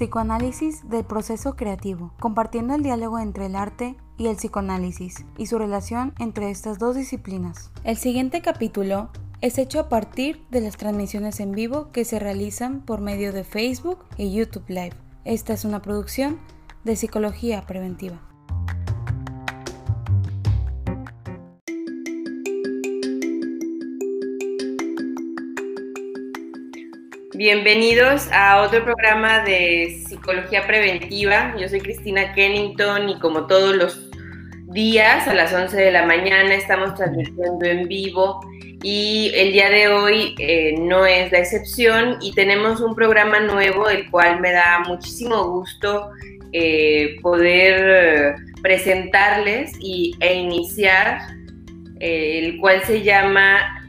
Psicoanálisis 0.00 0.88
del 0.88 1.04
proceso 1.04 1.56
creativo, 1.56 2.14
compartiendo 2.18 2.74
el 2.74 2.82
diálogo 2.82 3.18
entre 3.18 3.44
el 3.44 3.54
arte 3.54 3.96
y 4.16 4.28
el 4.28 4.36
psicoanálisis 4.36 5.26
y 5.36 5.44
su 5.44 5.58
relación 5.58 6.14
entre 6.18 6.50
estas 6.50 6.78
dos 6.78 6.96
disciplinas. 6.96 7.70
El 7.84 7.98
siguiente 7.98 8.40
capítulo 8.40 9.10
es 9.42 9.58
hecho 9.58 9.78
a 9.78 9.90
partir 9.90 10.42
de 10.50 10.62
las 10.62 10.78
transmisiones 10.78 11.38
en 11.38 11.52
vivo 11.52 11.92
que 11.92 12.06
se 12.06 12.18
realizan 12.18 12.80
por 12.80 13.02
medio 13.02 13.34
de 13.34 13.44
Facebook 13.44 13.98
y 14.16 14.32
YouTube 14.32 14.64
Live. 14.68 14.96
Esta 15.26 15.52
es 15.52 15.66
una 15.66 15.82
producción 15.82 16.40
de 16.82 16.96
Psicología 16.96 17.66
Preventiva. 17.66 18.29
Bienvenidos 27.40 28.28
a 28.32 28.60
otro 28.60 28.84
programa 28.84 29.42
de 29.42 30.02
Psicología 30.06 30.66
Preventiva. 30.66 31.54
Yo 31.58 31.70
soy 31.70 31.80
Cristina 31.80 32.34
Kennington 32.34 33.08
y 33.08 33.18
como 33.18 33.46
todos 33.46 33.74
los 33.74 34.10
días 34.66 35.26
a 35.26 35.32
las 35.32 35.50
11 35.50 35.74
de 35.74 35.90
la 35.90 36.04
mañana 36.04 36.54
estamos 36.54 36.94
transmitiendo 36.96 37.64
en 37.64 37.88
vivo 37.88 38.40
y 38.82 39.32
el 39.34 39.52
día 39.52 39.70
de 39.70 39.88
hoy 39.88 40.34
eh, 40.38 40.74
no 40.80 41.06
es 41.06 41.32
la 41.32 41.38
excepción 41.38 42.18
y 42.20 42.34
tenemos 42.34 42.82
un 42.82 42.94
programa 42.94 43.40
nuevo 43.40 43.88
el 43.88 44.10
cual 44.10 44.38
me 44.42 44.52
da 44.52 44.80
muchísimo 44.86 45.42
gusto 45.44 46.10
eh, 46.52 47.16
poder 47.22 48.34
presentarles 48.60 49.72
y, 49.80 50.14
e 50.20 50.34
iniciar, 50.34 51.20
eh, 52.00 52.40
el 52.44 52.58
cual 52.58 52.82
se 52.82 53.00
llama 53.02 53.79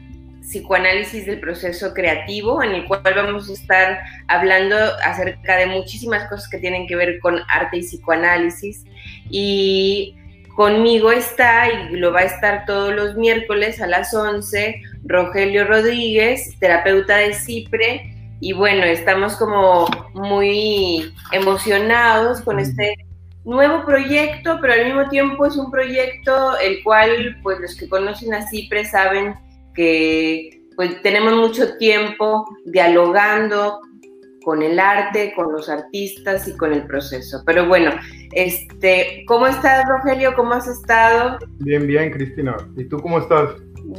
psicoanálisis 0.42 1.24
del 1.24 1.40
proceso 1.40 1.94
creativo, 1.94 2.62
en 2.62 2.72
el 2.72 2.84
cual 2.86 3.02
vamos 3.14 3.48
a 3.48 3.52
estar 3.52 4.00
hablando 4.28 4.76
acerca 5.04 5.56
de 5.56 5.66
muchísimas 5.66 6.28
cosas 6.28 6.48
que 6.48 6.58
tienen 6.58 6.86
que 6.86 6.96
ver 6.96 7.20
con 7.20 7.40
arte 7.48 7.78
y 7.78 7.82
psicoanálisis. 7.82 8.84
Y 9.30 10.16
conmigo 10.56 11.12
está, 11.12 11.68
y 11.70 11.96
lo 11.96 12.12
va 12.12 12.20
a 12.20 12.24
estar 12.24 12.66
todos 12.66 12.94
los 12.94 13.16
miércoles 13.16 13.80
a 13.80 13.86
las 13.86 14.12
11, 14.12 14.82
Rogelio 15.04 15.64
Rodríguez, 15.64 16.56
terapeuta 16.58 17.16
de 17.16 17.34
CIPRE. 17.34 18.14
Y 18.40 18.52
bueno, 18.52 18.82
estamos 18.84 19.36
como 19.36 19.86
muy 20.14 21.14
emocionados 21.30 22.40
con 22.42 22.58
este 22.58 22.96
nuevo 23.44 23.84
proyecto, 23.84 24.58
pero 24.60 24.72
al 24.72 24.86
mismo 24.86 25.08
tiempo 25.08 25.46
es 25.46 25.56
un 25.56 25.70
proyecto 25.70 26.58
el 26.58 26.82
cual, 26.82 27.38
pues 27.42 27.60
los 27.60 27.76
que 27.76 27.88
conocen 27.88 28.34
a 28.34 28.48
CIPRE 28.48 28.84
saben 28.84 29.34
que 29.74 30.62
pues 30.76 31.00
tenemos 31.02 31.34
mucho 31.34 31.76
tiempo 31.76 32.44
dialogando 32.64 33.80
con 34.42 34.62
el 34.62 34.78
arte, 34.78 35.32
con 35.34 35.52
los 35.52 35.68
artistas 35.68 36.48
y 36.48 36.56
con 36.56 36.72
el 36.72 36.86
proceso. 36.86 37.42
Pero 37.46 37.66
bueno, 37.68 37.92
este, 38.32 39.24
¿cómo 39.26 39.46
estás, 39.46 39.84
Rogelio? 39.88 40.34
¿Cómo 40.34 40.54
has 40.54 40.66
estado? 40.66 41.38
Bien, 41.58 41.86
bien, 41.86 42.10
Cristina. 42.10 42.56
¿Y 42.76 42.84
tú 42.84 42.98
cómo 42.98 43.18
estás? 43.18 43.50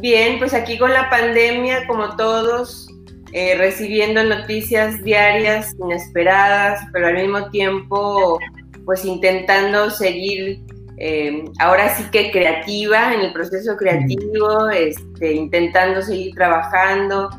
Bien, 0.02 0.40
pues 0.40 0.54
aquí 0.54 0.78
con 0.78 0.92
la 0.92 1.10
pandemia, 1.10 1.88
como 1.88 2.16
todos, 2.16 2.88
eh, 3.34 3.56
recibiendo 3.58 4.24
noticias 4.24 5.04
diarias 5.04 5.76
inesperadas, 5.80 6.82
pero 6.92 7.08
al 7.08 7.16
mismo 7.16 7.50
tiempo, 7.50 8.40
pues 8.86 9.06
intentando 9.06 9.90
seguir 9.90 10.62
eh, 11.06 11.44
ahora 11.60 11.94
sí 11.98 12.06
que 12.14 12.32
creativa, 12.32 13.14
en 13.14 13.20
el 13.20 13.34
proceso 13.34 13.76
creativo, 13.76 14.70
este, 14.70 15.34
intentando 15.34 16.02
seguir 16.02 16.34
trabajando, 16.34 17.30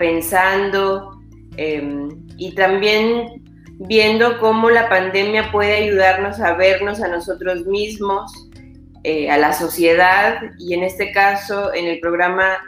pensando 0.00 1.16
em, 1.56 2.08
y 2.36 2.52
también 2.56 3.44
viendo 3.78 4.40
cómo 4.40 4.70
la 4.70 4.88
pandemia 4.88 5.52
puede 5.52 5.76
ayudarnos 5.76 6.40
a 6.40 6.54
vernos 6.54 7.00
a 7.00 7.06
nosotros 7.06 7.64
mismos, 7.64 8.50
eh, 9.04 9.30
a 9.30 9.38
la 9.38 9.52
sociedad 9.52 10.40
y 10.58 10.74
en 10.74 10.82
este 10.82 11.12
caso 11.12 11.72
en 11.72 11.86
el 11.86 12.00
programa 12.00 12.58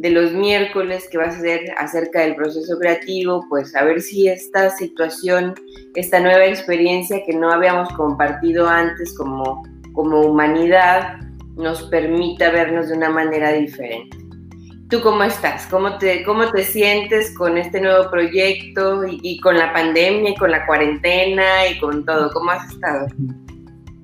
de 0.00 0.08
los 0.08 0.32
miércoles 0.32 1.06
que 1.10 1.18
va 1.18 1.24
a 1.24 1.30
ser 1.30 1.60
acerca 1.76 2.22
del 2.22 2.34
proceso 2.34 2.78
creativo, 2.78 3.44
pues 3.50 3.76
a 3.76 3.84
ver 3.84 4.00
si 4.00 4.28
esta 4.28 4.70
situación, 4.70 5.54
esta 5.94 6.20
nueva 6.20 6.46
experiencia 6.46 7.22
que 7.26 7.34
no 7.34 7.52
habíamos 7.52 7.90
compartido 7.92 8.66
antes 8.66 9.14
como, 9.14 9.62
como 9.92 10.22
humanidad, 10.22 11.18
nos 11.56 11.82
permita 11.90 12.50
vernos 12.50 12.88
de 12.88 12.96
una 12.96 13.10
manera 13.10 13.52
diferente. 13.52 14.16
¿Tú 14.88 15.02
cómo 15.02 15.22
estás? 15.22 15.66
¿Cómo 15.66 15.98
te, 15.98 16.24
cómo 16.24 16.50
te 16.50 16.64
sientes 16.64 17.36
con 17.36 17.58
este 17.58 17.78
nuevo 17.82 18.10
proyecto 18.10 19.06
y, 19.06 19.20
y 19.22 19.38
con 19.40 19.58
la 19.58 19.70
pandemia 19.74 20.30
y 20.30 20.34
con 20.34 20.50
la 20.50 20.64
cuarentena 20.64 21.68
y 21.68 21.78
con 21.78 22.06
todo? 22.06 22.30
¿Cómo 22.32 22.52
has 22.52 22.72
estado? 22.72 23.06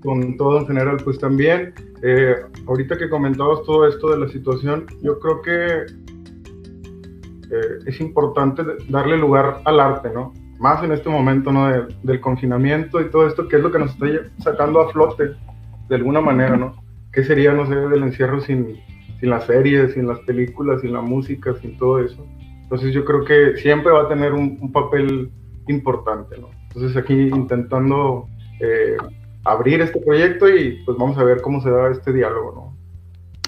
Con 0.03 0.37
todo 0.37 0.61
en 0.61 0.67
general, 0.67 0.99
pues 1.03 1.19
también 1.19 1.75
eh, 2.03 2.37
ahorita 2.67 2.97
que 2.99 3.09
comentabas 3.09 3.63
todo 3.65 3.87
esto 3.87 4.11
de 4.11 4.19
la 4.19 4.29
situación, 4.29 4.87
yo 5.03 5.19
creo 5.19 5.43
que 5.43 5.87
eh, 7.51 7.79
es 7.87 8.01
importante 8.01 8.63
darle 8.89 9.17
lugar 9.17 9.61
al 9.65 9.81
arte, 9.81 10.11
¿no? 10.13 10.35
Más 10.59 10.83
en 10.83 10.93
este 10.93 11.09
momento, 11.09 11.53
¿no? 11.53 11.69
del 12.03 12.21
confinamiento 12.21 13.01
y 13.01 13.11
todo 13.11 13.27
esto, 13.27 13.47
que 13.49 13.57
es 13.57 13.63
lo 13.63 13.71
que 13.71 13.79
nos 13.79 13.91
está 13.91 14.07
sacando 14.39 14.81
a 14.81 14.91
flote 14.91 15.33
de 15.89 15.95
alguna 15.95 16.21
manera, 16.21 16.57
¿no? 16.57 16.75
¿Qué 17.13 17.25
sería, 17.25 17.53
no 17.53 17.67
sé, 17.67 17.75
del 17.75 18.03
encierro 18.03 18.41
sin, 18.41 18.77
sin 19.21 19.31
las 19.31 19.45
series, 19.45 19.95
sin 19.95 20.07
las 20.07 20.19
películas, 20.21 20.81
sin 20.81 20.93
la 20.93 21.01
música, 21.01 21.55
sin 21.61 21.77
todo 21.77 22.01
eso? 22.01 22.27
Entonces 22.63 22.93
yo 22.93 23.05
creo 23.05 23.25
que 23.25 23.57
siempre 23.59 23.93
va 23.93 24.03
a 24.03 24.09
tener 24.09 24.33
un, 24.33 24.59
un 24.61 24.73
papel 24.73 25.31
importante, 25.69 26.39
¿no? 26.39 26.51
Entonces 26.69 26.97
aquí 26.97 27.15
intentando 27.15 28.27
eh, 28.61 28.97
abrir 29.47 29.81
este 29.81 30.01
proyecto 30.01 30.49
y 30.49 30.83
pues 30.85 30.97
vamos 30.99 31.17
a 31.19 31.25
ver 31.25 31.41
cómo 31.41 31.61
se 31.61 31.71
da 31.71 31.91
este 31.91 32.13
diálogo, 32.13 32.53
¿no? 32.55 32.77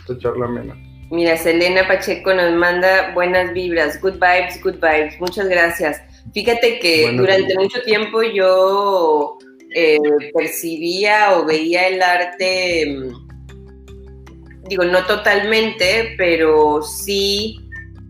Esta 0.00 0.18
charla 0.18 0.46
amena. 0.46 0.74
Mira, 1.10 1.36
Selena 1.36 1.88
Pacheco 1.88 2.34
nos 2.34 2.52
manda 2.54 3.12
buenas 3.14 3.52
vibras, 3.54 4.00
good 4.00 4.14
vibes, 4.14 4.62
good 4.62 4.74
vibes, 4.74 5.18
muchas 5.18 5.48
gracias. 5.48 6.02
Fíjate 6.34 6.78
que 6.80 7.12
durante 7.12 7.54
mucho 7.54 7.82
tiempo 7.82 8.22
yo 8.22 9.38
eh, 9.74 9.98
percibía 10.34 11.36
o 11.36 11.46
veía 11.46 11.88
el 11.88 12.02
arte, 12.02 12.86
mm, 12.86 14.68
digo, 14.68 14.84
no 14.84 15.04
totalmente, 15.06 16.14
pero 16.18 16.82
sí 16.82 17.58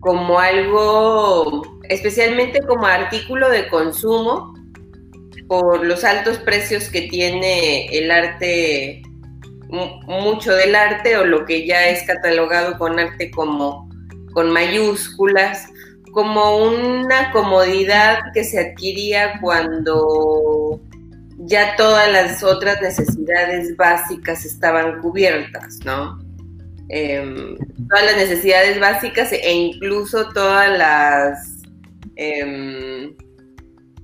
como 0.01 0.39
algo, 0.39 1.61
especialmente 1.87 2.61
como 2.67 2.85
artículo 2.85 3.49
de 3.49 3.67
consumo, 3.69 4.53
por 5.49 5.83
los 5.83 6.03
altos 6.03 6.37
precios 6.37 6.89
que 6.89 7.01
tiene 7.01 7.87
el 7.87 8.11
arte, 8.11 9.01
mucho 9.67 10.53
del 10.53 10.75
arte 10.75 11.17
o 11.17 11.25
lo 11.25 11.43
que 11.45 11.65
ya 11.65 11.89
es 11.89 12.03
catalogado 12.03 12.77
con 12.77 12.99
arte 12.99 13.31
como 13.31 13.89
con 14.31 14.51
mayúsculas, 14.51 15.67
como 16.11 16.57
una 16.57 17.31
comodidad 17.31 18.19
que 18.33 18.43
se 18.43 18.59
adquiría 18.59 19.39
cuando 19.41 20.79
ya 21.39 21.75
todas 21.75 22.11
las 22.11 22.43
otras 22.43 22.79
necesidades 22.79 23.75
básicas 23.75 24.45
estaban 24.45 25.01
cubiertas, 25.01 25.79
¿no? 25.83 26.19
Em, 26.89 27.57
todas 27.89 28.05
las 28.05 28.17
necesidades 28.17 28.79
básicas 28.79 29.31
e 29.31 29.51
incluso 29.51 30.29
todas 30.29 30.77
las... 30.77 31.63
Em, 32.17 33.15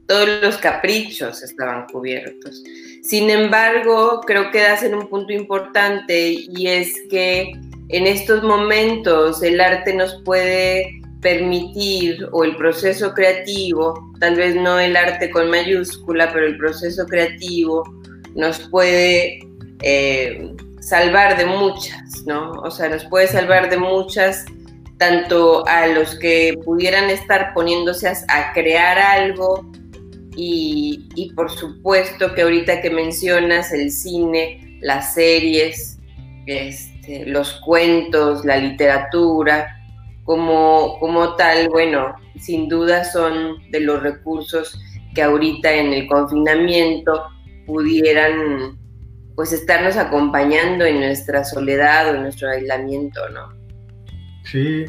todos 0.08 0.42
los 0.42 0.58
caprichos 0.58 1.42
estaban 1.44 1.86
cubiertos. 1.92 2.64
Sin 3.04 3.30
embargo, 3.30 4.22
creo 4.26 4.52
que 4.52 4.62
das 4.62 4.84
en 4.84 4.96
un 4.96 5.08
punto 5.08 5.34
importante 5.34 6.30
y 6.32 6.68
es 6.68 6.94
que 7.10 7.52
en 7.90 8.08
estos 8.08 8.44
momentos 8.44 9.44
el 9.44 9.62
arte 9.62 9.94
nos 9.94 10.22
puede 10.24 11.02
permitir, 11.22 12.28
o 12.32 12.44
el 12.44 12.56
proceso 12.56 13.14
creativo, 13.14 14.12
tal 14.20 14.36
vez 14.36 14.56
no 14.56 14.80
el 14.80 14.96
arte 14.96 15.32
con 15.32 15.50
mayúscula, 15.50 16.32
pero 16.32 16.46
el 16.46 16.58
proceso 16.58 17.06
creativo 17.08 17.84
nos 18.36 18.60
puede 18.70 19.40
eh, 19.82 20.54
salvar 20.82 21.36
de 21.36 21.48
muchas, 21.48 22.24
¿no? 22.28 22.52
O 22.52 22.70
sea, 22.70 22.90
nos 22.90 23.06
puede 23.06 23.28
salvar 23.28 23.72
de 23.72 23.78
muchas, 23.78 24.46
tanto 25.00 25.66
a 25.68 25.88
los 25.88 26.14
que 26.20 26.60
pudieran 26.64 27.10
estar 27.10 27.54
poniéndose 27.56 28.08
a 28.08 28.54
crear 28.54 29.00
algo, 29.00 29.66
y, 30.36 31.32
por 31.36 31.50
supuesto 31.50 32.34
que 32.34 32.42
ahorita 32.42 32.82
que 32.82 32.90
mencionas 32.90 33.72
el 33.72 33.92
cine, 33.92 34.80
las 34.82 35.14
series, 35.14 36.00
este, 36.46 37.26
los 37.26 37.54
cuentos, 37.66 38.46
la 38.46 38.58
literatura, 38.58 39.68
como, 40.24 40.98
como 41.00 41.36
tal, 41.36 41.70
bueno, 41.70 42.16
sin 42.40 42.68
duda 42.68 43.04
son 43.04 43.70
de 43.72 43.80
los 43.80 44.02
recursos 44.02 44.80
que 45.14 45.24
ahorita 45.24 45.74
en 45.74 45.94
el 45.94 46.08
confinamiento 46.08 47.24
pudieran 47.66 48.78
pues 49.36 49.52
estarnos 49.52 49.98
acompañando 49.98 50.86
en 50.86 51.00
nuestra 51.00 51.44
soledad 51.44 52.10
o 52.10 52.16
en 52.16 52.24
nuestro 52.24 52.50
aislamiento, 52.50 53.22
¿no? 53.30 53.54
Sí, 54.46 54.86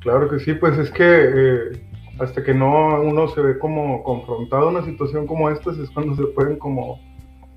claro 0.00 0.28
que 0.28 0.38
sí, 0.40 0.54
pues 0.54 0.78
es 0.78 0.90
que 0.90 1.04
eh, 1.04 1.87
hasta 2.20 2.42
que 2.42 2.54
no 2.54 3.00
uno 3.00 3.28
se 3.28 3.40
ve 3.40 3.58
como 3.58 4.02
confrontado 4.02 4.68
a 4.68 4.70
una 4.70 4.84
situación 4.84 5.26
como 5.26 5.50
esta, 5.50 5.70
es 5.70 5.90
cuando 5.90 6.16
se 6.16 6.24
pueden 6.32 6.58
como 6.58 7.00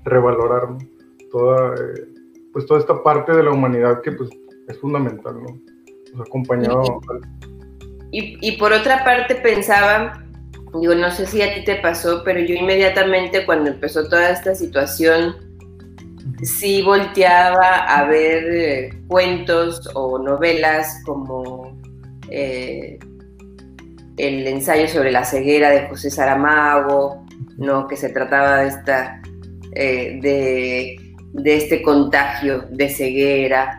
revalorar 0.04 0.68
toda, 1.30 1.74
eh, 1.74 2.08
pues 2.52 2.66
toda 2.66 2.80
esta 2.80 3.02
parte 3.02 3.32
de 3.32 3.42
la 3.42 3.50
humanidad 3.50 4.00
que 4.02 4.12
pues 4.12 4.30
es 4.68 4.78
fundamental, 4.78 5.42
¿no? 5.42 5.58
Pues 6.12 6.28
acompañado. 6.28 7.00
Y, 8.10 8.36
y 8.46 8.58
por 8.58 8.72
otra 8.72 9.04
parte 9.04 9.36
pensaba, 9.36 10.24
digo, 10.80 10.94
no 10.94 11.10
sé 11.10 11.26
si 11.26 11.42
a 11.42 11.54
ti 11.54 11.64
te 11.64 11.76
pasó, 11.76 12.22
pero 12.24 12.40
yo 12.40 12.54
inmediatamente 12.54 13.44
cuando 13.46 13.70
empezó 13.70 14.08
toda 14.08 14.30
esta 14.30 14.54
situación, 14.54 15.34
sí 16.42 16.82
volteaba 16.82 17.84
a 17.86 18.04
ver 18.06 18.44
eh, 18.50 19.02
cuentos 19.08 19.88
o 19.94 20.18
novelas 20.18 21.02
como 21.04 21.76
eh, 22.28 22.98
el 24.16 24.46
ensayo 24.46 24.88
sobre 24.88 25.10
la 25.10 25.24
ceguera 25.24 25.70
de 25.70 25.88
José 25.88 26.10
Saramago, 26.10 27.26
¿no? 27.56 27.86
que 27.88 27.96
se 27.96 28.10
trataba 28.10 28.62
de, 28.62 28.68
esta, 28.68 29.22
eh, 29.74 30.18
de, 30.22 31.56
este 31.56 31.82
contagio 31.82 32.66
de 32.70 32.88
ceguera, 32.88 33.78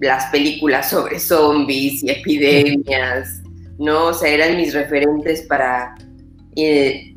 las 0.00 0.26
películas 0.26 0.90
sobre 0.90 1.18
zombies 1.18 2.02
y 2.02 2.10
epidemias, 2.10 3.42
¿no? 3.78 4.06
O 4.06 4.12
sea, 4.12 4.28
eran 4.28 4.56
mis 4.56 4.74
referentes 4.74 5.42
para, 5.42 5.94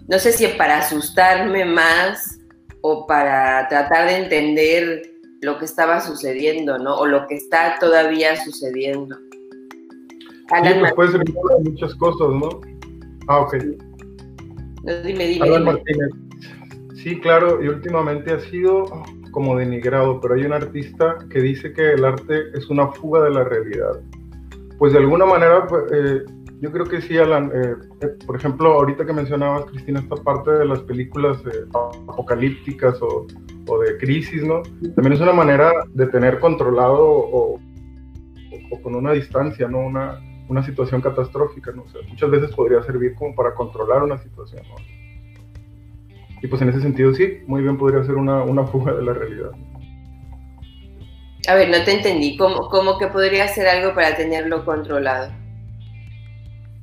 no 0.07 0.19
sé 0.19 0.31
si 0.31 0.47
para 0.47 0.79
asustarme 0.79 1.65
más 1.65 2.39
o 2.81 3.05
para 3.05 3.67
tratar 3.67 4.07
de 4.07 4.17
entender 4.17 5.01
lo 5.41 5.57
que 5.57 5.65
estaba 5.65 6.01
sucediendo, 6.01 6.77
¿no? 6.77 6.97
O 6.97 7.05
lo 7.05 7.27
que 7.27 7.35
está 7.35 7.77
todavía 7.79 8.41
sucediendo. 8.43 9.17
Sí, 10.49 10.69
pues 10.79 10.93
puede 10.93 11.11
ser 11.11 11.23
muchas 11.63 11.95
cosas, 11.95 12.29
¿no? 12.29 12.49
Ah, 13.27 13.41
ok. 13.41 13.55
No, 14.83 15.01
dime, 15.01 15.27
dime, 15.27 15.59
Martínez. 15.59 16.09
Sí, 16.95 17.19
claro, 17.19 17.63
y 17.63 17.67
últimamente 17.67 18.31
ha 18.33 18.39
sido 18.39 18.85
como 19.31 19.57
denigrado, 19.57 20.19
pero 20.19 20.35
hay 20.35 20.43
un 20.43 20.53
artista 20.53 21.17
que 21.29 21.39
dice 21.39 21.71
que 21.73 21.93
el 21.93 22.03
arte 22.03 22.49
es 22.55 22.69
una 22.69 22.87
fuga 22.87 23.23
de 23.23 23.29
la 23.29 23.43
realidad. 23.43 24.01
Pues 24.77 24.93
de 24.93 24.99
alguna 24.99 25.25
manera, 25.25 25.67
pues, 25.67 25.83
eh, 25.91 26.23
yo 26.61 26.71
creo 26.71 26.85
que 26.85 27.01
sí, 27.01 27.17
Alan. 27.17 27.51
Eh, 27.53 27.75
eh, 28.01 28.07
por 28.25 28.35
ejemplo, 28.35 28.73
ahorita 28.73 29.05
que 29.05 29.13
mencionabas, 29.13 29.65
Cristina, 29.65 30.01
esta 30.01 30.15
parte 30.17 30.51
de 30.51 30.65
las 30.65 30.79
películas 30.81 31.37
eh, 31.45 31.65
apocalípticas 31.73 33.01
o, 33.01 33.27
de 33.79 33.97
crisis, 33.97 34.43
¿no? 34.43 34.63
También 34.95 35.13
es 35.13 35.21
una 35.21 35.31
manera 35.31 35.71
de 35.93 36.07
tener 36.07 36.39
controlado 36.39 36.97
o, 36.99 37.59
con 38.81 38.95
una 38.95 39.13
distancia, 39.13 39.67
¿no? 39.67 39.79
Una, 39.79 40.19
una 40.49 40.63
situación 40.63 40.99
catastrófica, 40.99 41.71
¿no? 41.71 41.85
muchas 42.09 42.29
veces 42.29 42.51
podría 42.55 42.81
servir 42.83 43.15
como 43.15 43.33
para 43.35 43.53
controlar 43.53 44.03
una 44.03 44.17
situación, 44.17 44.63
¿no? 44.67 44.75
Y 46.41 46.47
pues 46.47 46.61
en 46.61 46.69
ese 46.69 46.81
sentido 46.81 47.13
sí, 47.13 47.39
muy 47.47 47.61
bien 47.61 47.77
podría 47.77 48.03
ser 48.03 48.15
una, 48.15 48.43
una 48.43 48.65
fuga 48.65 48.93
de 48.93 49.03
la 49.03 49.13
realidad. 49.13 49.51
A 51.47 51.55
ver, 51.55 51.69
no 51.69 51.83
te 51.83 51.93
entendí. 51.93 52.37
¿Cómo, 52.37 52.69
¿Cómo 52.69 52.97
que 52.97 53.07
podría 53.07 53.47
ser 53.47 53.67
algo 53.67 53.93
para 53.93 54.15
tenerlo 54.15 54.65
controlado? 54.65 55.31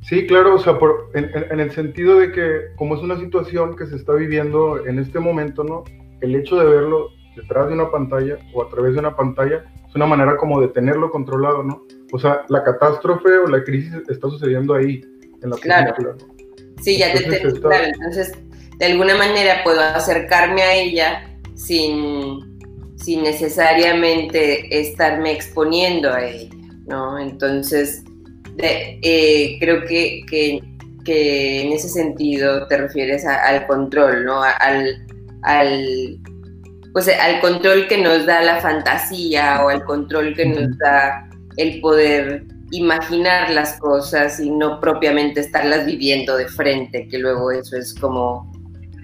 Sí, 0.02 0.26
claro, 0.26 0.54
o 0.54 0.58
sea, 0.58 0.78
por, 0.78 1.10
en, 1.14 1.58
el 1.58 1.72
sentido 1.72 2.18
de 2.18 2.30
que 2.30 2.60
como 2.76 2.94
es 2.94 3.02
una 3.02 3.18
situación 3.18 3.74
que 3.74 3.86
se 3.86 3.96
está 3.96 4.12
viviendo 4.12 4.86
en 4.86 4.98
este 4.98 5.18
momento, 5.18 5.64
¿no? 5.64 5.82
El 6.20 6.36
hecho 6.36 6.56
de 6.56 6.64
verlo 6.64 7.08
detrás 7.34 7.68
de 7.68 7.74
una 7.74 7.90
pantalla 7.90 8.38
o 8.54 8.62
a 8.62 8.68
través 8.68 8.94
de 8.94 9.00
una 9.00 9.16
pantalla 9.16 9.64
es 9.88 9.94
una 9.94 10.06
manera 10.06 10.36
como 10.36 10.60
de 10.60 10.68
tenerlo 10.68 11.10
controlado, 11.10 11.64
¿no? 11.64 11.82
O 12.12 12.19
sea, 12.19 12.43
la 12.49 12.62
catástrofe 12.62 13.38
o 13.38 13.47
la 13.47 13.62
crisis 13.64 13.93
está 14.08 14.29
sucediendo 14.29 14.75
ahí, 14.75 15.03
en 15.43 15.50
la 15.50 15.56
claro. 15.56 16.17
Sí, 16.82 16.99
ya 16.99 17.12
te 17.12 17.25
entendí, 17.25 17.61
claro. 17.61 17.85
Entonces, 17.85 18.32
de 18.79 18.87
alguna 18.87 19.17
manera 19.17 19.62
puedo 19.64 19.81
acercarme 19.81 20.62
a 20.62 20.75
ella 20.75 21.38
sin, 21.55 22.58
sin 22.97 23.23
necesariamente 23.23 24.81
estarme 24.81 25.32
exponiendo 25.32 26.12
a 26.12 26.25
ella, 26.25 26.50
¿no? 26.87 27.19
Entonces 27.19 28.03
eh, 28.59 29.56
creo 29.61 29.85
que, 29.85 30.25
que, 30.29 30.61
en 31.06 31.73
ese 31.73 31.88
sentido 31.88 32.67
te 32.67 32.76
refieres 32.79 33.25
al 33.25 33.67
control, 33.67 34.25
¿no? 34.25 34.43
Al, 34.43 35.06
al, 35.43 36.19
pues, 36.93 37.09
al 37.09 37.41
control 37.41 37.87
que 37.87 37.99
nos 37.99 38.26
da 38.26 38.43
la 38.43 38.61
fantasía 38.61 39.64
o 39.64 39.69
al 39.69 39.85
control 39.85 40.35
que 40.35 40.47
nos 40.47 40.76
da 40.79 41.29
el 41.56 41.81
poder 41.81 42.44
imaginar 42.70 43.50
las 43.50 43.79
cosas 43.79 44.41
y 44.41 44.50
no 44.50 44.81
propiamente 44.81 45.41
estarlas 45.41 45.87
viviendo 45.87 46.37
de 46.37 46.49
frente, 46.49 47.06
que 47.08 47.19
luego 47.19 47.50
eso 47.50 47.76
es 47.76 47.94
como 47.94 48.53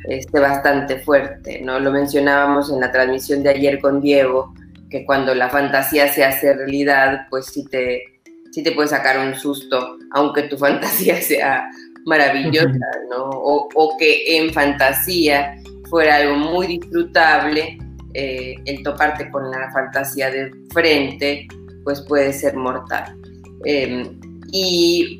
este, 0.04 0.40
bastante 0.40 0.98
fuerte, 0.98 1.60
¿no? 1.60 1.78
Lo 1.78 1.92
mencionábamos 1.92 2.70
en 2.70 2.80
la 2.80 2.90
transmisión 2.90 3.42
de 3.42 3.50
ayer 3.50 3.80
con 3.80 4.00
Diego, 4.00 4.52
que 4.90 5.04
cuando 5.06 5.34
la 5.34 5.48
fantasía 5.48 6.12
se 6.12 6.24
hace 6.24 6.52
realidad, 6.54 7.26
pues 7.30 7.46
sí 7.46 7.64
te, 7.66 8.02
sí 8.50 8.62
te 8.62 8.72
puede 8.72 8.88
sacar 8.88 9.18
un 9.18 9.34
susto, 9.34 9.98
aunque 10.12 10.42
tu 10.42 10.58
fantasía 10.58 11.20
sea 11.20 11.68
maravillosa, 12.04 12.86
¿no? 13.10 13.30
O, 13.30 13.96
que 13.96 14.38
en 14.38 14.52
fantasía 14.52 15.56
fuera 15.88 16.16
algo 16.16 16.34
muy 16.34 16.66
disfrutable, 16.66 17.78
eh, 18.14 18.56
el 18.64 18.82
toparte 18.82 19.30
con 19.30 19.50
la 19.50 19.70
fantasía 19.72 20.30
de 20.30 20.50
frente, 20.72 21.46
pues 21.84 22.00
puede 22.02 22.32
ser 22.32 22.56
mortal. 22.56 23.16
Em, 23.64 24.20
y, 24.52 25.18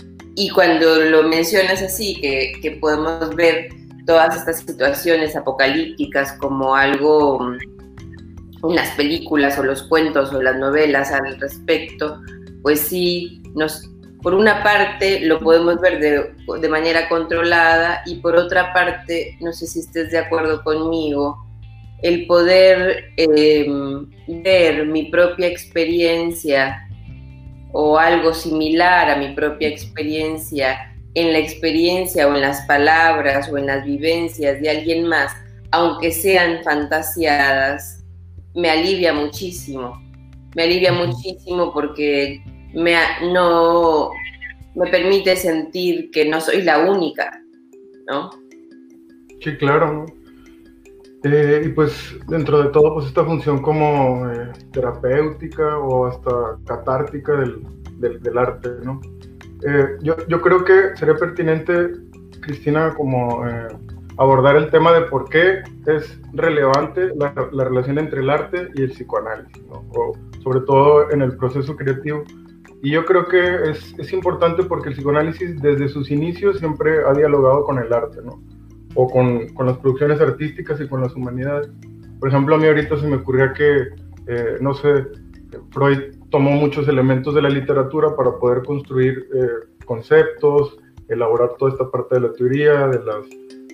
cuando 0.55 0.97
lo 0.97 1.23
mencionas 1.25 1.83
así, 1.83 2.15
que, 2.21 2.53
que, 2.61 2.73
podemos 2.73 3.35
ver 3.37 3.69
todas 4.07 4.37
estas 4.37 4.61
situaciones 4.61 5.37
apocalípticas 5.37 6.33
como 6.35 6.75
algo, 6.75 7.55
en 8.69 8.77
las 8.77 8.91
películas 8.91 9.59
o 9.59 9.63
los 9.63 9.83
cuentos 9.85 10.33
o 10.33 10.43
las 10.43 10.57
novelas 10.57 11.11
al 11.13 11.39
respecto, 11.41 12.21
pues 12.63 12.81
sí, 12.81 13.43
nos, 13.55 13.91
por 14.23 14.35
una 14.35 14.63
parte 14.63 15.21
lo 15.21 15.41
podemos 15.41 15.81
ver 15.81 15.99
de, 15.99 16.69
manera 16.69 17.09
controlada 17.09 18.03
y 18.07 18.17
por 18.17 18.37
otra 18.37 18.73
parte, 18.73 19.37
no 19.41 19.53
sé 19.53 19.67
si 19.67 19.81
estés 19.81 20.11
de 20.11 20.19
acuerdo 20.19 20.63
conmigo, 20.63 21.45
el 22.03 22.27
poder 22.27 23.13
em, 23.17 24.09
ver 24.43 24.87
mi 24.87 25.05
propia 25.05 25.47
experiencia 25.47 26.87
o 27.73 27.97
algo 27.99 28.35
similar 28.35 29.11
a 29.11 29.17
mi 29.17 29.35
propia 29.35 29.69
experiencia 29.69 30.93
en 31.15 31.33
la 31.33 31.39
experiencia 31.39 32.27
o 32.27 32.35
en 32.35 32.41
las 32.41 32.63
palabras 32.67 33.51
o 33.51 33.59
en 33.59 33.67
las 33.67 33.85
vivencias 33.85 34.61
de 34.61 34.71
alguien 34.71 35.07
más, 35.07 35.33
aunque 35.71 36.11
sean 36.11 36.63
fantasiadas, 36.65 38.05
me 38.55 38.71
alivia 38.71 39.13
muchísimo. 39.13 40.01
Me 40.55 40.65
alivia 40.65 40.93
muchísimo 40.93 41.73
porque 41.73 42.43
me, 42.75 42.95
no, 43.33 44.11
me 44.75 44.87
permite 44.91 45.37
sentir 45.37 46.11
que 46.11 46.27
no 46.27 46.41
soy 46.41 46.63
la 46.63 46.79
única, 46.81 47.41
¿no? 48.07 48.31
Sí, 49.41 49.57
claro. 49.57 50.07
Eh, 51.25 51.63
y 51.67 51.69
pues 51.69 52.17
dentro 52.27 52.63
de 52.63 52.71
todo, 52.71 52.95
pues 52.95 53.07
esta 53.07 53.25
función 53.25 53.63
como 53.63 54.29
eh, 54.29 54.51
terapéutica 54.73 55.79
o 55.79 56.07
hasta 56.07 56.59
catártica 56.67 57.33
del, 57.35 58.21
del, 58.21 58.39
arte, 58.39 58.71
¿no? 58.83 59.01
Eh, 59.65 59.99
yo, 60.03 60.17
yo, 60.27 60.41
creo 60.41 60.65
que 60.65 60.97
sería 60.97 61.15
pertinente, 61.15 61.93
Cristina, 62.41 62.93
como 62.95 63.45
abordar 64.19 64.57
el 64.57 64.69
tema 64.71 64.93
de 64.93 65.03
por 65.03 65.29
qué 65.29 65.63
es 65.87 66.21
relevante 66.33 67.13
la, 67.15 67.33
la, 67.53 67.65
relación 67.65 68.01
entre 68.01 68.21
el 68.21 68.29
arte 68.29 68.69
y 68.75 68.83
el 68.83 68.91
psicoanálisis, 68.91 69.63
¿no? 69.69 69.85
O 69.95 70.15
sobre 70.43 70.61
todo 70.61 71.09
en 71.13 71.23
el 71.23 71.37
proceso 71.37 71.77
creativo. 71.77 72.25
Y 72.83 72.91
yo 72.91 73.05
creo 73.05 73.29
que 73.29 73.71
es, 73.71 73.95
es, 73.97 74.13
importante 74.13 74.65
porque 74.65 74.89
el 74.89 74.97
psicoanálisis 74.97 75.63
desde 75.63 75.89
sus 75.89 76.11
inicios 76.11 76.59
siempre 76.59 77.05
ha 77.07 77.13
dialogado 77.13 77.63
con 77.63 77.79
el 77.79 77.93
arte, 77.93 78.19
¿no? 78.25 78.43
O 78.95 79.09
con, 79.09 79.49
con, 79.55 79.67
las 79.67 79.79
producciones 79.79 80.21
artísticas 80.21 80.81
y 80.81 80.89
con 80.89 81.01
las 81.01 81.15
humanidades. 81.15 81.71
Por 82.21 82.29
ejemplo, 82.29 82.55
a 82.55 82.59
mí 82.59 82.67
ahorita 82.67 82.99
se 82.99 83.07
me 83.07 83.17
ocurría 83.17 83.53
que, 83.53 83.89
eh, 84.27 84.57
no 84.61 84.75
sé, 84.75 85.07
Freud 85.71 85.99
tomó 86.31 86.53
muchos 86.53 86.89
elementos 86.89 87.35
de 87.35 87.43
la 87.43 87.49
literatura 87.49 88.15
para 88.17 88.33
poder 88.33 88.63
construir 88.63 89.27
eh, 89.35 89.49
conceptos, 89.85 90.79
elaborar 91.09 91.51
toda 91.59 91.73
esta 91.73 91.91
parte 91.91 92.17
de 92.17 92.21
la 92.23 92.33
teoría, 92.33 92.87
de, 92.89 93.05
las, 93.05 93.29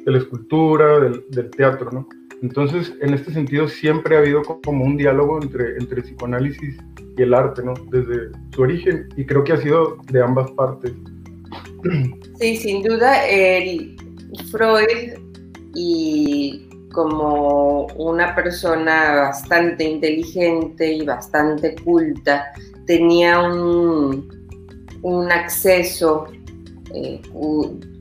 de 0.04 0.10
la 0.10 0.18
escultura, 0.18 1.00
del, 1.00 1.24
del 1.30 1.50
teatro, 1.50 1.90
¿no? 1.92 2.08
Entonces, 2.42 2.94
en 3.00 3.14
este 3.14 3.32
sentido, 3.32 3.68
siempre 3.68 4.16
ha 4.16 4.20
habido 4.20 4.42
como 4.42 4.84
un 4.84 4.96
diálogo 4.96 5.42
entre, 5.42 5.76
entre 5.76 5.98
el 5.98 6.04
psicoanálisis 6.04 6.78
y 7.16 7.22
el 7.22 7.34
arte, 7.34 7.62
¿no? 7.64 7.74
Desde 7.90 8.30
su 8.54 8.62
origen, 8.62 9.08
y 9.16 9.26
creo 9.26 9.42
que 9.42 9.52
ha 9.52 9.56
sido 9.56 9.96
de 10.10 10.22
ambas 10.22 10.50
partes. 10.52 10.92
Sí, 12.38 12.56
sin 12.56 12.82
duda, 12.82 13.26
el 13.28 13.96
Freud 14.50 15.18
y 15.74 16.68
como 16.92 17.86
una 17.96 18.34
persona 18.34 19.14
bastante 19.14 19.84
inteligente 19.84 20.92
y 20.92 21.04
bastante 21.04 21.74
culta, 21.76 22.52
tenía 22.86 23.40
un, 23.40 24.28
un 25.02 25.30
acceso 25.30 26.26
eh, 26.94 27.20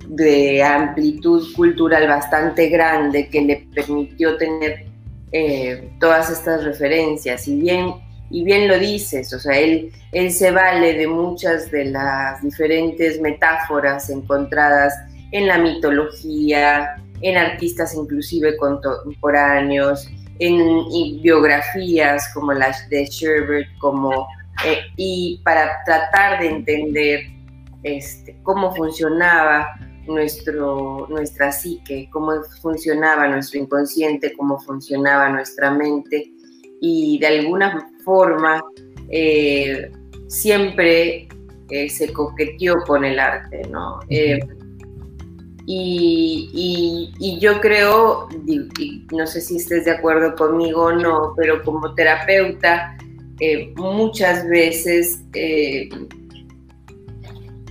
de 0.07 0.63
amplitud 0.63 1.53
cultural 1.55 2.07
bastante 2.07 2.69
grande 2.69 3.29
que 3.29 3.41
le 3.41 3.67
permitió 3.73 4.37
tener 4.37 4.85
eh, 5.31 5.91
todas 5.99 6.29
estas 6.29 6.63
referencias. 6.63 7.47
Y 7.47 7.59
bien, 7.59 7.93
y 8.29 8.43
bien 8.43 8.67
lo 8.67 8.79
dices, 8.79 9.33
o 9.33 9.39
sea, 9.39 9.59
él, 9.59 9.91
él 10.13 10.31
se 10.31 10.51
vale 10.51 10.93
de 10.93 11.07
muchas 11.07 11.69
de 11.69 11.85
las 11.85 12.41
diferentes 12.41 13.19
metáforas 13.19 14.09
encontradas 14.09 14.93
en 15.31 15.47
la 15.47 15.57
mitología, 15.57 16.95
en 17.21 17.37
artistas 17.37 17.95
inclusive 17.95 18.55
contemporáneos, 18.57 20.09
en, 20.39 21.21
biografías 21.21 22.31
como 22.33 22.53
las 22.53 22.87
de 22.89 23.05
Sherbert, 23.05 23.67
como, 23.79 24.27
eh, 24.65 24.79
y 24.95 25.41
para 25.43 25.83
tratar 25.85 26.39
de 26.39 26.49
entender 26.49 27.21
este, 27.83 28.37
cómo 28.43 28.75
funcionaba 28.75 29.67
nuestro, 30.07 31.07
nuestra 31.09 31.51
psique, 31.51 32.09
cómo 32.11 32.31
funcionaba 32.61 33.27
nuestro 33.27 33.59
inconsciente, 33.59 34.33
cómo 34.37 34.59
funcionaba 34.59 35.29
nuestra 35.29 35.71
mente 35.71 36.31
y 36.79 37.17
de 37.19 37.27
alguna 37.27 37.91
forma 38.05 38.63
eh, 39.09 39.91
siempre 40.27 41.27
eh, 41.69 41.89
se 41.89 42.13
coqueteó 42.13 42.75
con 42.85 43.03
el 43.03 43.19
arte, 43.19 43.63
¿no? 43.69 43.99
Y, 45.69 47.37
yo 47.41 47.59
creo, 47.59 48.29
no 49.11 49.27
sé 49.27 49.41
si 49.41 49.57
estés 49.57 49.83
de 49.83 49.91
acuerdo 49.91 50.33
conmigo 50.35 50.85
o 50.85 50.93
no, 50.93 51.33
pero 51.35 51.61
como 51.61 51.93
terapeuta, 51.93 52.97
eh, 53.41 53.73
muchas 53.75 54.47
veces 54.47 55.19
eh, 55.33 55.89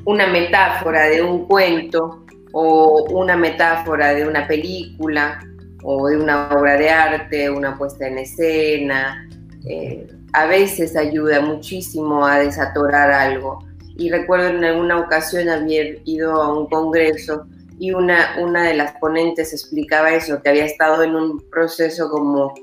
una 0.04 0.26
metáfora 0.26 1.06
de 1.06 1.22
un 1.22 1.46
cuento 1.46 2.26
o 2.52 3.04
una 3.10 3.34
metáfora 3.34 4.12
de 4.12 4.28
una 4.28 4.46
película 4.46 5.40
o 5.82 6.08
de 6.08 6.18
una 6.18 6.50
obra 6.50 6.76
de 6.76 6.90
arte, 6.90 7.50
una 7.50 7.78
puesta 7.78 8.06
en 8.06 8.18
escena, 8.18 9.26
eh, 9.66 10.06
a 10.34 10.46
veces 10.46 10.96
ayuda 10.96 11.40
muchísimo 11.40 12.26
a 12.26 12.40
desatorar 12.40 13.10
algo. 13.10 13.64
Y 13.96 14.10
recuerdo 14.10 14.48
en 14.48 14.64
alguna 14.64 14.98
ocasión 14.98 15.48
haber 15.48 16.02
ido 16.04 16.42
a 16.42 16.54
un 16.54 16.66
congreso 16.66 17.46
y 17.78 17.92
una, 17.92 18.37
una 18.40 18.64
de 18.64 18.75
las 18.75 18.92
ponentes 18.99 19.52
explicaba 19.52 20.14
eso, 20.14 20.40
que 20.42 20.49
había 20.49 20.64
estado 20.64 21.02
en 21.02 21.14
un 21.14 21.38
proceso 21.50 22.09
como 22.09 22.54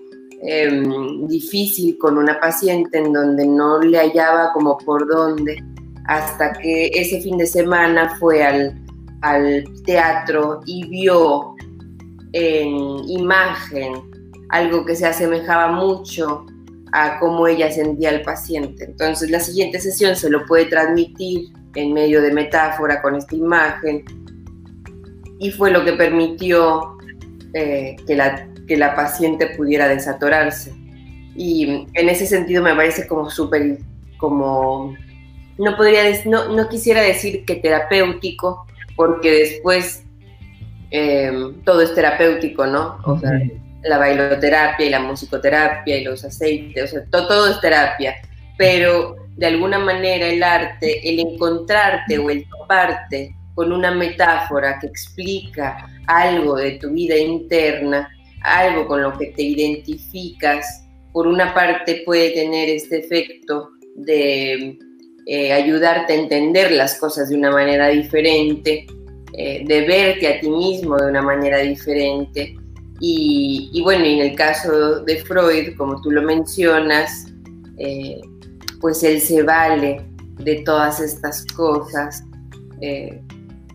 em, 0.41 1.27
difícil 1.27 1.97
con 1.97 2.17
una 2.17 2.39
paciente 2.39 2.97
en 2.97 3.13
donde 3.13 3.45
no 3.45 3.79
le 3.79 3.97
hallaba 3.97 4.51
como 4.53 4.77
por 4.77 5.07
dónde, 5.07 5.63
hasta 6.07 6.53
que 6.53 6.87
ese 6.93 7.21
fin 7.21 7.37
de 7.37 7.45
semana 7.45 8.15
fue 8.19 8.43
al, 8.43 8.79
al 9.21 9.63
teatro 9.85 10.61
y 10.65 10.87
vio 10.87 11.55
en 12.33 13.07
imagen 13.07 13.93
algo 14.49 14.85
que 14.85 14.95
se 14.95 15.05
asemejaba 15.05 15.71
mucho 15.71 16.45
a 16.91 17.19
cómo 17.19 17.47
ella 17.47 17.71
sentía 17.71 18.09
al 18.09 18.21
paciente. 18.21 18.85
Entonces 18.85 19.29
la 19.31 19.39
siguiente 19.39 19.79
sesión 19.79 20.15
se 20.15 20.29
lo 20.29 20.45
puede 20.45 20.65
transmitir 20.65 21.49
en 21.75 21.93
medio 21.93 22.21
de 22.21 22.31
metáfora 22.31 23.01
con 23.01 23.15
esta 23.15 23.35
imagen 23.35 24.03
y 25.43 25.51
fue 25.51 25.71
lo 25.71 25.83
que 25.83 25.91
permitió 25.91 26.97
eh, 27.53 27.97
que, 28.07 28.15
la, 28.15 28.47
que 28.65 28.77
la 28.77 28.95
paciente 28.95 29.47
pudiera 29.57 29.89
desatorarse. 29.89 30.73
Y 31.35 31.85
en 31.93 32.09
ese 32.09 32.25
sentido 32.25 32.63
me 32.63 32.73
parece 32.73 33.05
como 33.07 33.29
súper, 33.29 33.79
como, 34.17 34.95
no, 35.57 35.75
podría, 35.75 36.03
no, 36.25 36.47
no 36.47 36.69
quisiera 36.69 37.01
decir 37.01 37.43
que 37.43 37.55
terapéutico, 37.55 38.65
porque 38.95 39.31
después 39.31 40.05
em, 40.91 41.61
todo 41.63 41.81
es 41.81 41.93
terapéutico, 41.93 42.65
¿no? 42.65 42.97
O 43.03 43.19
sea, 43.19 43.31
la 43.83 43.97
bailoterapia 43.97 44.85
y 44.85 44.89
la 44.89 45.01
musicoterapia 45.01 45.97
y 45.97 46.05
los 46.05 46.23
aceites, 46.23 46.85
o 46.85 46.87
sea, 46.87 47.05
todo, 47.11 47.27
todo 47.27 47.51
es 47.51 47.59
terapia, 47.59 48.15
pero 48.57 49.17
de 49.35 49.47
alguna 49.47 49.77
manera 49.77 50.25
el 50.25 50.41
arte, 50.41 51.09
el 51.09 51.19
encontrarte 51.19 52.17
o 52.17 52.29
el 52.29 52.47
toparte 52.47 53.35
con 53.55 53.71
una 53.71 53.91
metáfora 53.91 54.79
que 54.79 54.87
explica 54.87 55.89
algo 56.07 56.55
de 56.55 56.71
tu 56.73 56.91
vida 56.91 57.17
interna, 57.17 58.09
algo 58.41 58.87
con 58.87 59.01
lo 59.01 59.17
que 59.17 59.27
te 59.27 59.43
identificas, 59.43 60.83
por 61.13 61.27
una 61.27 61.53
parte 61.53 62.01
puede 62.05 62.31
tener 62.31 62.69
este 62.69 62.99
efecto 62.99 63.69
de 63.95 64.77
eh, 65.27 65.53
ayudarte 65.53 66.13
a 66.13 66.15
entender 66.17 66.71
las 66.71 66.95
cosas 66.95 67.29
de 67.29 67.37
una 67.37 67.51
manera 67.51 67.89
diferente, 67.89 68.87
eh, 69.37 69.63
de 69.65 69.81
verte 69.85 70.27
a 70.27 70.39
ti 70.39 70.49
mismo 70.49 70.97
de 70.97 71.07
una 71.07 71.21
manera 71.21 71.59
diferente. 71.59 72.55
Y, 72.99 73.81
bueno, 73.83 74.05
en 74.05 74.19
el 74.19 74.35
caso 74.35 75.01
de 75.01 75.17
Freud, 75.17 75.75
como 75.77 75.99
tú 76.01 76.09
lo 76.09 76.21
mencionas, 76.21 77.25
eh, 77.77 78.21
pues 78.79 79.03
él 79.03 79.19
se 79.19 79.43
vale 79.43 80.01
de 80.39 80.63
todas 80.63 81.01
estas 81.01 81.45
cosas 81.47 82.23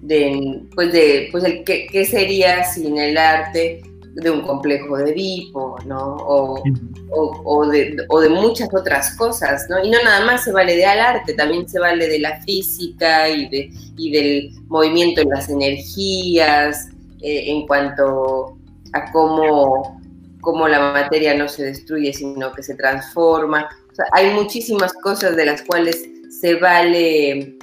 de, 0.09 0.63
pues 0.75 0.91
de, 0.91 1.29
pues 1.31 1.45
el 1.45 1.63
qué, 1.65 2.05
sería 2.07 2.65
sin 2.65 2.99
el 2.99 3.17
arte 3.19 3.83
de 4.15 4.31
un 4.31 4.41
complejo 4.41 4.97
de 4.97 5.13
Edipo, 5.13 5.77
¿no? 5.85 6.17
O, 6.17 6.63
o, 7.11 7.67
de, 7.69 7.97
o, 8.09 8.21
de, 8.21 8.29
muchas 8.31 8.69
otras 8.75 9.15
cosas, 9.17 9.67
¿no? 9.69 9.85
Y 9.85 9.91
no 9.91 10.03
nada 10.03 10.25
más 10.25 10.45
se 10.45 10.53
vale 10.53 10.77
del 10.77 10.99
arte, 10.99 11.35
también 11.35 11.69
se 11.69 11.79
vale 11.79 12.09
de 12.09 12.19
la 12.19 12.41
física 12.41 13.29
y, 13.29 13.49
de, 13.51 13.71
y 13.97 14.11
del 14.11 14.51
movimiento 14.69 15.21
en 15.21 15.29
las 15.29 15.51
energías, 15.51 16.89
eh, 17.21 17.51
en 17.51 17.67
cuanto 17.67 18.57
a 18.95 19.13
cómo, 19.13 20.01
cómo 20.41 20.67
la 20.69 20.93
materia 20.93 21.35
no 21.35 21.49
se 21.49 21.67
destruye, 21.67 22.15
sino 22.15 22.51
que 22.53 22.63
se 22.63 22.75
transforma. 22.75 23.69
O 23.93 23.95
sea, 23.95 24.07
hay 24.13 24.33
muchísimas 24.33 24.95
cosas 24.95 25.37
de 25.37 25.45
las 25.45 25.63
cuales 25.63 26.03
se 26.41 26.55
vale 26.55 27.58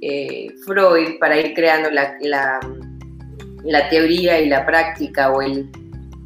eh, 0.00 0.48
Freud 0.64 1.18
para 1.18 1.38
ir 1.38 1.54
creando 1.54 1.90
la, 1.90 2.16
la, 3.64 3.88
teoría 3.88 4.40
y 4.40 4.48
la 4.48 4.64
práctica 4.64 5.32
o, 5.32 5.42
el, 5.42 5.70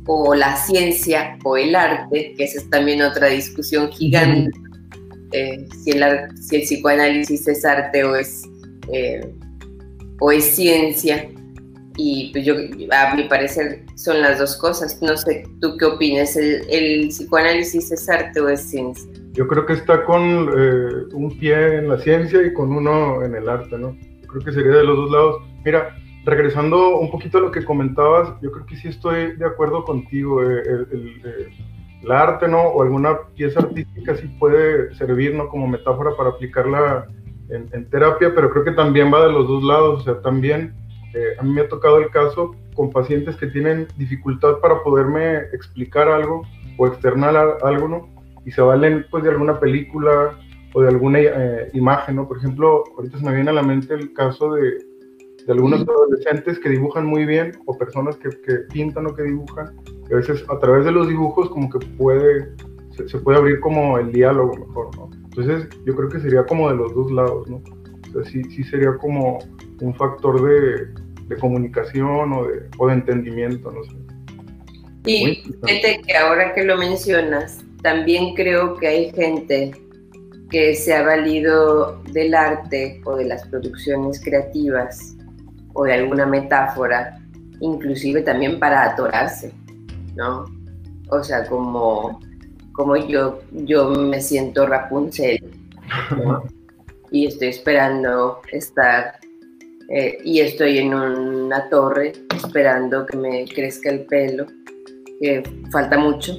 o 0.06 0.34
la 0.34 0.56
ciencia 0.56 1.38
o 1.44 1.56
el 1.56 1.74
arte, 1.74 2.34
que 2.36 2.44
esa 2.44 2.58
es 2.58 2.70
también 2.70 3.02
otra 3.02 3.28
discusión 3.28 3.90
gigante, 3.90 4.50
eh, 5.32 5.66
si, 5.82 5.90
el, 5.92 6.04
si, 6.40 6.56
el, 6.56 6.62
psicoanálisis 6.62 7.48
es 7.48 7.64
arte 7.64 8.04
o 8.04 8.16
es, 8.16 8.42
eh, 8.92 9.32
o 10.20 10.30
es 10.30 10.44
ciencia. 10.54 11.28
Y 11.96 12.30
pues 12.32 12.46
yo, 12.46 12.54
a 12.90 13.14
mi 13.14 13.24
parecer, 13.24 13.84
son 13.96 14.22
las 14.22 14.38
dos 14.38 14.56
cosas. 14.56 15.00
No 15.02 15.16
sé, 15.16 15.44
¿tú 15.60 15.76
qué 15.76 15.84
opinas? 15.84 16.36
¿El, 16.36 16.66
el 16.70 17.08
psicoanálisis 17.08 17.90
es 17.92 18.08
arte 18.08 18.40
o 18.40 18.48
es 18.48 18.62
ciencia? 18.62 19.21
Yo 19.32 19.48
creo 19.48 19.66
que 19.66 19.72
está 19.72 20.04
con 20.04 20.22
eh, 20.22 20.88
un 21.12 21.36
pie 21.38 21.78
en 21.78 21.88
la 21.88 21.98
ciencia 21.98 22.42
y 22.42 22.52
con 22.52 22.72
uno 22.72 23.22
en 23.22 23.34
el 23.34 23.48
arte, 23.48 23.78
¿no? 23.78 23.96
Creo 24.28 24.44
que 24.44 24.52
sería 24.52 24.72
de 24.72 24.84
los 24.84 24.96
dos 24.96 25.10
lados. 25.10 25.42
Mira, 25.64 25.96
regresando 26.24 26.98
un 26.98 27.10
poquito 27.10 27.38
a 27.38 27.40
lo 27.40 27.50
que 27.50 27.64
comentabas, 27.64 28.34
yo 28.42 28.52
creo 28.52 28.66
que 28.66 28.76
sí 28.76 28.88
estoy 28.88 29.36
de 29.36 29.46
acuerdo 29.46 29.84
contigo. 29.84 30.42
Eh, 30.42 30.62
el, 30.66 31.22
el, 32.02 32.10
arte, 32.10 32.48
¿no? 32.48 32.60
O 32.60 32.82
alguna 32.82 33.16
pieza 33.36 33.60
artística 33.60 34.16
sí 34.16 34.26
puede 34.40 34.92
servir, 34.96 35.34
¿no? 35.36 35.48
Como 35.48 35.68
metáfora 35.68 36.10
para 36.16 36.30
aplicarla 36.30 37.06
en, 37.48 37.68
en 37.72 37.88
terapia, 37.88 38.32
pero 38.34 38.50
creo 38.50 38.64
que 38.64 38.72
también 38.72 39.12
va 39.14 39.24
de 39.24 39.32
los 39.32 39.46
dos 39.46 39.62
lados. 39.62 40.00
O 40.00 40.02
sea, 40.02 40.20
también 40.20 40.74
eh, 41.14 41.36
a 41.38 41.42
mí 41.42 41.50
me 41.50 41.60
ha 41.60 41.68
tocado 41.68 41.98
el 41.98 42.10
caso 42.10 42.56
con 42.74 42.90
pacientes 42.90 43.36
que 43.36 43.46
tienen 43.46 43.86
dificultad 43.96 44.58
para 44.58 44.82
poderme 44.82 45.36
explicar 45.52 46.08
algo 46.08 46.42
o 46.76 46.86
externar 46.86 47.58
algo, 47.62 47.88
¿no? 47.88 48.21
Y 48.44 48.50
se 48.50 48.60
valen 48.60 49.06
pues 49.10 49.24
de 49.24 49.30
alguna 49.30 49.58
película 49.58 50.38
o 50.74 50.82
de 50.82 50.88
alguna 50.88 51.20
eh, 51.20 51.70
imagen, 51.74 52.16
¿no? 52.16 52.26
Por 52.26 52.38
ejemplo, 52.38 52.84
ahorita 52.96 53.18
se 53.18 53.24
me 53.24 53.34
viene 53.34 53.50
a 53.50 53.54
la 53.54 53.62
mente 53.62 53.94
el 53.94 54.12
caso 54.14 54.54
de, 54.54 54.78
de 55.46 55.52
algunos 55.52 55.82
adolescentes 55.82 56.58
que 56.58 56.70
dibujan 56.70 57.06
muy 57.06 57.26
bien 57.26 57.52
o 57.66 57.76
personas 57.76 58.16
que, 58.16 58.30
que, 58.30 58.54
pintan 58.72 59.06
o 59.06 59.14
que 59.14 59.22
dibujan, 59.22 59.76
que 60.06 60.14
a 60.14 60.16
veces 60.16 60.44
a 60.48 60.58
través 60.58 60.84
de 60.84 60.92
los 60.92 61.08
dibujos 61.08 61.50
como 61.50 61.68
que 61.68 61.78
puede, 61.96 62.54
se, 63.06 63.18
puede 63.18 63.38
abrir 63.38 63.60
como 63.60 63.98
el 63.98 64.12
diálogo 64.12 64.56
mejor, 64.56 64.96
¿no? 64.96 65.10
Entonces 65.24 65.68
yo 65.84 65.94
creo 65.94 66.08
que 66.08 66.20
sería 66.20 66.44
como 66.44 66.70
de 66.70 66.76
los 66.76 66.94
dos 66.94 67.10
lados, 67.12 67.48
¿no? 67.48 67.62
O 68.08 68.12
sea, 68.12 68.24
sí, 68.24 68.42
sí 68.44 68.64
sería 68.64 68.96
como 68.98 69.38
un 69.80 69.94
factor 69.94 70.42
de, 70.42 70.86
de 71.28 71.36
comunicación 71.40 72.32
o 72.32 72.46
de, 72.46 72.68
o 72.78 72.86
de 72.86 72.94
entendimiento, 72.94 73.70
no 73.70 73.82
sé. 73.84 73.96
Y 75.04 75.42
fíjate 75.64 76.00
que 76.06 76.16
ahora 76.16 76.54
que 76.54 76.62
lo 76.62 76.76
mencionas, 76.76 77.64
también 77.82 78.34
creo 78.34 78.76
que 78.76 78.86
hay 78.86 79.12
gente 79.12 79.72
que 80.50 80.74
se 80.74 80.94
ha 80.94 81.02
valido 81.02 82.02
del 82.12 82.34
arte 82.34 83.00
o 83.04 83.16
de 83.16 83.24
las 83.24 83.46
producciones 83.48 84.22
creativas 84.22 85.16
o 85.72 85.84
de 85.84 85.94
alguna 85.94 86.26
metáfora, 86.26 87.18
inclusive 87.60 88.22
también 88.22 88.58
para 88.58 88.90
atorarse, 88.90 89.52
¿no? 90.14 90.44
O 91.08 91.22
sea, 91.22 91.46
como, 91.46 92.20
como 92.72 92.96
yo, 92.96 93.40
yo 93.50 93.90
me 93.90 94.20
siento 94.20 94.66
Rapunzel, 94.66 95.42
y 97.10 97.26
estoy 97.26 97.48
esperando 97.48 98.40
estar 98.50 99.18
eh, 99.88 100.18
y 100.24 100.40
estoy 100.40 100.78
en 100.78 100.94
una 100.94 101.68
torre 101.68 102.12
esperando 102.34 103.04
que 103.06 103.16
me 103.16 103.44
crezca 103.46 103.90
el 103.90 104.06
pelo, 104.06 104.46
que 105.20 105.42
falta 105.70 105.98
mucho 105.98 106.38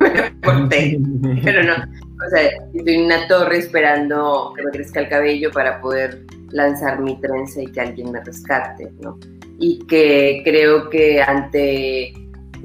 me 0.00 0.40
corté, 0.40 0.98
pero 1.42 1.62
no, 1.62 1.74
o 1.74 2.30
sea, 2.30 2.42
estoy 2.74 2.94
en 2.94 3.04
una 3.04 3.26
torre 3.28 3.58
esperando 3.58 4.52
que 4.56 4.62
me 4.62 4.70
crezca 4.70 5.00
el 5.00 5.08
cabello 5.08 5.50
para 5.50 5.80
poder 5.80 6.24
lanzar 6.50 7.00
mi 7.00 7.20
trenza 7.20 7.62
y 7.62 7.66
que 7.66 7.80
alguien 7.80 8.12
me 8.12 8.22
rescate, 8.22 8.90
¿no? 9.00 9.18
Y 9.58 9.84
que 9.86 10.42
creo 10.44 10.88
que 10.88 11.20
ante 11.20 12.12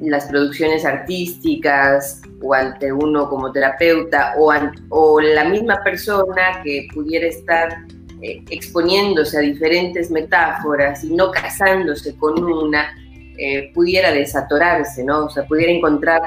las 0.00 0.26
producciones 0.26 0.84
artísticas 0.84 2.20
o 2.42 2.54
ante 2.54 2.92
uno 2.92 3.28
como 3.28 3.52
terapeuta 3.52 4.34
o, 4.38 4.52
o 4.90 5.20
la 5.20 5.44
misma 5.44 5.82
persona 5.84 6.60
que 6.62 6.88
pudiera 6.92 7.26
estar 7.26 7.84
eh, 8.22 8.42
exponiéndose 8.50 9.36
a 9.36 9.40
diferentes 9.40 10.10
metáforas 10.10 11.04
y 11.04 11.14
no 11.14 11.30
casándose 11.30 12.16
con 12.16 12.42
una, 12.42 12.96
eh, 13.36 13.70
pudiera 13.74 14.12
desatorarse, 14.12 15.04
¿no? 15.04 15.26
O 15.26 15.28
sea, 15.28 15.46
pudiera 15.46 15.72
encontrar 15.72 16.22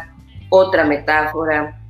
otra 0.50 0.86
metáfora 0.86 1.82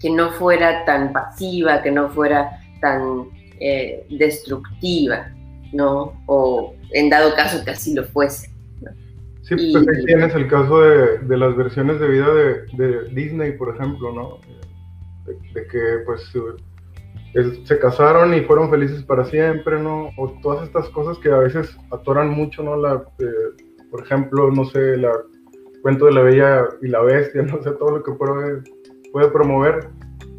que 0.00 0.10
no 0.10 0.30
fuera 0.32 0.84
tan 0.84 1.12
pasiva, 1.12 1.82
que 1.82 1.90
no 1.90 2.08
fuera 2.10 2.60
tan 2.80 3.28
eh, 3.60 4.06
destructiva, 4.10 5.32
¿no? 5.72 6.22
O 6.26 6.74
en 6.92 7.10
dado 7.10 7.34
caso 7.34 7.64
que 7.64 7.70
así 7.70 7.94
lo 7.94 8.04
fuese. 8.04 8.50
Sí, 9.42 9.54
pues 9.72 9.86
ahí 9.88 10.04
tienes 10.04 10.34
el 10.34 10.48
caso 10.48 10.80
de, 10.80 11.36
las 11.36 11.56
versiones 11.56 12.00
de 12.00 12.08
vida 12.08 12.34
de, 12.34 13.08
Disney, 13.12 13.52
por 13.52 13.74
ejemplo, 13.74 14.12
¿no? 14.12 14.40
De, 15.24 15.66
que 15.68 15.98
pues 16.04 16.32
se 17.64 17.78
casaron 17.78 18.34
y 18.34 18.40
fueron 18.40 18.70
felices 18.70 19.04
para 19.04 19.24
siempre, 19.24 19.80
¿no? 19.80 20.10
O 20.16 20.30
todas 20.42 20.64
estas 20.64 20.88
cosas 20.88 21.18
que 21.18 21.30
a 21.30 21.38
veces 21.38 21.76
atoran 21.92 22.30
mucho, 22.30 22.64
¿no? 22.64 22.76
La, 22.76 23.04
eh, 23.20 23.84
por 23.90 24.02
ejemplo, 24.02 24.50
no 24.50 24.64
sé, 24.64 24.96
la 24.96 25.12
cuento 25.86 26.06
de 26.06 26.14
la 26.14 26.22
Bella 26.22 26.64
y 26.82 26.88
la 26.88 27.00
Bestia, 27.00 27.42
no 27.44 27.62
sé, 27.62 27.70
todo 27.78 27.98
lo 27.98 28.02
que 28.02 28.10
puede, 28.10 28.60
puede 29.12 29.28
promover. 29.28 29.88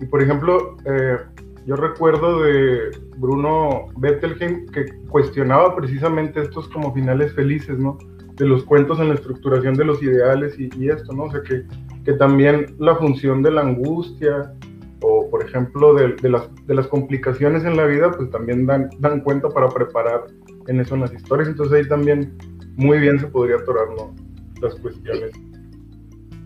Y 0.02 0.06
por 0.06 0.22
ejemplo, 0.22 0.76
eh, 0.84 1.20
yo 1.66 1.78
recuerdo 1.78 2.44
de 2.44 2.92
Bruno 3.16 3.88
Bettelheim 3.96 4.66
que 4.68 4.88
cuestionaba 5.10 5.74
precisamente 5.74 6.42
estos 6.42 6.68
como 6.68 6.94
finales 6.94 7.34
felices, 7.34 7.80
¿no? 7.80 7.98
de 8.36 8.46
los 8.46 8.66
cuentos 8.66 9.00
en 9.00 9.08
la 9.08 9.14
estructuración 9.14 9.76
de 9.76 9.86
los 9.86 10.04
ideales 10.04 10.54
y, 10.60 10.90
esto, 10.90 11.14
¿no? 11.14 11.24
O 11.24 11.32
sea, 11.32 11.42
que, 11.42 11.64
que, 12.04 12.14
también 12.14 12.76
la 12.78 12.96
función 12.98 13.42
de 13.42 13.50
la 13.50 13.62
angustia 13.62 14.54
o, 15.02 15.30
por 15.32 15.44
ejemplo, 15.44 15.94
de, 15.94 16.14
de, 16.22 16.30
las, 16.30 16.44
de 16.68 16.76
las 16.76 16.88
complicaciones 16.88 17.64
en 17.64 17.78
la 17.78 17.86
vida, 17.86 18.12
pues 18.12 18.30
también 18.30 18.66
dan, 18.66 18.90
dan 19.00 19.22
cuenta 19.22 19.48
para 19.50 19.70
preparar 19.70 20.26
en 20.68 20.82
eso 20.82 20.94
en 20.94 21.02
las 21.02 21.14
historias. 21.14 21.48
Entonces 21.48 21.74
ahí 21.74 21.88
también 21.88 22.38
muy 22.76 23.00
bien 23.00 23.18
se 23.18 23.26
podría 23.28 23.56
atorar, 23.56 23.88
¿no? 23.98 24.27
Las 24.62 24.76
cuestiones. 24.76 25.32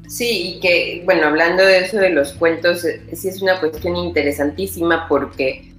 Sí, 0.07 0.55
y 0.55 0.59
que, 0.59 1.03
bueno, 1.05 1.27
hablando 1.27 1.63
de 1.63 1.79
eso 1.79 1.97
de 1.97 2.09
los 2.09 2.33
cuentos, 2.33 2.83
eh, 2.83 3.01
sí 3.13 3.29
es 3.29 3.41
una 3.41 3.59
cuestión 3.59 3.95
interesantísima 3.95 5.07
porque 5.07 5.71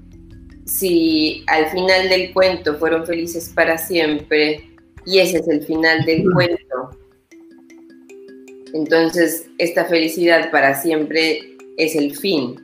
si 0.65 1.45
al 1.49 1.67
final 1.67 2.09
del 2.09 2.33
cuento 2.33 2.77
fueron 2.79 3.07
felices 3.07 3.53
para 3.55 3.77
siempre, 3.77 4.71
y 5.05 5.19
ese 5.19 5.39
es 5.39 5.49
el 5.49 5.62
final 5.65 6.05
del 6.05 6.25
cuento. 6.33 6.99
Entonces, 8.73 9.47
esta 9.59 9.85
felicidad 9.85 10.51
para 10.51 10.81
siempre 10.81 11.57
es 11.77 11.95
el 11.95 12.17
fin. 12.17 12.57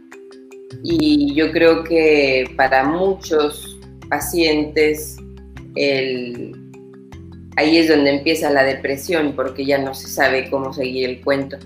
Y 0.83 1.35
yo 1.35 1.53
creo 1.53 1.85
que 1.85 2.47
para 2.57 2.85
muchos 2.85 3.79
pacientes 4.09 5.17
ahí 7.59 7.77
es 7.79 7.89
donde 7.89 8.11
empieza 8.11 8.51
la 8.51 8.63
depresión 8.63 9.33
porque 9.35 9.67
ya 9.67 9.79
no 9.79 9.93
se 9.93 10.07
sabe 10.07 10.49
cómo 10.49 10.73
seguir 10.73 11.11
el 11.11 11.21
cuento. 11.23 11.59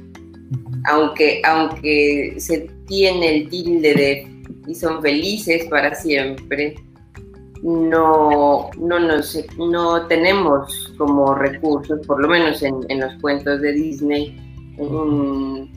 Aunque, 0.87 1.43
aunque 1.45 2.35
se 2.39 2.71
tiene 2.87 3.37
el 3.37 3.51
tilde 3.51 3.95
de 3.95 4.33
y 4.67 4.75
son 4.75 5.03
felices 5.03 5.67
para 5.69 5.95
siempre, 5.95 6.75
no, 7.63 8.71
no, 8.79 8.99
nos, 8.99 9.39
no 9.59 10.07
tenemos 10.07 10.95
como 10.97 11.35
recursos, 11.35 12.05
por 12.07 12.23
lo 12.23 12.29
menos 12.29 12.63
en, 12.63 12.99
los 12.99 13.13
cuentos 13.21 13.61
de 13.61 13.73
Disney, 13.73 14.37
un, 14.79 15.71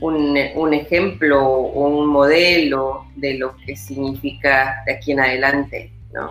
un, 0.00 0.74
ejemplo 0.74 1.44
o 1.44 1.88
un 1.88 2.06
modelo 2.06 3.06
de 3.16 3.34
lo 3.34 3.56
que 3.66 3.76
significa 3.76 4.82
de 4.86 4.92
aquí 4.92 5.12
en 5.12 5.20
adelante, 5.20 5.92
¿no? 6.14 6.30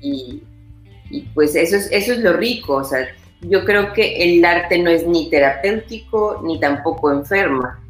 y, 0.00 0.42
y, 1.10 1.22
pues 1.34 1.54
eso 1.54 1.76
es, 1.76 1.90
eso 1.90 2.12
es 2.12 2.18
lo 2.20 2.32
rico, 2.34 2.76
o 2.76 2.84
sea, 2.84 3.08
yo 3.42 3.64
creo 3.64 3.92
que 3.92 4.22
el 4.22 4.44
arte 4.44 4.78
no 4.78 4.90
es 4.90 5.06
ni 5.06 5.30
terapéutico 5.30 6.42
ni 6.44 6.60
tampoco 6.60 7.10
enferma, 7.10 7.82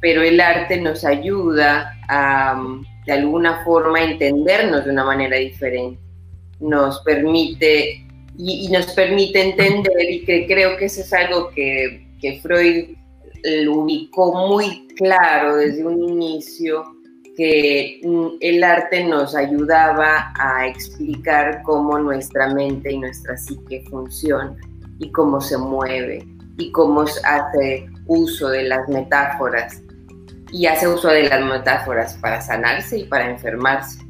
pero 0.00 0.22
el 0.22 0.40
arte 0.40 0.80
nos 0.80 1.04
ayuda 1.04 1.98
a 2.08 2.62
de 3.06 3.12
alguna 3.12 3.64
forma 3.64 4.02
entendernos 4.02 4.84
de 4.84 4.90
una 4.90 5.04
manera 5.04 5.36
diferente. 5.36 6.00
Nos 6.60 7.00
permite, 7.00 8.06
y, 8.38 8.68
nos 8.68 8.86
permite 8.92 9.50
entender, 9.50 10.10
y 10.10 10.24
que 10.24 10.46
creo 10.46 10.76
que 10.76 10.84
eso 10.84 11.00
es 11.00 11.12
algo 11.12 11.50
que, 11.50 12.06
que 12.20 12.40
Freud 12.40 12.96
lo 13.44 13.78
ubicó 13.78 14.46
muy 14.48 14.86
claro 14.96 15.56
desde 15.56 15.84
un 15.84 16.08
inicio, 16.08 16.84
que 17.36 18.00
mm, 18.04 18.26
el 18.40 18.62
arte 18.62 19.04
nos 19.04 19.34
ayudaba 19.34 20.32
a 20.38 20.66
explicar 20.66 21.62
cómo 21.62 21.98
nuestra 21.98 22.52
mente 22.52 22.92
y 22.92 22.98
nuestra 22.98 23.36
psique 23.36 23.84
funciona 23.90 24.56
y 24.98 25.10
cómo 25.10 25.40
se 25.40 25.56
mueve 25.56 26.26
y 26.58 26.70
cómo 26.72 27.02
hace 27.02 27.88
uso 28.06 28.48
de 28.48 28.64
las 28.64 28.88
metáforas 28.88 29.82
y 30.52 30.66
hace 30.66 30.86
uso 30.86 31.08
de 31.08 31.24
las 31.24 31.44
metáforas 31.44 32.14
para 32.16 32.40
sanarse 32.40 32.98
y 32.98 33.04
para 33.04 33.30
enfermarse. 33.30 34.00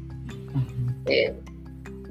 Eh, 1.05 1.33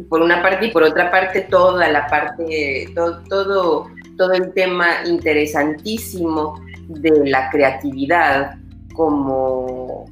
por 0.08 0.22
una 0.22 0.42
parte 0.42 0.66
y 0.66 0.70
por 0.70 0.82
otra 0.82 1.10
parte 1.10 1.42
toda 1.42 1.88
la 1.88 2.06
parte, 2.06 2.90
todo, 2.94 3.22
todo, 3.28 3.86
todo 4.16 4.32
el 4.32 4.52
tema 4.52 4.86
interesantísimo 5.06 6.54
de 6.88 7.30
la 7.30 7.50
creatividad 7.50 8.56
como, 8.94 10.06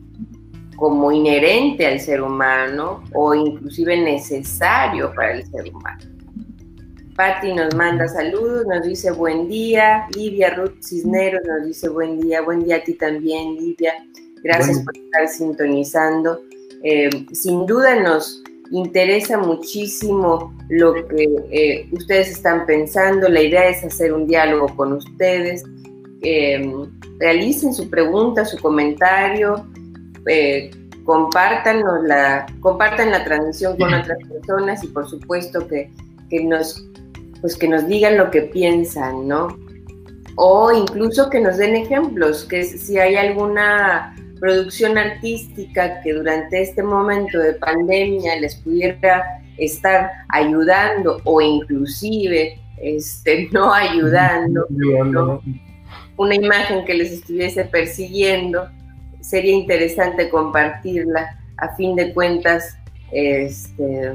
como 0.80 1.12
inherente 1.12 1.86
al 1.86 2.00
ser 2.00 2.22
humano 2.22 3.04
o 3.12 3.34
inclusive 3.34 3.98
necesario 3.98 5.12
para 5.14 5.34
el 5.34 5.46
ser 5.46 5.68
humano. 5.68 6.00
Patti 7.14 7.52
nos 7.52 7.74
manda 7.74 8.08
saludos, 8.08 8.64
nos 8.66 8.82
dice 8.86 9.10
buen 9.10 9.46
día. 9.46 10.06
Livia 10.16 10.54
Ruth 10.54 10.82
Cisneros 10.82 11.42
nos 11.46 11.66
dice 11.66 11.90
buen 11.90 12.18
día. 12.18 12.40
Buen 12.40 12.64
día 12.64 12.76
a 12.76 12.82
ti 12.82 12.94
también, 12.94 13.56
Livia. 13.56 13.92
Gracias 14.42 14.78
por 14.82 14.96
estar 14.96 15.28
sintonizando. 15.28 16.40
Eh, 16.82 17.10
sin 17.30 17.66
duda 17.66 18.00
nos 18.00 18.42
interesa 18.70 19.36
muchísimo 19.36 20.56
lo 20.70 20.94
que 20.94 21.28
eh, 21.50 21.88
ustedes 21.92 22.30
están 22.30 22.64
pensando. 22.64 23.28
La 23.28 23.42
idea 23.42 23.68
es 23.68 23.84
hacer 23.84 24.14
un 24.14 24.26
diálogo 24.26 24.74
con 24.74 24.94
ustedes. 24.94 25.62
Eh, 26.22 26.72
realicen 27.18 27.74
su 27.74 27.90
pregunta, 27.90 28.46
su 28.46 28.56
comentario. 28.56 29.66
Compartan 31.04 31.83
la, 32.06 32.46
compartan 32.61 33.11
la 33.11 33.24
transmisión 33.24 33.76
con 33.76 33.92
otras 33.92 34.18
personas 34.28 34.85
y 34.85 34.88
por 34.88 35.09
supuesto 35.09 35.66
que, 35.66 35.90
que 36.28 36.44
nos 36.44 36.85
pues 37.40 37.56
que 37.56 37.68
nos 37.68 37.88
digan 37.88 38.18
lo 38.18 38.30
que 38.30 38.42
piensan, 38.42 39.26
¿no? 39.26 39.59
O 40.37 40.72
incluso 40.72 41.30
que 41.30 41.40
nos 41.40 41.56
den 41.56 41.74
ejemplos, 41.74 42.44
que 42.44 42.64
si 42.64 42.98
hay 42.98 43.16
alguna 43.16 44.14
producción 44.38 44.96
artística 44.96 46.00
que 46.02 46.14
durante 46.14 46.62
este 46.62 46.83
momento 46.83 47.38
de 47.38 47.54
pandemia 47.54 48.40
les 48.40 48.56
pudiera 48.56 49.22
estar 49.59 50.11
ayudando 50.28 51.20
o 51.24 51.40
inclusive 51.40 52.59
este, 52.78 53.48
no 53.52 53.72
ayudando, 53.72 54.66
una 56.16 56.35
imagen 56.35 56.85
que 56.85 56.94
les 56.94 57.12
estuviese 57.12 57.64
persiguiendo, 57.64 58.68
sería 59.20 59.52
interesante 59.52 60.28
compartirla. 60.28 61.38
A 61.56 61.74
fin 61.76 61.94
de 61.94 62.14
cuentas, 62.14 62.76
este, 63.12 64.12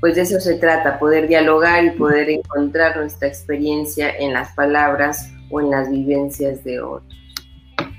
pues 0.00 0.16
de 0.16 0.22
eso 0.22 0.40
se 0.40 0.54
trata, 0.56 0.98
poder 0.98 1.28
dialogar 1.28 1.84
y 1.84 1.90
poder 1.90 2.30
encontrar 2.30 2.96
nuestra 2.96 3.28
experiencia 3.28 4.10
en 4.18 4.32
las 4.32 4.52
palabras 4.54 5.30
o 5.50 5.60
en 5.60 5.70
las 5.70 5.90
vivencias 5.90 6.64
de 6.64 6.80
otros. 6.80 7.14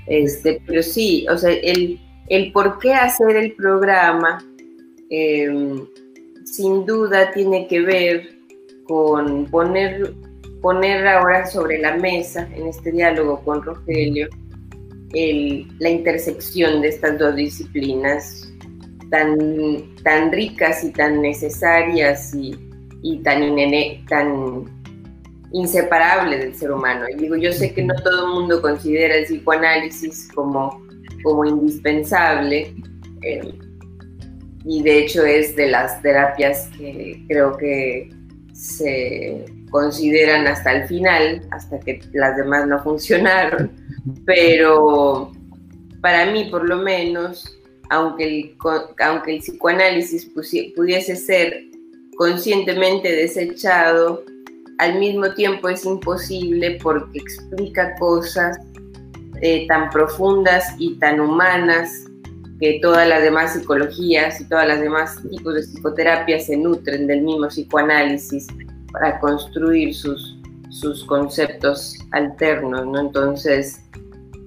Este, 0.06 0.60
pero 0.66 0.82
sí, 0.82 1.26
o 1.30 1.38
sea, 1.38 1.52
el, 1.52 2.00
el 2.28 2.52
por 2.52 2.78
qué 2.78 2.92
hacer 2.94 3.36
el 3.36 3.52
programa 3.52 4.44
em, 5.10 5.86
sin 6.44 6.84
duda 6.84 7.30
tiene 7.30 7.68
que 7.68 7.80
ver 7.80 8.38
con 8.84 9.46
poner, 9.46 10.12
poner 10.60 11.06
ahora 11.06 11.46
sobre 11.46 11.78
la 11.78 11.96
mesa, 11.96 12.48
en 12.54 12.66
este 12.66 12.90
diálogo 12.90 13.40
con 13.44 13.62
Rogelio, 13.62 14.28
la 15.12 15.90
intersección 15.90 16.80
de 16.80 16.88
estas 16.88 17.18
dos 17.18 17.36
disciplinas 17.36 18.52
tan, 19.10 19.94
tan 20.02 20.32
ricas 20.32 20.82
y 20.84 20.90
tan 20.90 21.20
necesarias 21.20 22.34
y, 22.34 22.58
y 23.02 23.18
tan, 23.18 23.42
tan 24.08 24.64
inseparable 25.52 26.38
del 26.38 26.54
ser 26.54 26.72
humano. 26.72 27.06
Y 27.08 27.16
digo, 27.16 27.36
yo 27.36 27.52
sé 27.52 27.72
que 27.72 27.82
no 27.84 27.94
todo 27.96 28.26
el 28.26 28.34
mundo 28.40 28.62
considera 28.62 29.16
el 29.16 29.24
psicoanálisis 29.24 30.28
como, 30.34 30.82
como 31.22 31.44
indispensable, 31.44 32.74
eh, 33.22 33.54
y 34.64 34.82
de 34.82 34.98
hecho 34.98 35.24
es 35.24 35.56
de 35.56 35.68
las 35.68 36.00
terapias 36.02 36.68
que 36.78 37.24
creo 37.28 37.56
que 37.56 38.10
se 38.52 39.44
consideran 39.70 40.46
hasta 40.46 40.72
el 40.72 40.88
final, 40.88 41.42
hasta 41.50 41.80
que 41.80 42.00
las 42.12 42.36
demás 42.36 42.66
no 42.66 42.82
funcionaron, 42.84 43.72
pero 44.24 45.32
para 46.00 46.30
mí 46.30 46.48
por 46.50 46.68
lo 46.68 46.76
menos, 46.78 47.58
aunque 47.90 48.24
el, 48.24 48.56
aunque 49.00 49.36
el 49.36 49.38
psicoanálisis 49.40 50.30
pudiese 50.74 51.16
ser 51.16 51.64
conscientemente 52.16 53.10
desechado, 53.12 54.24
al 54.78 54.98
mismo 54.98 55.32
tiempo 55.34 55.68
es 55.68 55.84
imposible 55.84 56.78
porque 56.82 57.18
explica 57.18 57.94
cosas 57.96 58.58
eh, 59.40 59.66
tan 59.68 59.90
profundas 59.90 60.74
y 60.78 60.98
tan 60.98 61.20
humanas 61.20 62.04
que 62.60 62.78
todas 62.80 63.08
las 63.08 63.22
demás 63.22 63.54
psicologías 63.54 64.40
y 64.40 64.48
todas 64.48 64.68
las 64.68 64.80
demás 64.80 65.20
tipos 65.30 65.54
de 65.54 65.62
psicoterapia 65.62 66.38
se 66.38 66.56
nutren 66.56 67.06
del 67.06 67.22
mismo 67.22 67.48
psicoanálisis 67.48 68.46
para 68.92 69.18
construir 69.18 69.94
sus, 69.94 70.38
sus 70.72 71.04
conceptos 71.04 71.98
alternos, 72.12 72.86
¿no? 72.86 72.98
Entonces, 72.98 73.84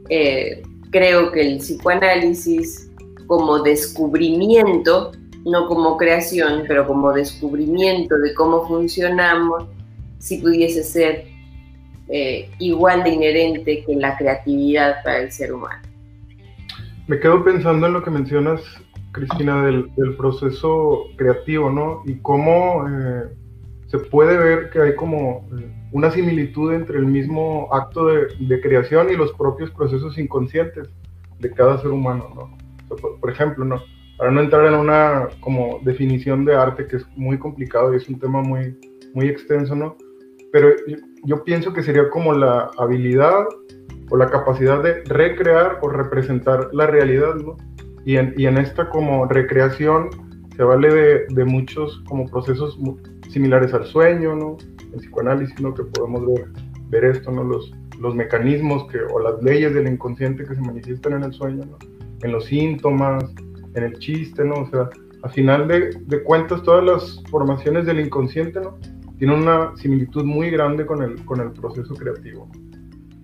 eh, 0.10 0.64
creo 0.90 1.32
que 1.32 1.42
el 1.42 1.58
psicoanálisis 1.60 2.92
como 3.28 3.60
descubrimiento, 3.62 5.12
no 5.46 5.68
como 5.68 5.98
creación, 5.98 6.64
pero 6.68 6.88
como 6.88 7.14
descubrimiento 7.14 8.18
de 8.18 8.34
cómo 8.34 8.68
funcionamos, 8.68 9.66
si 10.18 10.40
pudiese 10.40 10.84
ser 10.84 11.26
eh, 12.08 12.50
igual 12.60 13.04
de 13.04 13.12
inherente 13.12 13.84
que 13.86 13.96
la 13.96 14.18
creatividad 14.18 15.04
para 15.04 15.20
el 15.20 15.32
ser 15.32 15.54
humano. 15.54 15.82
Me 17.08 17.20
quedo 17.20 17.44
pensando 17.44 17.86
en 17.86 17.94
lo 17.94 18.04
que 18.04 18.10
mencionas, 18.10 18.62
Cristina, 19.12 19.64
del, 19.64 19.92
proceso 20.18 21.04
creativo, 21.18 21.70
¿no? 21.70 22.02
Y 22.06 22.16
cómo 22.16 22.88
eh, 22.88 23.26
se 23.88 24.00
puede 24.00 24.38
ver 24.38 24.70
que 24.72 24.82
hay 24.82 24.96
como 24.96 25.48
una 25.92 26.12
similitud 26.12 26.74
entre 26.74 26.98
el 26.98 27.06
mismo 27.06 27.70
acto 27.72 28.08
de, 28.08 28.62
creación 28.62 29.10
y 29.12 29.16
los 29.16 29.32
propios 29.34 29.72
procesos 29.72 30.18
inconscientes 30.18 30.90
de 31.40 31.52
cada 31.52 31.78
ser 31.80 31.92
humano, 31.92 32.30
¿no? 32.36 32.98
por, 33.20 33.30
ejemplo, 33.30 33.66
¿no? 33.66 33.82
Para 34.18 34.32
no 34.32 34.42
entrar 34.42 34.66
en 34.66 34.76
una 34.76 35.28
como 35.40 35.80
definición 35.84 36.46
de 36.46 36.56
arte 36.56 36.88
que 36.88 36.98
es 36.98 37.06
muy 37.16 37.38
complicado 37.38 37.94
y 37.94 37.98
es 37.98 38.08
un 38.08 38.20
tema 38.20 38.42
muy, 38.42 38.78
muy 39.14 39.28
extenso, 39.28 39.76
¿no? 39.76 39.96
Pero 40.52 40.70
yo, 41.26 41.44
pienso 41.44 41.74
que 41.74 41.84
sería 41.84 42.10
como 42.10 42.34
la 42.34 42.70
habilidad 42.78 43.46
o 44.10 44.18
la 44.18 44.30
capacidad 44.30 44.82
de 44.82 45.04
recrear 45.04 45.80
o 45.82 45.90
representar 45.90 46.70
la 46.74 46.88
realidad, 46.88 47.36
¿no? 47.36 47.58
Y 48.06 48.18
en, 48.18 48.34
y 48.38 48.46
en 48.46 48.58
esta 48.58 48.90
como 48.90 49.26
recreación 49.26 50.10
se 50.56 50.64
vale 50.64 50.94
de, 50.94 51.26
de, 51.30 51.46
muchos 51.46 52.02
como 52.08 52.26
procesos 52.28 52.80
similares 53.30 53.74
al 53.74 53.86
sueño, 53.86 54.36
¿no? 54.36 54.58
En 54.96 55.02
psicoanálisis, 55.02 55.60
¿no? 55.62 55.74
Que 55.74 55.84
podemos 55.84 56.26
ver, 56.26 56.48
ver 56.90 57.06
esto, 57.06 57.32
¿no? 57.32 57.44
Los, 57.44 57.72
los 58.00 58.16
mecanismos 58.16 58.88
que, 58.92 59.00
o 59.00 59.20
las 59.20 59.42
leyes 59.44 59.74
del 59.74 59.88
inconsciente 59.88 60.46
que 60.46 60.56
se 60.56 60.62
manifiestan 60.62 61.14
en 61.14 61.24
el 61.24 61.34
sueño, 61.34 61.66
¿no? 61.66 61.78
En 62.24 62.32
los 62.32 62.46
síntomas, 62.46 63.24
en 63.76 63.84
el 63.84 64.00
chiste, 64.00 64.44
¿no? 64.44 64.56
O 64.56 64.70
sea, 64.70 64.90
a 65.24 65.30
final 65.30 65.68
de, 65.68 65.90
de 66.06 66.24
cuentas, 66.24 66.64
todas 66.64 66.84
las 66.84 67.24
formaciones 67.30 67.86
del 67.86 68.00
inconsciente, 68.00 68.60
¿no? 68.62 68.78
Tienen 69.18 69.40
una 69.40 69.76
similitud 69.76 70.24
muy 70.24 70.50
grande 70.50 70.86
con 70.86 71.02
el, 71.02 71.24
con 71.26 71.40
el 71.42 71.52
proceso 71.52 71.94
creativo. 71.94 72.50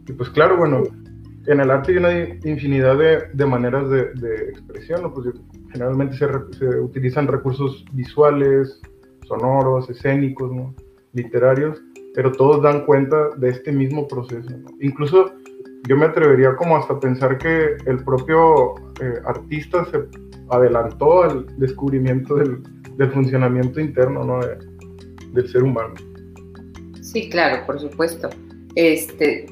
Y 0.07 0.13
pues 0.13 0.29
claro, 0.29 0.57
bueno, 0.57 0.83
en 1.47 1.59
el 1.59 1.71
arte 1.71 1.91
hay 1.91 1.97
una 1.97 2.11
infinidad 2.43 2.97
de, 2.97 3.23
de 3.33 3.45
maneras 3.45 3.89
de, 3.89 4.13
de, 4.13 4.49
expresión, 4.49 5.01
¿no? 5.01 5.13
Pues 5.13 5.27
generalmente 5.71 6.15
se, 6.17 6.27
se, 6.57 6.79
utilizan 6.79 7.27
recursos 7.27 7.85
visuales, 7.93 8.81
sonoros, 9.27 9.89
escénicos, 9.89 10.51
¿no? 10.51 10.75
Literarios, 11.13 11.81
pero 12.13 12.31
todos 12.31 12.61
dan 12.61 12.85
cuenta 12.85 13.29
de 13.37 13.49
este 13.49 13.71
mismo 13.71 14.07
proceso. 14.07 14.49
Incluso 14.79 15.33
yo 15.87 15.97
me 15.97 16.05
atrevería 16.05 16.55
como 16.55 16.77
hasta 16.77 16.99
pensar 16.99 17.37
que 17.37 17.77
el 17.85 18.03
propio 18.03 18.75
eh, 19.01 19.19
artista 19.25 19.85
se 19.85 19.99
adelantó 20.49 21.23
al 21.23 21.45
descubrimiento 21.57 22.35
del, 22.35 22.61
del 22.97 23.11
funcionamiento 23.11 23.79
interno 23.79 24.23
¿no? 24.23 24.39
de, 24.39 24.57
del 25.33 25.49
ser 25.49 25.63
humano. 25.63 25.95
Sí, 27.01 27.29
claro, 27.29 27.65
por 27.65 27.79
supuesto. 27.79 28.29
Este, 28.75 29.45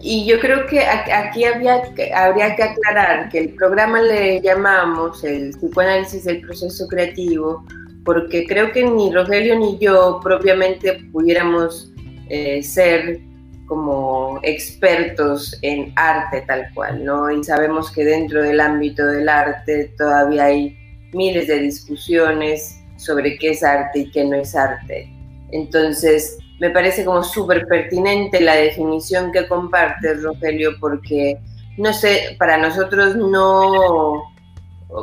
y 0.00 0.24
yo 0.24 0.38
creo 0.38 0.66
que 0.66 0.80
aquí 0.80 1.44
había, 1.44 1.82
habría 2.14 2.54
que 2.56 2.62
aclarar 2.62 3.28
que 3.28 3.38
el 3.40 3.54
programa 3.54 4.00
le 4.00 4.40
llamamos 4.40 5.22
el 5.24 5.50
psicoanálisis 5.50 6.24
del 6.24 6.40
proceso 6.40 6.86
creativo, 6.88 7.64
porque 8.04 8.46
creo 8.46 8.70
que 8.72 8.84
ni 8.84 9.12
Rogelio 9.12 9.58
ni 9.58 9.78
yo 9.78 10.20
propiamente 10.22 11.04
pudiéramos 11.12 11.92
eh, 12.28 12.62
ser 12.62 13.20
como 13.66 14.40
expertos 14.42 15.58
en 15.62 15.92
arte 15.96 16.42
tal 16.46 16.66
cual, 16.74 17.04
¿no? 17.04 17.30
Y 17.30 17.42
sabemos 17.42 17.90
que 17.90 18.04
dentro 18.04 18.42
del 18.42 18.60
ámbito 18.60 19.06
del 19.06 19.28
arte 19.28 19.94
todavía 19.96 20.44
hay 20.44 20.76
miles 21.12 21.46
de 21.46 21.60
discusiones 21.60 22.78
sobre 22.96 23.38
qué 23.38 23.50
es 23.50 23.62
arte 23.62 24.00
y 24.00 24.10
qué 24.10 24.24
no 24.24 24.36
es 24.36 24.54
arte. 24.54 25.10
Entonces, 25.50 26.38
me 26.60 26.70
parece 26.70 27.04
como 27.04 27.22
súper 27.22 27.66
pertinente 27.66 28.40
la 28.40 28.56
definición 28.56 29.32
que 29.32 29.48
compartes, 29.48 30.22
Rogelio, 30.22 30.72
porque, 30.78 31.38
no 31.78 31.92
sé, 31.92 32.36
para 32.38 32.58
nosotros 32.58 33.16
no, 33.16 34.22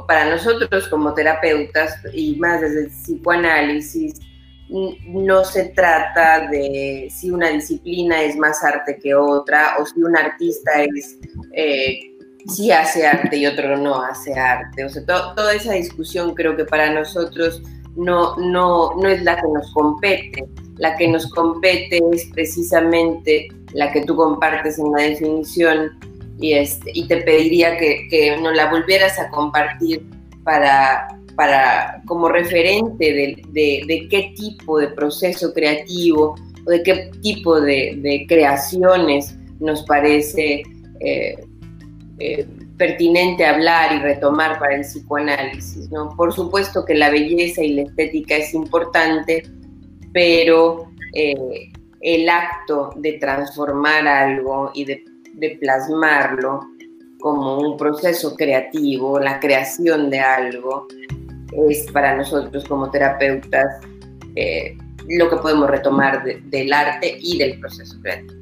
para 0.07 0.29
nosotros 0.29 0.87
como 0.87 1.13
terapeutas 1.13 1.95
y 2.13 2.35
más 2.35 2.61
desde 2.61 2.81
el 2.81 2.87
psicoanálisis, 2.87 4.19
no 5.07 5.43
se 5.43 5.65
trata 5.69 6.47
de 6.47 7.09
si 7.11 7.29
una 7.29 7.49
disciplina 7.49 8.21
es 8.21 8.37
más 8.37 8.63
arte 8.63 8.97
que 9.01 9.13
otra 9.13 9.75
o 9.79 9.85
si 9.85 10.01
un 10.01 10.15
artista 10.15 10.71
es 10.81 11.17
eh, 11.53 12.11
si 12.47 12.71
hace 12.71 13.05
arte 13.05 13.37
y 13.37 13.45
otro 13.45 13.77
no 13.77 14.01
hace 14.01 14.33
arte. 14.33 14.85
O 14.85 14.89
sea, 14.89 15.05
toda 15.05 15.53
esa 15.53 15.73
discusión 15.73 16.33
creo 16.33 16.55
que 16.55 16.65
para 16.65 16.91
nosotros 16.91 17.61
no, 17.95 18.35
no, 18.37 18.95
no 18.95 19.09
es 19.09 19.21
la 19.23 19.35
que 19.35 19.47
nos 19.53 19.71
compete. 19.73 20.45
La 20.77 20.95
que 20.95 21.07
nos 21.07 21.27
compete 21.27 21.99
es 22.11 22.25
precisamente 22.33 23.47
la 23.73 23.91
que 23.91 24.03
tú 24.05 24.15
compartes 24.15 24.79
en 24.79 24.91
la 24.91 25.03
definición 25.03 25.91
y, 26.41 26.53
este, 26.53 26.91
y 26.93 27.07
te 27.07 27.17
pediría 27.17 27.77
que, 27.77 28.37
nos 28.41 28.55
la 28.55 28.69
volvieras 28.69 29.17
a 29.19 29.29
compartir 29.29 30.03
para, 30.43 31.07
para 31.35 32.01
como 32.07 32.27
referente 32.27 33.13
de, 33.13 33.85
de, 33.87 34.07
qué 34.09 34.33
tipo 34.35 34.79
de 34.79 34.89
proceso 34.89 35.53
creativo 35.53 36.35
o 36.65 36.69
de 36.69 36.83
qué 36.83 37.11
tipo 37.21 37.61
de, 37.61 37.97
de 38.01 38.25
creaciones 38.27 39.35
nos 39.59 39.83
parece 39.83 40.63
eh, 40.99 41.45
eh, 42.19 42.47
pertinente 42.77 43.45
hablar 43.45 43.95
y 43.95 43.99
retomar 43.99 44.57
para 44.57 44.75
el 44.75 44.81
psicoanálisis. 44.81 45.91
¿no? 45.91 46.15
Por 46.17 46.33
supuesto 46.33 46.83
que 46.83 46.95
la 46.95 47.11
belleza 47.11 47.63
y 47.63 47.75
la 47.75 47.83
estética 47.83 48.37
es 48.37 48.55
importante, 48.55 49.43
pero 50.11 50.87
eh, 51.13 51.71
el 52.01 52.27
acto 52.27 52.89
de 52.95 53.13
transformar 53.13 54.07
algo 54.07 54.71
y 54.73 54.85
de, 54.85 55.03
plasmarlo 55.59 56.61
como 57.19 57.59
un 57.59 57.77
proceso 57.77 58.35
creativo, 58.35 59.19
la 59.19 59.39
creación 59.39 60.09
de 60.09 60.19
algo, 60.19 60.87
es 61.67 61.91
para 61.91 62.15
nosotros 62.15 62.65
como 62.65 62.89
terapeutas 62.89 63.81
eh, 64.35 64.77
lo 65.07 65.29
que 65.29 65.37
podemos 65.37 65.69
retomar 65.69 66.23
del 66.23 66.73
arte 66.73 67.17
y 67.19 67.37
del 67.37 67.59
proceso 67.59 67.99
creativo. 68.01 68.41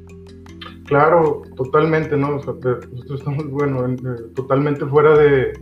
Claro, 0.86 1.42
totalmente, 1.56 2.16
¿no? 2.16 2.36
O 2.36 2.42
sea, 2.42 2.54
nosotros 2.54 3.20
estamos, 3.20 3.48
bueno, 3.50 3.86
eh, 3.86 3.96
totalmente 4.34 4.84
fuera 4.86 5.16
de, 5.16 5.52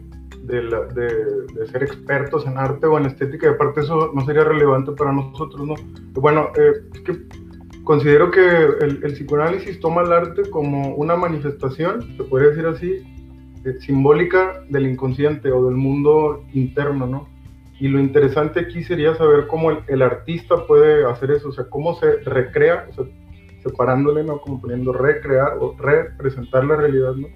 de, 0.44 1.66
ser 1.70 1.82
expertos 1.82 2.46
en 2.46 2.56
arte 2.56 2.86
o 2.86 2.98
en 2.98 3.06
estética, 3.06 3.46
y 3.46 3.50
aparte 3.50 3.82
eso 3.82 4.10
no 4.14 4.24
sería 4.24 4.44
relevante 4.44 4.92
para 4.92 5.12
nosotros, 5.12 5.66
¿no? 5.66 5.74
Bueno, 6.14 6.48
eh, 6.56 6.72
es 6.94 7.00
que 7.02 7.12
considero 7.88 8.31
que 8.31 8.40
el, 8.83 9.01
psicoanálisis 9.14 9.81
toma 9.81 10.03
el 10.03 10.12
arte 10.12 10.42
como 10.51 10.94
una 10.96 11.16
manifestación, 11.16 12.03
se 12.18 12.24
podría 12.24 12.51
decir 12.51 12.66
así, 12.66 13.62
eh, 13.64 13.81
simbólica 13.81 14.62
del 14.68 14.88
inconsciente 14.88 15.51
o 15.51 15.64
del 15.64 15.77
mundo 15.77 16.44
interno, 16.53 17.07
¿no? 17.07 17.31
Y 17.81 17.88
lo 17.88 17.98
interesante 17.98 18.61
aquí 18.61 18.85
sería 18.85 19.14
saber 19.14 19.46
cómo 19.46 19.70
el, 19.70 19.79
el 19.87 20.03
artista 20.03 20.66
puede 20.66 21.11
hacer 21.11 21.31
eso, 21.31 21.48
o 21.48 21.53
sea, 21.53 21.64
cómo 21.70 21.94
se 21.94 22.18
recrea, 22.27 22.88
o 22.90 22.92
sea, 22.92 23.05
separándole, 23.62 24.22
¿no? 24.22 24.38
Como 24.42 24.61
poniendo 24.61 24.92
recrear 24.92 25.55
o 25.59 25.74
representar 25.79 26.66
la 26.66 26.77
realidad, 26.77 27.14
¿no? 27.14 27.29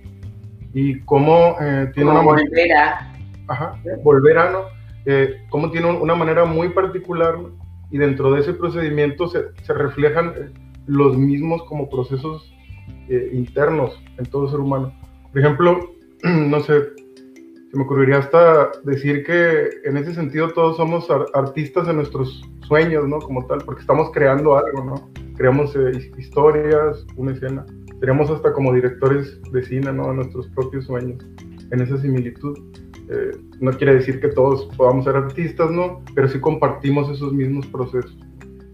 Y 0.74 1.00
cómo 1.06 1.56
eh, 1.62 1.90
tiene 1.94 2.10
una... 2.10 2.20
Volver 2.20 2.72
a... 2.74 3.14
Ajá, 3.48 3.80
volver 4.04 4.36
a, 4.36 4.50
¿no? 4.50 4.58
Eh, 5.06 5.46
cómo 5.48 5.70
tiene 5.70 5.90
una 5.90 6.14
manera 6.14 6.44
muy 6.44 6.68
particular 6.68 7.38
y 7.92 7.98
dentro 7.98 8.32
de 8.32 8.40
ese 8.40 8.54
procedimiento 8.54 9.28
se, 9.28 9.44
reflejan 9.68 10.52
los 10.86 11.16
mismos 11.16 11.62
como 11.64 11.88
procesos 11.88 12.52
eh, 13.08 13.30
internos 13.32 14.02
en 14.18 14.24
todo 14.26 14.50
ser 14.50 14.60
humano. 14.60 14.92
Por 15.30 15.40
ejemplo, 15.40 15.94
no 16.24 16.60
sé, 16.60 16.82
se 17.70 17.76
me 17.76 17.84
ocurriría 17.84 18.18
hasta 18.18 18.70
decir 18.84 19.24
que 19.24 19.68
en 19.84 19.98
ese 19.98 20.14
sentido 20.14 20.48
todos 20.50 20.78
somos 20.78 21.06
artistas 21.34 21.86
de 21.86 21.92
nuestros 21.92 22.42
sueños, 22.66 23.06
¿no? 23.06 23.18
Como 23.18 23.46
tal, 23.46 23.58
porque 23.64 23.82
estamos 23.82 24.10
creando 24.12 24.56
algo, 24.56 24.84
¿no? 24.84 25.10
Creamos 25.36 25.76
eh, 25.76 26.10
historias, 26.18 27.06
una 27.16 27.32
escena. 27.32 27.66
Seríamos 28.00 28.30
hasta 28.30 28.52
como 28.52 28.72
directores 28.72 29.40
de 29.52 29.62
cine, 29.62 29.92
¿no? 29.92 30.08
De 30.08 30.14
nuestros 30.14 30.48
propios 30.48 30.86
sueños, 30.86 31.24
en 31.70 31.80
esa 31.80 31.98
similitud. 31.98 32.58
Eh, 33.12 33.36
no 33.60 33.72
quiere 33.72 33.96
decir 33.96 34.20
que 34.20 34.28
todos 34.28 34.64
podamos 34.76 35.04
ser 35.04 35.16
artistas, 35.16 35.70
¿no? 35.70 36.02
Pero 36.14 36.28
sí 36.28 36.40
compartimos 36.40 37.10
esos 37.10 37.32
mismos 37.32 37.66
procesos. 37.66 38.16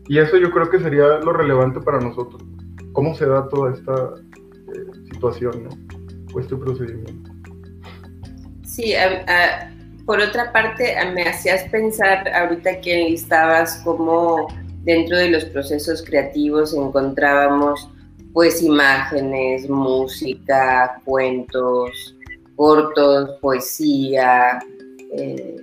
Y 0.07 0.18
eso 0.18 0.37
yo 0.37 0.51
creo 0.51 0.70
que 0.70 0.79
sería 0.79 1.18
lo 1.18 1.33
relevante 1.33 1.81
para 1.81 1.98
nosotros. 1.98 2.42
¿Cómo 2.92 3.14
se 3.14 3.27
da 3.27 3.48
toda 3.48 3.72
esta 3.72 4.14
eh, 4.74 5.11
situación, 5.12 5.64
¿no? 5.64 5.70
O 6.35 6.40
este 6.40 6.57
procedimiento. 6.57 7.33
Sí, 8.64 8.94
por 10.07 10.20
otra 10.20 10.53
parte, 10.53 10.94
me 11.12 11.22
hacías 11.22 11.64
pensar 11.70 12.29
ahorita 12.29 12.81
que 12.81 13.03
enlistabas 13.03 13.83
cómo 13.85 14.46
dentro 14.83 15.16
de 15.16 15.31
los 15.31 15.44
procesos 15.46 16.03
creativos 16.03 16.72
encontrábamos 16.74 17.90
pues 18.33 18.62
imágenes, 18.62 19.68
música, 19.68 21.01
cuentos, 21.05 22.14
cortos, 22.59 23.38
poesía, 23.40 24.59
eh, 25.12 25.57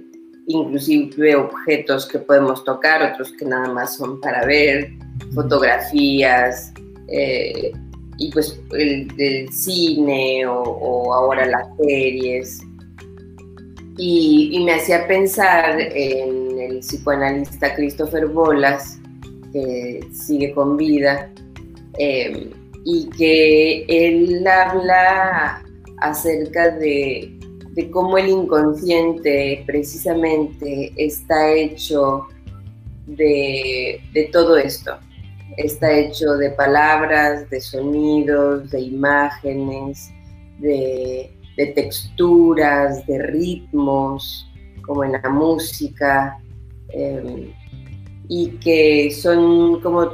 inclusive 0.47 1.35
objetos 1.35 2.07
que 2.07 2.19
podemos 2.19 2.63
tocar, 2.63 3.11
otros 3.11 3.33
que 3.33 3.43
nada 3.45 3.67
más 3.67 3.97
son 3.97 4.21
para 4.21 4.45
ver, 4.45 4.91
fotografías, 5.33 6.71
eh, 7.09 7.73
y 8.17 8.31
pues 8.31 8.57
el 8.71 9.51
cine 9.51 10.47
o, 10.47 11.13
ahora 11.13 11.45
las 11.45 11.67
series. 11.77 12.61
Y, 13.97 14.61
me 14.65 14.75
hacía 14.75 15.05
pensar 15.05 15.79
en 15.79 16.59
el 16.59 16.79
psicoanalista 16.79 17.75
Christopher 17.75 18.27
Bolas, 18.27 18.99
que 19.51 19.99
sigue 20.13 20.53
con 20.53 20.77
vida, 20.77 21.29
eh, 21.99 22.51
y 22.85 23.09
que 23.09 23.85
él 23.89 24.47
habla 24.47 25.64
acerca 26.09 26.71
de, 26.71 27.37
cómo 27.91 28.17
el 28.17 28.29
inconsciente 28.29 29.63
precisamente 29.65 30.93
está 30.97 31.51
hecho 31.51 32.27
de, 33.05 34.01
todo 34.31 34.57
esto. 34.57 34.97
Está 35.57 35.91
hecho 35.91 36.33
de 36.37 36.51
palabras, 36.51 37.49
de 37.49 37.61
sonidos, 37.61 38.71
de 38.71 38.81
imágenes, 38.81 40.09
de, 40.59 41.31
texturas, 41.73 43.05
de 43.07 43.19
ritmos, 43.19 44.49
como 44.85 45.03
en 45.03 45.13
la 45.13 45.29
música, 45.29 46.37
em, 46.89 47.51
y 48.27 48.49
que 48.57 49.11
son 49.11 49.79
como 49.81 50.11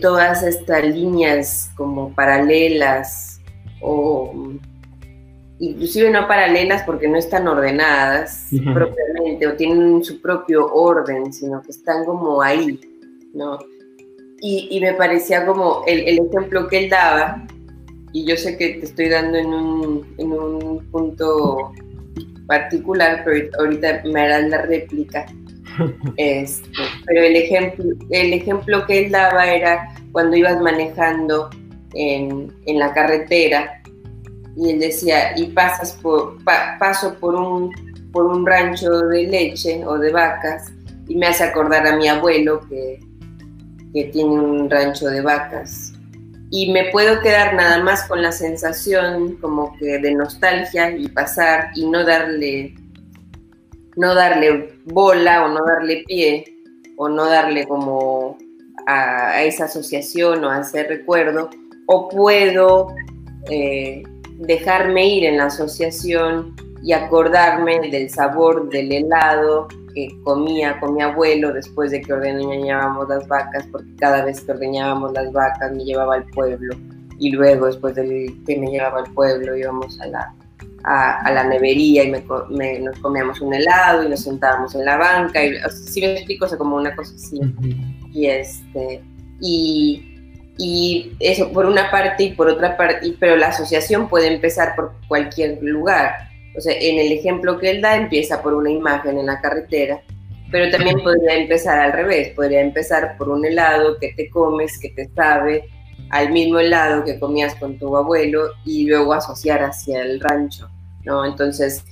todas 0.00 0.42
estas 0.42 0.84
líneas 0.84 1.70
como 1.76 2.14
paralelas 2.14 3.40
o 3.80 4.32
inclusive 5.62 6.10
no 6.10 6.26
paralelas 6.26 6.82
porque 6.82 7.06
no 7.06 7.16
están 7.16 7.46
ordenadas 7.46 8.48
propiamente 8.74 9.46
o 9.46 9.54
tienen 9.54 10.02
su 10.02 10.20
propio 10.20 10.66
orden, 10.66 11.32
sino 11.32 11.62
que 11.62 11.70
están 11.70 12.04
como 12.04 12.42
ahí, 12.42 12.80
¿no? 13.32 13.58
Y, 14.44 14.80
me 14.80 14.92
parecía 14.94 15.46
como 15.46 15.84
el, 15.86 16.18
ejemplo 16.18 16.66
que 16.66 16.78
él 16.78 16.90
daba, 16.90 17.46
y 18.12 18.26
yo 18.26 18.36
sé 18.36 18.58
que 18.58 18.70
te 18.70 18.86
estoy 18.86 19.08
dando 19.08 19.38
en 19.38 19.46
un, 19.46 20.14
en 20.18 20.32
un 20.32 20.84
punto 20.90 21.72
particular, 22.48 23.22
pero 23.24 23.48
ahorita 23.60 24.02
me 24.04 24.20
harás 24.20 24.48
la 24.48 24.62
réplica. 24.62 25.26
Este, 26.18 26.68
pero 27.06 27.22
el 27.22 27.34
ejemplo, 27.34 27.84
el 28.10 28.34
ejemplo 28.34 28.84
que 28.84 29.06
él 29.06 29.10
daba 29.10 29.50
era 29.50 29.94
cuando 30.12 30.36
ibas 30.36 30.60
manejando 30.60 31.48
en, 31.94 32.52
en 32.66 32.78
la 32.78 32.92
carretera 32.92 33.81
y 34.56 34.70
él 34.70 34.80
decía, 34.80 35.36
y 35.36 35.46
pasas 35.46 35.92
por, 36.02 36.36
paso 36.78 37.14
por 37.18 37.34
un, 37.34 37.70
por 38.12 38.26
un 38.26 38.46
rancho 38.46 38.90
de 39.08 39.24
leche 39.24 39.84
o 39.86 39.98
de 39.98 40.12
vacas 40.12 40.72
y 41.08 41.16
me 41.16 41.26
hace 41.26 41.44
acordar 41.44 41.86
a 41.86 41.96
mi 41.96 42.08
abuelo 42.08 42.60
que, 42.68 43.00
que 43.94 44.04
tiene 44.04 44.30
un 44.30 44.70
rancho 44.70 45.08
de 45.08 45.20
vacas. 45.20 45.92
Y 46.50 46.70
me 46.70 46.90
puedo 46.90 47.20
quedar 47.20 47.54
nada 47.54 47.82
más 47.82 48.06
con 48.06 48.20
la 48.20 48.30
sensación 48.30 49.36
como 49.36 49.74
que 49.78 49.98
de 49.98 50.14
nostalgia 50.14 50.90
y 50.90 51.08
pasar 51.08 51.70
y 51.74 51.86
no 51.86 52.04
darle, 52.04 52.74
no 53.96 54.14
darle 54.14 54.78
bola 54.84 55.46
o 55.46 55.48
no 55.48 55.64
darle 55.64 56.04
pie 56.06 56.44
o 56.98 57.08
no 57.08 57.24
darle 57.24 57.66
como 57.66 58.36
a, 58.86 59.30
a 59.30 59.42
esa 59.44 59.64
asociación 59.64 60.44
o 60.44 60.50
a 60.50 60.60
ese 60.60 60.84
recuerdo. 60.84 61.48
O 61.86 62.10
puedo 62.10 62.88
eh, 63.50 64.02
dejarme 64.38 65.06
ir 65.06 65.24
en 65.24 65.38
la 65.38 65.46
asociación 65.46 66.54
y 66.82 66.92
acordarme 66.92 67.90
del 67.90 68.10
sabor 68.10 68.68
del 68.68 68.92
helado 68.92 69.68
que 69.94 70.08
comía 70.24 70.80
con 70.80 70.94
mi 70.94 71.02
abuelo 71.02 71.52
después 71.52 71.90
de 71.90 72.00
que 72.00 72.12
ordeñábamos 72.12 73.08
las 73.08 73.26
vacas, 73.28 73.66
porque 73.70 73.94
cada 73.96 74.24
vez 74.24 74.40
que 74.40 74.52
ordeñábamos 74.52 75.12
las 75.12 75.32
vacas 75.32 75.72
me 75.72 75.84
llevaba 75.84 76.16
al 76.16 76.24
pueblo 76.26 76.74
y 77.18 77.30
luego 77.30 77.66
después 77.66 77.94
de 77.94 78.34
que 78.46 78.58
me 78.58 78.68
llevaba 78.68 79.00
al 79.00 79.12
pueblo 79.12 79.56
íbamos 79.56 80.00
a 80.00 80.06
la, 80.06 80.34
a, 80.84 81.30
la 81.30 81.44
nevería 81.44 82.04
y 82.04 82.10
me, 82.10 82.78
nos 82.80 82.98
comíamos 82.98 83.40
un 83.40 83.54
helado 83.54 84.04
y 84.04 84.08
nos 84.08 84.20
sentábamos 84.20 84.74
en 84.74 84.84
la 84.84 84.96
banca 84.96 85.44
y 85.44 85.54
si 85.70 86.00
me 86.00 86.14
explico, 86.14 86.46
o 86.46 86.58
como 86.58 86.76
una 86.76 86.94
cosa 86.96 87.14
así. 87.14 87.40
Y 88.12 88.26
este, 88.26 89.02
y 89.40 90.11
y 90.64 91.16
eso 91.18 91.50
por 91.50 91.66
una 91.66 91.90
parte 91.90 92.22
y 92.22 92.32
por 92.34 92.48
otra 92.48 92.76
parte, 92.76 93.14
pero 93.18 93.34
la 93.34 93.48
asociación 93.48 94.08
puede 94.08 94.32
empezar 94.32 94.76
por 94.76 94.92
cualquier 95.08 95.60
lugar. 95.60 96.28
O 96.56 96.60
sea, 96.60 96.72
en 96.78 97.00
el 97.00 97.10
ejemplo 97.10 97.58
que 97.58 97.70
él 97.70 97.82
da 97.82 97.96
empieza 97.96 98.40
por 98.40 98.54
una 98.54 98.70
imagen 98.70 99.18
en 99.18 99.26
la 99.26 99.40
carretera, 99.40 100.00
pero 100.52 100.70
también 100.70 101.02
podría 101.02 101.34
empezar 101.34 101.80
al 101.80 101.92
revés, 101.92 102.28
podría 102.36 102.60
empezar 102.60 103.16
por 103.18 103.30
un 103.30 103.44
helado 103.44 103.98
que 103.98 104.12
te 104.12 104.30
comes, 104.30 104.78
que 104.78 104.90
te 104.90 105.08
sabe 105.16 105.64
al 106.10 106.30
mismo 106.30 106.60
helado 106.60 107.02
que 107.02 107.18
comías 107.18 107.56
con 107.56 107.76
tu 107.76 107.96
abuelo 107.96 108.50
y 108.64 108.86
luego 108.86 109.14
asociar 109.14 109.64
hacia 109.64 110.02
el 110.02 110.20
rancho, 110.20 110.70
¿no? 111.04 111.24
Entonces, 111.24 111.84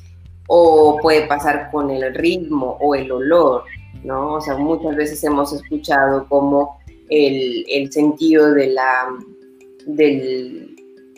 o 0.47 0.97
puede 1.03 1.27
pasar 1.27 1.73
con 1.73 1.91
el 1.91 2.15
ritmo 2.15 2.79
o 2.81 2.95
el 2.95 3.11
olor, 3.11 3.65
¿no? 4.05 4.35
O 4.35 4.41
sea, 4.41 4.57
muchas 4.57 4.95
veces 4.95 5.25
hemos 5.25 5.53
escuchado 5.53 6.29
como 6.29 6.80
el, 7.11 7.93
sentido 7.93 8.53
de 8.55 8.69
la, 8.69 9.09
del 9.87 10.77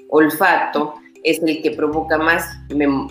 olfato 0.08 0.94
es 1.22 1.40
el 1.42 1.62
que 1.62 1.70
provoca 1.70 2.18
más, 2.18 2.44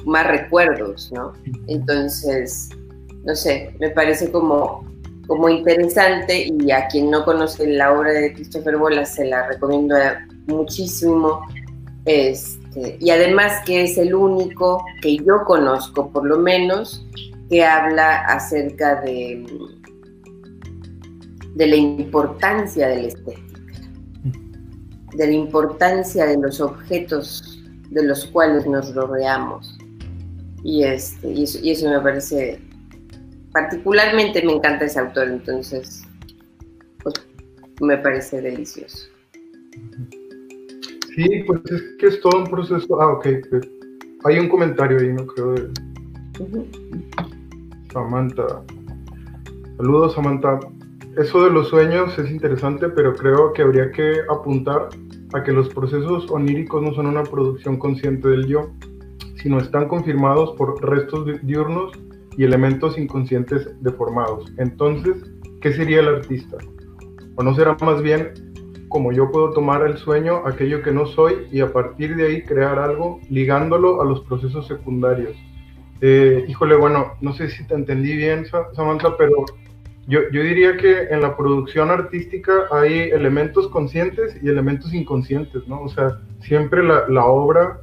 más 0.06 0.28
recuerdos, 0.28 1.12
¿no? 1.14 1.34
Entonces, 1.68 2.70
no 3.24 3.36
sé, 3.36 3.74
me 3.80 3.90
parece 3.92 4.32
como, 4.32 4.86
como 5.28 5.48
interesante 5.48 6.48
y 6.60 6.72
a 6.72 6.88
quien 6.88 7.10
no 7.10 7.24
conoce 7.24 7.68
la 7.68 7.94
obra 7.94 8.12
de 8.12 8.34
Christopher 8.34 8.78
Bolas 8.78 9.16
se 9.16 9.26
la 9.26 9.48
recomiendo 9.48 9.96
muchísimo. 10.48 11.42
Este, 12.06 12.98
y 13.00 13.12
además 13.12 13.62
que 13.66 13.84
es 13.84 13.98
el 13.98 14.14
único 14.16 14.84
que 15.02 15.18
yo 15.18 15.44
conozco, 15.46 16.10
por 16.12 16.26
lo 16.26 16.40
menos, 16.40 17.06
que 17.50 17.64
habla 17.64 18.22
acerca 18.26 19.02
de 19.02 19.46
de 21.56 21.68
la 21.68 21.76
importancia 21.76 22.88
de 22.88 23.02
la 23.02 23.08
estética, 23.08 23.62
de 25.14 25.28
la 25.28 25.34
importancia 25.34 26.26
de 26.26 26.38
los 26.38 26.62
objetos 26.62 27.60
de 27.90 28.06
los 28.06 28.26
cuales 28.28 28.66
nos 28.66 28.94
rodeamos. 28.96 29.78
Y, 30.64 30.84
este, 30.84 31.28
y, 31.30 31.44
eso, 31.44 31.90
me 31.90 32.00
parece, 32.00 32.62
particularmente 33.52 34.44
me 34.46 34.54
encanta 34.54 34.86
ese 34.86 35.00
autor, 35.00 35.28
entonces, 35.28 36.04
pues 37.04 37.16
me 37.82 37.98
parece 37.98 38.42
delicioso. 38.42 39.08
Sí, 41.16 41.44
pues 41.46 41.60
es 41.70 41.82
que 42.00 42.08
es 42.08 42.22
todo 42.22 42.44
un 42.44 42.50
proceso. 42.50 43.02
Ah, 43.02 43.12
ok. 43.14 43.28
Hay 44.24 44.40
un 44.40 44.48
comentario 44.48 45.00
ahí, 45.00 45.12
no 45.12 45.26
creo. 45.26 45.54
De... 45.56 45.72
Samantha. 47.92 48.64
Saludos, 49.78 50.14
Samantha 50.14 50.60
eso 51.18 51.44
de 51.44 51.50
los 51.50 51.68
sueños 51.68 52.18
es 52.18 52.32
interesante, 52.32 52.88
pero 52.90 53.14
creo 53.14 53.52
que 53.54 53.62
habría 53.62 53.92
que 53.92 54.22
apuntar 54.30 54.90
a 55.34 55.44
que 55.44 55.52
los 55.52 55.70
procesos 55.70 56.30
oníricos 56.32 56.82
no 56.82 56.94
son 56.94 57.08
una 57.08 57.24
producción 57.24 57.78
consciente 57.78 58.30
del 58.30 58.48
yo, 58.48 58.72
sino 59.36 59.60
están 59.60 59.88
confirmados 59.88 60.52
por 60.58 60.82
restos 60.84 61.26
diurnos 61.44 61.92
y 62.38 62.44
elementos 62.44 62.98
inconscientes 62.98 63.70
deformados. 63.82 64.54
Entonces, 64.58 65.18
¿qué 65.60 65.74
sería 65.74 66.00
el 66.00 66.08
artista? 66.08 66.58
¿O 67.36 67.44
no 67.44 67.54
será 67.56 67.76
más 67.82 68.02
bien 68.02 68.32
como 68.88 69.12
yo 69.12 69.32
puedo 69.32 69.52
tomar 69.52 69.86
el 69.86 69.98
sueño, 69.98 70.44
aquello 70.46 70.82
que 70.82 70.92
no 70.92 71.06
soy, 71.06 71.48
y 71.52 71.62
a 71.62 71.72
partir 71.72 72.16
de 72.16 72.28
ahí 72.28 72.44
crear 72.44 72.78
algo 72.78 73.20
ligándolo 73.30 74.02
a 74.02 74.06
los 74.06 74.22
procesos 74.22 74.68
secundarios? 74.68 75.36
Eh, 76.02 76.46
híjole, 76.48 76.76
bueno, 76.76 77.14
no 77.22 77.34
sé 77.34 77.50
si 77.50 77.66
te 77.68 77.76
entendí 77.76 78.16
bien, 78.16 78.46
Samantha, 78.74 79.16
pero 79.18 79.46
yo, 80.08 80.22
yo, 80.32 80.44
diría 80.44 80.78
que 80.78 81.04
en 81.12 81.22
la 81.22 81.38
producción 81.38 81.92
artística 81.92 82.66
hay 82.72 83.10
elementos 83.12 83.68
conscientes 83.68 84.38
y 84.42 84.50
elementos 84.50 84.94
inconscientes, 84.94 85.68
¿no? 85.68 85.82
O 85.82 85.90
sea, 85.90 86.20
siempre 86.42 86.84
la, 86.84 87.08
la 87.08 87.26
obra 87.26 87.82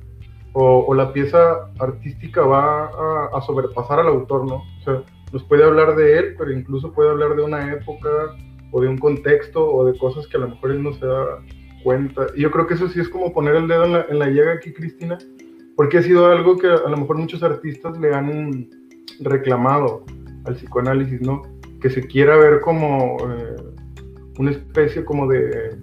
o, 0.52 0.84
o, 0.86 0.94
la 0.94 1.12
pieza 1.12 1.70
artística 1.78 2.42
va 2.42 2.86
a, 2.86 3.30
a, 3.36 3.40
sobrepasar 3.42 4.00
al 4.00 4.08
autor, 4.08 4.46
¿no? 4.46 4.56
O 4.56 4.84
sea, 4.84 5.02
nos 5.32 5.44
puede 5.44 5.64
hablar 5.64 5.94
de 5.94 6.18
él, 6.18 6.34
pero 6.36 6.50
incluso 6.52 6.92
puede 6.92 7.10
hablar 7.10 7.36
de 7.36 7.42
una 7.42 7.72
época 7.72 8.08
o 8.72 8.80
de 8.80 8.88
un 8.88 8.98
contexto 8.98 9.64
o 9.64 9.84
de 9.84 9.96
cosas 9.96 10.26
que 10.26 10.36
a 10.36 10.40
lo 10.40 10.48
mejor 10.48 10.72
él 10.72 10.82
no 10.82 10.92
se 10.94 11.06
da 11.06 11.38
cuenta. 11.84 12.26
Y 12.34 12.42
yo 12.42 12.50
creo 12.50 12.66
que 12.66 12.74
eso 12.74 12.88
sí 12.88 13.00
es 13.00 13.08
como 13.08 13.32
poner 13.32 13.54
el 13.54 13.68
dedo 13.68 13.84
en 13.84 13.92
la, 13.92 14.06
en 14.08 14.18
la 14.18 14.28
llaga 14.28 14.54
aquí, 14.54 14.72
Cristina, 14.72 15.18
porque 15.76 15.98
ha 15.98 16.02
sido 16.02 16.26
algo 16.26 16.58
que 16.58 16.66
a 16.66 16.88
lo 16.88 16.96
mejor 16.96 17.16
muchos 17.16 17.42
artistas 17.42 17.98
le 17.98 18.12
han 18.12 18.68
reclamado 19.20 20.04
al 20.44 20.54
psicoanálisis, 20.54 21.20
¿no? 21.20 21.42
Que 21.80 21.90
se 21.90 22.06
quiera 22.06 22.36
ver 22.36 22.60
como 22.60 23.16
eh, 23.28 23.56
una 24.38 24.50
especie 24.50 25.04
como 25.04 25.26
de, 25.28 25.76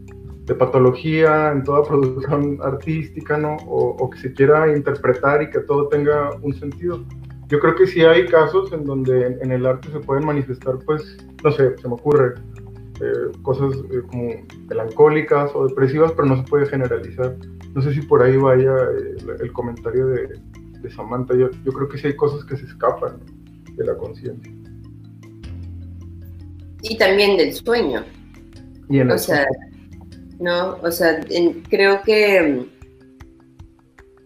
de, 0.45 0.55
patología 0.55 1.51
en 1.51 1.63
toda 1.63 1.83
producción 1.83 2.59
artística, 2.61 3.37
¿no? 3.37 3.57
O, 3.67 3.95
o, 3.97 4.09
que 4.09 4.19
se 4.19 4.33
quiera 4.33 4.75
interpretar 4.75 5.41
y 5.41 5.49
que 5.49 5.59
todo 5.59 5.87
tenga 5.87 6.31
un 6.41 6.53
sentido. 6.53 7.03
Yo 7.47 7.59
creo 7.59 7.75
que 7.75 7.85
sí 7.85 8.01
hay 8.01 8.25
casos 8.25 8.71
en 8.73 8.85
donde 8.85 9.37
en, 9.39 9.51
el 9.51 9.65
arte 9.65 9.89
se 9.91 9.99
pueden 9.99 10.25
manifestar, 10.25 10.79
pues, 10.85 11.17
no 11.43 11.51
sé, 11.51 11.77
se 11.77 11.87
me 11.87 11.93
ocurre, 11.93 12.33
eh, 13.01 13.31
cosas 13.43 13.75
eh, 13.91 14.01
como 14.09 14.31
melancólicas 14.67 15.51
o 15.53 15.67
depresivas, 15.67 16.11
pero 16.13 16.27
no 16.27 16.37
se 16.37 16.43
puede 16.43 16.65
generalizar. 16.65 17.35
No 17.75 17.81
sé 17.81 17.93
si 17.93 18.01
por 18.01 18.23
ahí 18.23 18.37
vaya 18.37 18.73
eh, 18.73 19.35
el 19.41 19.51
comentario 19.51 20.07
de, 20.07 20.39
de 20.81 20.91
Samantha. 20.91 21.35
Yo, 21.35 21.49
yo, 21.63 21.71
creo 21.71 21.87
que 21.87 21.97
sí 21.99 22.07
hay 22.07 22.15
cosas 22.15 22.43
que 22.45 22.57
se 22.57 22.65
escapan 22.65 23.19
de 23.75 23.85
la 23.85 23.95
conciencia. 23.95 24.51
Y 26.87 26.97
también 26.97 27.37
del 27.37 27.53
sueño. 27.53 28.03
Y 28.89 29.01
o 29.01 29.17
sea, 29.17 29.45
no, 30.39 30.77
o 30.83 30.91
sea, 30.91 31.19
en, 31.29 31.61
creo 31.63 32.01
que 32.03 32.65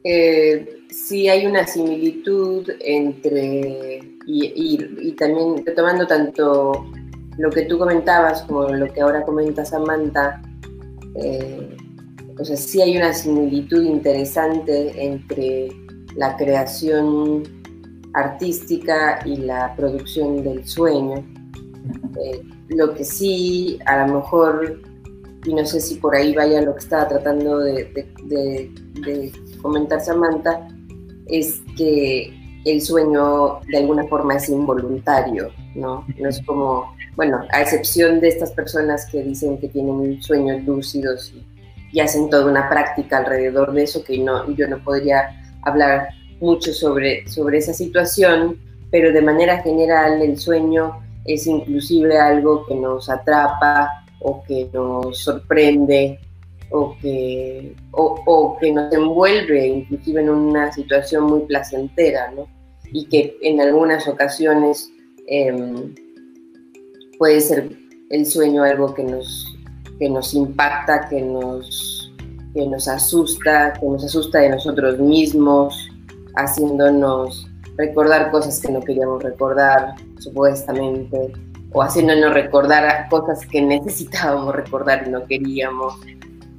eh, 0.04 0.80
sí 0.90 1.30
hay 1.30 1.46
una 1.46 1.66
similitud 1.66 2.70
entre, 2.82 4.00
y, 4.28 4.46
y, 4.46 5.08
y 5.08 5.12
también 5.14 5.66
retomando 5.66 6.06
tanto 6.06 6.86
lo 7.38 7.50
que 7.50 7.64
tú 7.64 7.78
comentabas, 7.78 8.42
como 8.44 8.68
lo 8.68 8.92
que 8.92 9.00
ahora 9.00 9.24
comenta 9.24 9.64
Samantha, 9.64 10.42
eh, 11.16 11.78
o 12.38 12.46
sea, 12.46 12.56
sí 12.56 12.82
hay 12.82 12.98
una 12.98 13.14
similitud 13.14 13.84
interesante 13.84 14.94
entre 14.98 15.70
la 16.16 16.36
creación 16.38 17.44
artística 18.14 19.20
y 19.26 19.38
la 19.38 19.76
producción 19.76 20.44
del 20.44 20.66
sueño. 20.66 21.26
Eh, 22.24 22.42
lo 22.70 22.94
que 22.94 23.04
sí, 23.04 23.80
a 23.86 24.06
lo 24.06 24.16
mejor, 24.16 24.82
y 25.46 25.54
no 25.54 25.66
sé 25.66 25.80
si 25.80 25.96
por 25.96 26.16
ahí 26.16 26.36
vaya 26.36 26.62
lo 26.62 26.74
que 26.74 26.80
estaba 26.80 27.08
tratando 27.08 27.60
de, 27.60 28.08
de, 28.26 28.72
de 29.02 29.32
comentar 29.62 30.02
Samantha, 30.02 30.68
es 31.28 31.62
que 31.78 32.34
el 32.66 32.82
sueño 32.82 33.60
de 33.68 33.78
alguna 33.78 34.06
forma 34.06 34.36
es 34.36 34.50
involuntario, 34.50 35.52
¿no? 35.76 36.06
No 36.18 36.30
es 36.30 36.42
como 36.46 36.94
bueno, 37.20 37.42
a 37.52 37.62
excepción 37.62 38.22
de 38.22 38.30
estas 38.30 38.54
personas 38.54 39.06
que 39.06 39.22
dicen 39.22 39.58
que 39.58 39.68
tienen 39.68 40.22
sueños 40.22 40.64
lúcidos 40.64 41.34
y, 41.36 41.46
y, 41.92 42.00
hacen 42.00 42.30
toda 42.30 42.50
una 42.50 42.70
práctica 42.70 43.18
alrededor 43.18 43.74
de 43.74 43.84
eso, 43.84 44.06
que 44.06 44.18
no, 44.20 44.50
yo 44.56 44.70
no 44.70 44.82
podría 44.82 45.38
hablar 45.64 46.08
mucho 46.40 46.72
sobre, 46.72 47.28
sobre 47.28 47.58
esa 47.58 47.74
situación, 47.74 48.58
pero 48.90 49.12
de 49.12 49.22
manera 49.22 49.62
general 49.62 50.22
el 50.22 50.38
sueño 50.38 51.02
es 51.26 51.48
inclusive 51.48 52.18
algo 52.18 52.66
que 52.66 52.76
nos 52.76 53.10
atrapa 53.10 53.90
o 54.22 54.44
que 54.44 54.70
nos 54.74 55.20
sorprende 55.20 56.20
o 56.72 56.96
que, 57.02 57.76
o, 57.92 58.58
que 58.60 58.72
nos 58.72 58.94
envuelve 58.94 59.68
inclusive 59.68 60.22
en 60.22 60.30
una 60.30 60.72
situación 60.72 61.24
muy 61.26 61.42
placentera, 61.42 62.32
¿no? 62.32 62.48
Y 62.92 63.06
que 63.06 63.38
en 63.42 63.62
algunas 63.62 64.08
ocasiones... 64.08 64.92
Eh, 65.28 65.94
puede 67.20 67.42
ser 67.42 67.70
el 68.10 68.26
sueño 68.26 68.64
algo 68.64 68.94
que 68.96 69.04
nos, 69.04 69.46
que 70.00 70.10
nos 70.10 70.34
impacta, 70.34 71.08
que 71.10 71.22
nos, 71.22 72.12
que 72.56 72.66
nos 72.66 72.88
asusta, 72.88 73.74
que 73.74 73.86
nos 73.86 74.04
asusta 74.04 74.40
de 74.40 74.50
nosotros 74.50 74.98
mismos, 74.98 75.90
haciéndonos 76.38 77.46
recordar 77.78 78.32
cosas 78.32 78.60
que 78.60 78.72
no 78.72 78.80
queríamos 78.80 79.22
recordar, 79.22 79.96
supuestamente, 80.20 81.32
o 81.72 81.82
haciéndonos 81.82 82.34
recordar 82.34 83.08
cosas 83.10 83.46
que 83.46 83.62
necesitábamos 83.62 84.56
recordar 84.56 85.08
y 85.08 85.12
no 85.12 85.26
queríamos, 85.26 85.96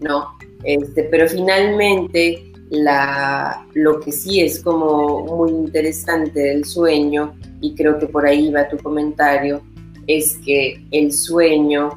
¿no? 0.00 0.28
Este, 0.64 1.04
pero 1.04 1.28
finalmente 1.28 2.52
la, 2.70 3.66
lo 3.74 4.00
que 4.00 4.12
sí 4.12 4.40
es 4.40 4.62
como 4.62 5.24
muy 5.24 5.50
interesante 5.50 6.40
del 6.40 6.64
sueño, 6.64 7.34
y 7.60 7.74
creo 7.74 7.98
que 7.98 8.06
por 8.06 8.26
ahí 8.26 8.50
va 8.50 8.68
tu 8.68 8.78
comentario, 8.78 9.62
es 10.06 10.38
que 10.44 10.84
el 10.90 11.12
sueño 11.12 11.90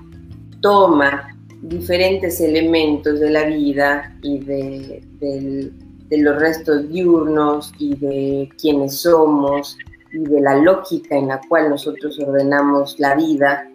toma 0.61 1.35
diferentes 1.61 2.41
elementos 2.41 3.19
de 3.19 3.29
la 3.29 3.45
vida 3.45 4.15
y 4.21 4.39
de, 4.39 5.03
de, 5.19 5.71
de, 6.09 6.17
los 6.17 6.39
restos 6.39 6.89
diurnos 6.89 7.71
y 7.79 7.95
de 7.95 8.49
quienes 8.59 9.01
somos 9.01 9.77
y 10.13 10.19
de 10.19 10.41
la 10.41 10.55
lógica 10.55 11.17
en 11.17 11.27
la 11.27 11.41
cual 11.47 11.69
nosotros 11.69 12.19
ordenamos 12.19 12.99
la 12.99 13.15
vida 13.15 13.69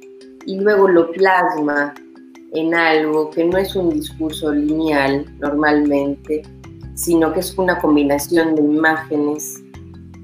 y 0.47 0.61
luego 0.61 0.89
lo 0.89 1.11
plasma 1.11 1.95
en 2.53 2.75
algo 2.75 3.31
que 3.31 3.45
no 3.45 3.59
es 3.59 3.77
un 3.77 3.91
discurso 3.91 4.53
lineal 4.53 5.27
normalmente, 5.41 6.43
sino 6.95 7.33
que 7.33 7.41
es 7.41 7.57
una 7.59 7.79
combinación 7.79 8.55
de 8.55 8.63
imágenes, 8.63 9.63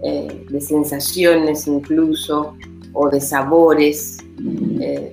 eh, 0.03 0.47
de 0.49 0.61
sensaciones 0.61 1.67
incluso, 1.67 2.57
o 2.95 3.11
de 3.11 3.21
sabores 3.21 4.19
eh, 4.81 5.13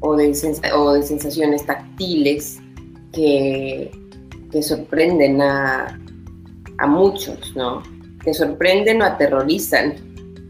o, 0.00 0.14
de 0.16 0.32
o, 0.74 0.92
de 0.92 1.02
sensaciones 1.02 1.66
táctiles 1.66 2.58
que, 3.12 3.90
que 4.52 4.62
sorprenden 4.62 5.40
a, 5.40 5.98
a, 6.78 6.86
muchos, 6.86 7.54
¿no? 7.56 7.82
Que 8.24 8.34
sorprenden 8.34 9.02
o 9.02 9.04
aterrorizan. 9.04 9.94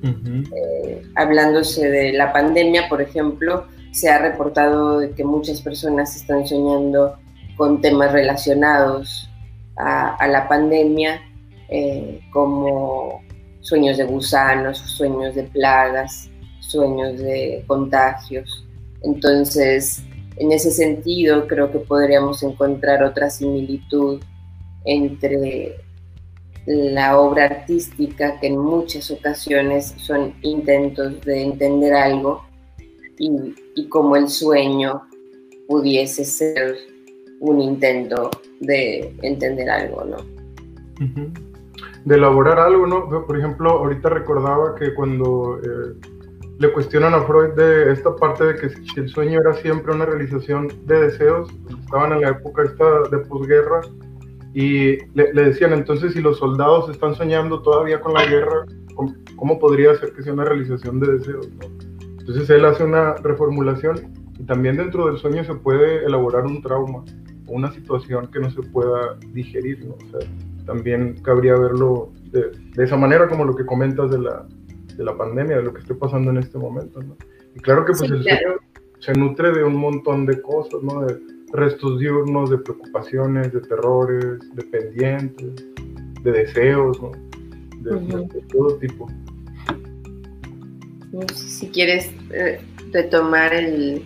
Uh 0.02 0.08
-huh. 0.08 0.50
eh, 0.54 1.02
hablándose 1.14 1.88
de 1.88 2.12
la 2.12 2.32
pandemia, 2.32 2.88
por 2.90 3.00
ejemplo, 3.00 3.66
se 3.90 4.10
ha 4.10 4.18
reportado 4.18 4.98
de 4.98 5.10
que 5.12 5.24
muchas 5.24 5.60
personas 5.62 6.14
están 6.14 6.46
soñando 6.46 7.16
con 7.56 7.80
temas 7.80 8.12
relacionados 8.12 9.30
a, 9.76 10.14
a 10.16 10.28
la 10.28 10.46
pandemia, 10.48 11.20
eh, 11.68 12.20
como 12.32 13.22
sueños 13.60 13.96
de 13.96 14.04
gusanos, 14.04 14.78
sueños 14.78 15.34
de 15.34 15.44
plagas, 15.44 16.28
sueños 16.60 17.18
de 17.18 17.64
contagios. 17.66 18.66
Entonces, 19.02 20.02
en 20.37 20.52
ese 20.52 20.70
sentido, 20.70 21.46
creo 21.46 21.70
que 21.70 21.78
podríamos 21.78 22.42
encontrar 22.42 23.02
otra 23.02 23.30
similitud 23.30 24.22
entre 24.84 25.76
la 26.66 27.18
obra 27.18 27.44
artística, 27.44 28.38
que 28.40 28.48
en 28.48 28.58
muchas 28.58 29.10
ocasiones 29.10 29.94
son 29.98 30.35
intentos 30.42 31.21
de 31.23 31.42
entender 31.42 31.94
algo, 31.94 32.42
y, 33.19 33.88
como 33.88 34.17
el 34.17 34.29
sueño 34.29 35.02
pudiese 35.69 36.25
ser 36.25 36.77
un 37.40 37.60
intento 37.60 38.31
de 38.60 39.15
entender 39.23 39.71
algo, 39.71 40.04
¿no? 40.04 40.17
De 42.04 42.15
elaborar 42.17 42.58
algo, 42.58 42.87
¿no? 42.87 43.27
Por 43.27 43.38
ejemplo, 43.38 43.71
ahorita 43.71 44.08
recordaba 44.08 44.75
que 44.75 44.94
cuando 44.94 45.58
eh, 45.58 45.94
le 46.58 46.73
cuestionan 46.73 47.15
a 47.15 47.23
Freud 47.23 47.54
de 47.54 47.92
esta 47.92 48.15
parte 48.17 48.44
de 48.44 48.56
que 48.56 49.00
el 49.00 49.08
sueño 49.08 49.40
era 49.40 49.54
siempre 49.54 49.94
una 49.94 50.06
realización 50.06 50.69
de 50.87 51.00
deseos, 51.02 51.50
estaban 51.85 52.12
en 52.12 52.21
la 52.23 52.31
época 52.31 52.62
esta 52.65 53.08
de 53.10 53.19
posguerra, 53.27 53.81
y 54.55 54.96
le, 55.15 55.35
le, 55.35 55.44
decían 55.46 55.73
entonces 55.73 56.13
si 56.13 56.21
los 56.21 56.38
soldados 56.38 56.88
están 56.88 57.15
soñando 57.15 57.61
todavía 57.61 58.00
con 58.00 58.15
la 58.15 58.25
guerra, 58.25 58.65
¿cómo, 58.94 59.15
cómo 59.37 59.59
podría 59.59 59.94
ser 59.96 60.13
que 60.13 60.23
sea 60.23 60.33
una 60.33 60.44
realización 60.44 61.00
de 61.00 61.19
deseos? 61.19 61.48
¿no? 61.61 61.67
Entonces 62.21 62.48
él 62.48 62.65
hace 62.65 62.85
una 62.85 63.15
reformulación 63.15 64.15
y 64.38 64.44
también 64.44 64.77
dentro 64.77 65.07
del 65.07 65.19
sueño 65.19 65.44
se 65.44 65.55
puede 65.55 66.05
elaborar 66.05 66.46
un 66.46 66.63
trauma 66.63 67.05
o 67.46 67.52
una 67.52 67.73
situación 67.73 68.29
que 68.29 68.38
no 68.38 68.50
se 68.50 68.63
pueda 68.63 69.19
digerir, 69.33 69.85
¿no? 69.85 69.94
O 69.94 70.11
sea, 70.11 70.29
también 70.65 71.21
cabría 71.23 71.57
verlo 71.57 72.13
de, 72.31 72.50
de, 72.75 72.85
esa 72.85 72.96
manera 72.96 73.29
como 73.29 73.44
lo 73.44 73.55
que 73.55 73.67
comentas 73.67 74.11
de 74.11 74.19
la, 74.19 74.46
de 74.96 75.05
la 75.05 75.17
pandemia, 75.17 75.59
de 75.59 75.65
lo 75.65 75.75
que 75.75 75.81
esté 75.81 75.94
pasando 75.94 76.31
en 76.31 76.38
este 76.38 76.57
momento. 76.57 77.02
¿no? 77.02 77.17
Y 77.55 77.61
claro 77.61 77.85
que 77.85 77.92
pues 77.92 78.11
el 78.11 78.23
sueño 78.23 78.57
se 79.00 79.13
nutre 79.13 79.52
de 79.52 79.65
un 79.65 79.77
montón 79.77 80.25
de 80.25 80.40
cosas, 80.40 80.83
¿no? 80.83 81.02
De 81.02 81.19
restos 81.55 81.98
diurnos, 82.00 82.50
de 82.50 82.59
preocupaciones, 82.59 83.52
de 83.52 83.61
terrores, 83.61 84.38
de 84.55 84.63
pendientes, 84.65 85.55
de 86.23 86.33
deseos, 86.33 87.00
¿no? 87.00 87.13
de, 87.81 88.42
todo 88.52 88.77
tipo. 88.77 89.09
Si 91.35 91.69
quieres 91.69 92.11
eh, 92.33 92.61
retomar 92.92 93.55
el, 93.55 94.02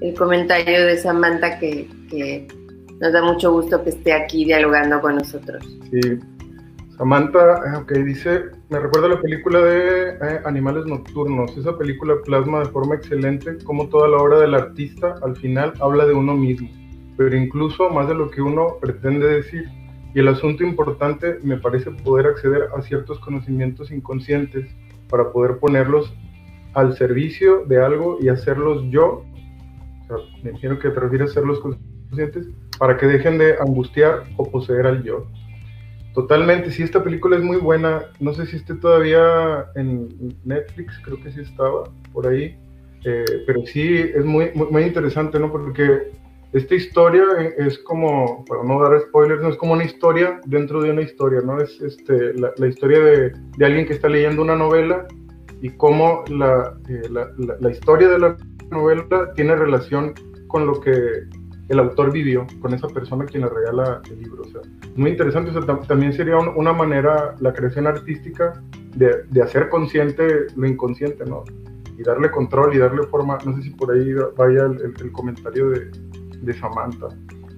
el, 0.00 0.14
comentario 0.14 0.86
de 0.86 0.96
Samantha 0.96 1.60
que, 1.60 1.88
que 2.10 2.48
nos 3.00 3.12
da 3.12 3.22
mucho 3.22 3.52
gusto 3.52 3.84
que 3.84 3.90
esté 3.90 4.12
aquí 4.12 4.44
dialogando 4.44 5.00
con 5.00 5.16
nosotros. 5.16 5.64
Sí, 5.92 6.18
Samantha, 6.98 7.62
eh, 7.90 8.02
dice, 8.02 8.46
me 8.70 8.80
recuerda 8.80 9.06
la 9.06 9.20
película 9.20 9.60
de 9.60 10.14
eh, 10.14 10.40
Animales 10.44 10.84
Nocturnos. 10.84 11.56
Esa 11.56 11.78
película 11.78 12.14
plasma 12.24 12.58
de 12.58 12.70
forma 12.70 12.96
excelente 12.96 13.56
cómo 13.62 13.88
toda 13.88 14.08
la 14.08 14.16
obra 14.16 14.40
del 14.40 14.54
artista 14.54 15.14
al 15.22 15.36
final 15.36 15.74
habla 15.80 16.06
de 16.06 16.14
uno 16.14 16.34
mismo, 16.34 16.68
pero 17.16 17.36
incluso 17.36 17.88
más 17.90 18.08
de 18.08 18.16
lo 18.16 18.28
que 18.32 18.42
uno 18.42 18.78
pretende 18.80 19.28
decir. 19.28 19.68
Y 20.12 20.18
el 20.18 20.26
asunto 20.26 20.64
importante 20.64 21.38
me 21.44 21.56
parece 21.58 21.92
poder 21.92 22.26
acceder 22.26 22.64
a 22.76 22.82
ciertos 22.82 23.20
conocimientos 23.20 23.92
inconscientes 23.92 24.68
para 25.08 25.30
poder 25.30 25.58
ponerlos 25.58 26.12
al 26.74 26.96
servicio 26.96 27.64
de 27.66 27.80
algo 27.80 28.18
y 28.20 28.28
hacerlos 28.28 28.82
yo. 28.90 29.22
O 30.02 30.06
sea, 30.08 30.16
me 30.42 30.50
imagino 30.50 30.80
que 30.80 30.90
te 30.90 30.98
refieres 30.98 31.28
a 31.28 31.30
hacerlos 31.30 31.60
conscientes 31.60 32.48
para 32.76 32.96
que 32.96 33.06
dejen 33.06 33.38
de 33.38 33.54
angustiar 33.60 34.24
o 34.36 34.50
poseer 34.50 34.84
al 34.88 35.04
yo. 35.04 35.28
Totalmente, 36.14 36.70
sí, 36.70 36.82
esta 36.82 37.02
película 37.02 37.36
es 37.36 37.42
muy 37.42 37.58
buena. 37.58 38.06
No 38.18 38.32
sé 38.32 38.46
si 38.46 38.56
esté 38.56 38.74
todavía 38.74 39.66
en 39.76 40.34
Netflix, 40.44 40.98
creo 41.04 41.20
que 41.20 41.30
sí 41.30 41.40
estaba 41.40 41.84
por 42.12 42.26
ahí. 42.26 42.56
Eh, 43.04 43.24
pero 43.46 43.64
sí, 43.66 43.96
es 44.14 44.24
muy, 44.24 44.50
muy, 44.54 44.82
interesante, 44.82 45.38
¿no? 45.38 45.50
Porque 45.52 46.10
esta 46.52 46.74
historia 46.74 47.24
es 47.58 47.78
como, 47.78 48.44
para 48.46 48.64
no 48.64 48.82
dar 48.82 49.00
spoilers, 49.00 49.40
no 49.42 49.50
es 49.50 49.56
como 49.56 49.74
una 49.74 49.84
historia 49.84 50.40
dentro 50.46 50.82
de 50.82 50.90
una 50.90 51.02
historia, 51.02 51.40
¿no? 51.42 51.60
Es 51.60 51.80
este, 51.80 52.34
la, 52.34 52.66
historia 52.66 52.98
de, 52.98 53.32
de, 53.56 53.66
alguien 53.66 53.86
que 53.86 53.92
está 53.92 54.08
leyendo 54.08 54.42
una 54.42 54.56
novela 54.56 55.06
y 55.62 55.70
cómo 55.70 56.24
la, 56.28 56.74
eh, 56.88 57.02
la, 57.10 57.30
la 57.60 57.70
historia 57.70 58.08
de 58.08 58.18
la 58.18 58.36
novela 58.70 59.32
tiene 59.34 59.54
relación 59.54 60.14
con 60.48 60.66
lo 60.66 60.80
que 60.80 60.92
el 61.68 61.78
autor 61.78 62.12
vivió 62.12 62.46
con 62.60 62.72
esa 62.72 62.88
persona 62.88 63.26
quien 63.26 63.42
le 63.42 63.50
regala 63.50 64.00
el 64.10 64.22
libro. 64.22 64.42
O 64.42 64.48
sea, 64.48 64.60
muy 64.96 65.10
interesante. 65.10 65.52
también 65.86 66.12
sería 66.12 66.38
una 66.38 66.72
manera, 66.72 67.34
la 67.40 67.52
creación 67.52 67.86
artística, 67.86 68.60
de, 68.94 69.42
hacer 69.42 69.68
consciente 69.68 70.46
lo 70.56 70.66
inconsciente, 70.66 71.24
¿no? 71.24 71.44
Y 71.98 72.02
darle 72.02 72.30
control 72.30 72.74
y 72.74 72.78
darle 72.78 73.02
forma. 73.04 73.38
No 73.44 73.56
sé 73.56 73.62
si 73.62 73.70
por 73.70 73.92
ahí 73.92 74.12
vaya 74.36 74.64
el, 74.64 75.12
comentario 75.12 75.70
de, 75.70 76.54
Samantha. 76.54 77.08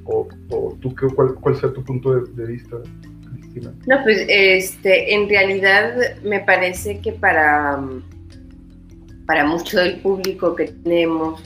O, 0.05 0.27
o 0.51 0.77
tú, 0.81 0.95
qué, 0.95 1.07
cuál, 1.15 1.35
cuál, 1.35 1.55
sea 1.57 1.73
tu 1.73 1.85
punto 1.85 2.15
de, 2.15 2.33
de 2.33 2.47
vista, 2.51 2.77
Cristina. 3.33 3.73
No, 3.87 4.03
pues 4.03 4.25
este, 4.29 5.15
en 5.15 5.29
realidad 5.29 5.95
me 6.25 6.41
parece 6.41 7.01
que 7.01 7.13
para, 7.13 7.81
para 9.27 9.45
mucho 9.45 9.79
del 9.79 10.01
público 10.01 10.57
que 10.57 10.65
tenemos, 10.65 11.41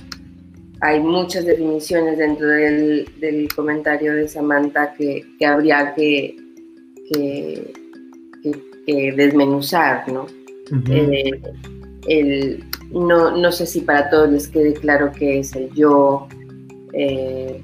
hay 0.80 1.00
muchas 1.00 1.44
definiciones 1.44 2.18
dentro 2.18 2.46
del, 2.48 3.48
comentario 3.54 4.14
de 4.14 4.28
Samantha 4.28 4.92
que, 4.94 5.24
habría 5.44 5.94
que, 5.94 6.36
desmenuzar, 9.16 10.10
¿no? 10.12 10.26
Eh, 12.06 12.60
¿no? 12.90 13.36
No 13.36 13.52
sé 13.52 13.66
si 13.66 13.80
para 13.80 14.10
todos 14.10 14.30
les 14.30 14.48
quede 14.48 14.74
claro 14.74 15.10
qué 15.18 15.40
es 15.40 15.54
el 15.54 15.70
yo, 15.72 16.28
eh, 16.92 17.62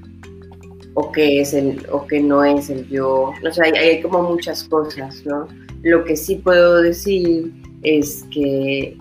o 0.95 1.13
qué 1.13 1.41
es 1.41 1.55
el, 1.55 1.87
o 1.91 2.07
qué 2.07 2.21
no 2.21 2.45
es 2.45 2.71
el 2.71 2.89
yo. 2.89 3.33
No 3.43 3.53
sé, 3.53 3.63
hay, 3.65 3.73
hay 3.73 4.03
como 4.03 4.23
muchas 4.23 4.65
cosas, 4.65 5.25
¿no? 5.27 5.47
Lo 5.83 6.05
que 6.05 6.17
sí 6.17 6.37
puedo 6.37 6.83
decir 6.83 7.53
es 7.83 8.25
que 8.33 8.97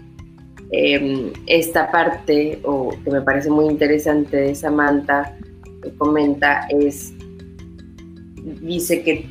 Em, 0.71 1.33
esta 1.47 1.89
parte, 1.89 2.59
o 2.63 2.91
que 3.03 3.09
me 3.09 3.21
parece 3.21 3.49
muy 3.49 3.65
interesante 3.65 4.37
de 4.37 4.55
Samantha, 4.55 5.35
que 5.81 5.91
comenta, 5.95 6.67
es, 6.69 7.11
dice 8.61 9.01
que 9.01 9.25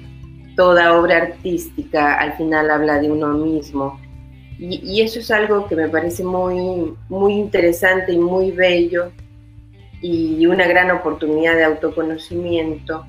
toda 0.56 0.98
obra 0.98 1.18
artística 1.18 2.14
al 2.14 2.32
final 2.32 2.70
habla 2.70 2.98
de 2.98 3.10
uno 3.10 3.34
mismo. 3.34 4.00
Y, 4.58 5.00
eso 5.02 5.20
es 5.20 5.30
algo 5.30 5.68
que 5.68 5.76
me 5.76 5.88
parece 5.88 6.24
muy, 6.24 6.92
muy 7.08 7.34
interesante 7.34 8.12
y 8.12 8.18
muy 8.18 8.50
bello 8.50 9.12
y 10.02 10.44
una 10.46 10.66
gran 10.66 10.90
oportunidad 10.90 11.54
de 11.54 11.62
autoconocimiento. 11.62 13.06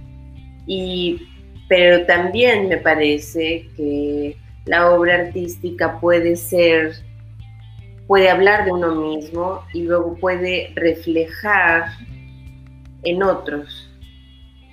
Y, 0.67 1.27
pero 1.67 2.05
también 2.05 2.67
me 2.69 2.77
parece 2.77 3.67
que 3.75 4.38
la 4.65 4.91
obra 4.91 5.15
artística 5.15 5.99
puede 5.99 6.36
ser 6.36 6.93
puede 8.10 8.28
hablar 8.32 8.66
de 8.66 8.72
uno 8.72 8.95
mismo 8.95 9.62
y 9.72 9.84
luego 9.84 10.16
puede 10.16 10.74
reflejar 10.76 11.91
en 13.03 13.22
otros, 13.22 13.88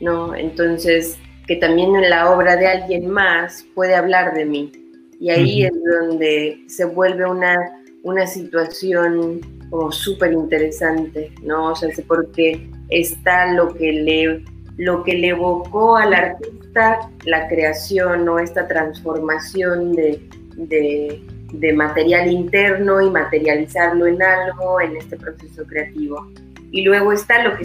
¿no? 0.01 0.35
Entonces, 0.35 1.19
que 1.47 1.57
también 1.57 1.95
en 1.95 2.09
la 2.09 2.31
obra 2.31 2.57
de 2.57 2.67
alguien 2.67 3.11
más 3.11 3.63
puede 3.75 3.95
hablar 3.95 4.33
de 4.33 4.47
mí. 4.47 4.73
Y 5.21 5.29
ahí 5.29 5.65
es 5.65 5.73
donde 6.01 6.65
se 6.67 6.87
vuelve 6.87 7.27
una, 7.27 7.59
una 8.05 8.27
situación 8.27 9.43
como 9.69 9.93
súper 9.93 10.33
interesante, 10.33 11.31
¿no? 11.43 11.73
O 11.73 11.77
sea, 11.77 11.91
porque 12.09 12.71
está 12.89 13.53
lo 13.53 13.75
que 13.75 13.93
le 13.93 14.45
lo 14.79 15.03
que 15.05 15.13
le 15.15 15.29
evocó 15.29 15.97
al 15.97 16.15
artista 16.15 17.11
la 17.25 17.49
creación 17.49 18.29
o 18.29 18.39
esta 18.39 18.67
transformación 18.67 19.93
de, 19.93 20.21
de 20.57 21.23
material 21.75 22.31
interno 22.31 23.01
y 23.01 23.11
materializarlo 23.11 24.07
en 24.07 24.23
algo 24.23 24.81
en 24.81 24.97
este 24.97 25.17
proceso 25.17 25.65
creativo. 25.67 26.31
Y 26.73 26.83
luego 26.83 27.13
está 27.13 27.43
lo 27.43 27.57
que 27.57 27.65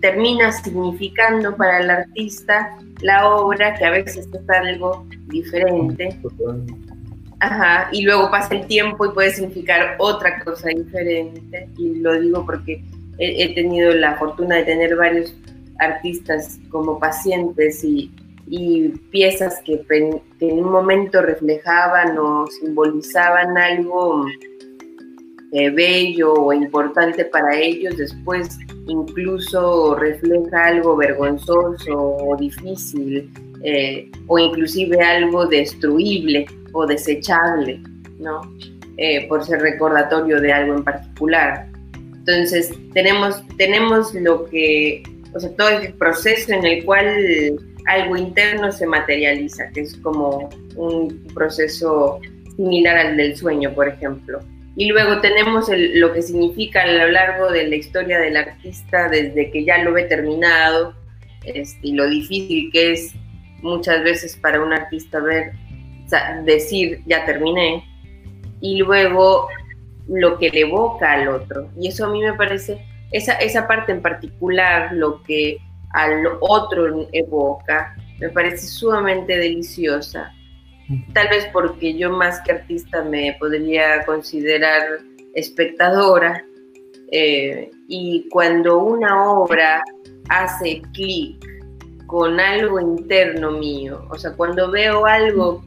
termina 0.00 0.50
significando 0.50 1.56
para 1.56 1.80
el 1.80 1.90
artista 1.90 2.76
la 3.02 3.28
obra, 3.28 3.74
que 3.74 3.84
a 3.84 3.90
veces 3.90 4.28
es 4.32 4.50
algo 4.50 5.06
diferente. 5.26 6.18
Ajá, 7.40 7.88
y 7.92 8.02
luego 8.02 8.30
pasa 8.30 8.54
el 8.54 8.66
tiempo 8.66 9.06
y 9.06 9.10
puede 9.10 9.30
significar 9.32 9.96
otra 9.98 10.40
cosa 10.40 10.68
diferente. 10.68 11.68
Y 11.78 11.96
lo 11.96 12.20
digo 12.20 12.44
porque 12.44 12.84
he 13.18 13.54
tenido 13.54 13.92
la 13.92 14.16
fortuna 14.16 14.56
de 14.56 14.64
tener 14.64 14.96
varios 14.96 15.34
artistas 15.78 16.58
como 16.70 16.98
pacientes 16.98 17.82
y, 17.84 18.10
y 18.50 18.88
piezas 19.10 19.62
que, 19.64 19.80
en 20.40 20.58
un 20.58 20.72
momento 20.72 21.22
reflejaban 21.22 22.18
o 22.18 22.46
simbolizaban 22.48 23.56
algo 23.56 24.26
eh, 25.52 25.70
bello 25.70 26.34
o 26.34 26.52
importante 26.52 27.24
para 27.26 27.56
ellos, 27.56 27.96
después 27.96 28.58
incluso 28.88 29.94
refleja 29.94 30.64
algo 30.64 30.96
vergonzoso 30.96 31.96
o 31.96 32.36
difícil 32.36 33.30
eh, 33.62 34.10
o 34.26 34.38
inclusive 34.38 35.00
algo 35.00 35.46
destruible 35.46 36.46
o 36.72 36.86
desechable, 36.86 37.80
¿no? 38.18 38.40
Eh, 38.96 39.28
por 39.28 39.44
ser 39.44 39.60
recordatorio 39.60 40.40
de 40.40 40.52
algo 40.52 40.74
en 40.74 40.84
particular. 40.84 41.68
Entonces, 41.94 42.72
tenemos, 42.94 43.42
tenemos 43.56 44.12
lo 44.14 44.44
que, 44.46 45.04
o 45.34 45.40
sea, 45.40 45.50
todo 45.56 45.68
el 45.68 45.92
proceso 45.94 46.52
en 46.52 46.66
el 46.66 46.84
cual 46.84 47.06
algo 47.86 48.16
interno 48.16 48.72
se 48.72 48.86
materializa, 48.86 49.70
que 49.70 49.80
es 49.80 49.96
como 49.98 50.48
un 50.76 51.26
proceso 51.34 52.20
similar 52.56 52.96
al 52.96 53.16
del 53.16 53.36
sueño, 53.36 53.72
por 53.74 53.88
ejemplo. 53.88 54.40
Y 54.76 54.88
luego 54.88 55.20
tenemos 55.20 55.68
lo 55.70 56.12
que 56.12 56.22
significa 56.22 56.82
a 56.82 56.86
lo 56.86 57.08
largo 57.08 57.50
de 57.50 57.68
la 57.68 57.76
historia 57.76 58.18
del 58.18 58.36
artista 58.36 59.08
desde 59.08 59.50
que 59.50 59.64
ya 59.64 59.78
lo 59.78 59.92
ve 59.92 60.04
terminado 60.04 60.94
este, 61.44 61.78
y 61.82 61.92
lo 61.92 62.08
difícil 62.08 62.70
que 62.72 62.92
es 62.92 63.12
muchas 63.62 64.02
veces 64.02 64.36
para 64.36 64.62
un 64.62 64.72
artista 64.72 65.20
ver, 65.20 65.52
decir 66.44 67.02
ya 67.06 67.24
terminé 67.24 67.84
y 68.60 68.78
luego 68.78 69.48
lo 70.08 70.38
que 70.38 70.50
le 70.50 70.60
evoca 70.60 71.12
al 71.12 71.28
otro. 71.28 71.68
Y 71.78 71.88
eso 71.88 72.06
a 72.06 72.10
mí 72.10 72.20
me 72.22 72.34
parece, 72.34 72.78
esa, 73.12 73.34
esa 73.34 73.66
parte 73.66 73.92
en 73.92 74.02
particular, 74.02 74.92
lo 74.92 75.22
que 75.22 75.58
al 75.90 76.26
otro 76.40 77.08
evoca, 77.12 77.96
me 78.18 78.28
parece 78.30 78.66
sumamente 78.66 79.36
deliciosa. 79.36 80.32
Tal 81.14 81.28
vez 81.28 81.48
porque 81.52 81.96
yo 81.96 82.10
más 82.10 82.40
que 82.40 82.52
artista 82.52 83.02
me 83.02 83.36
podría 83.38 84.04
considerar 84.04 84.98
espectadora 85.34 86.44
eh, 87.12 87.70
y 87.88 88.28
cuando 88.30 88.78
una 88.78 89.30
obra 89.30 89.82
hace 90.28 90.82
clic 90.92 91.44
con 92.06 92.40
algo 92.40 92.80
interno 92.80 93.52
mío, 93.52 94.04
o 94.10 94.18
sea, 94.18 94.32
cuando 94.32 94.70
veo 94.70 95.06
algo 95.06 95.62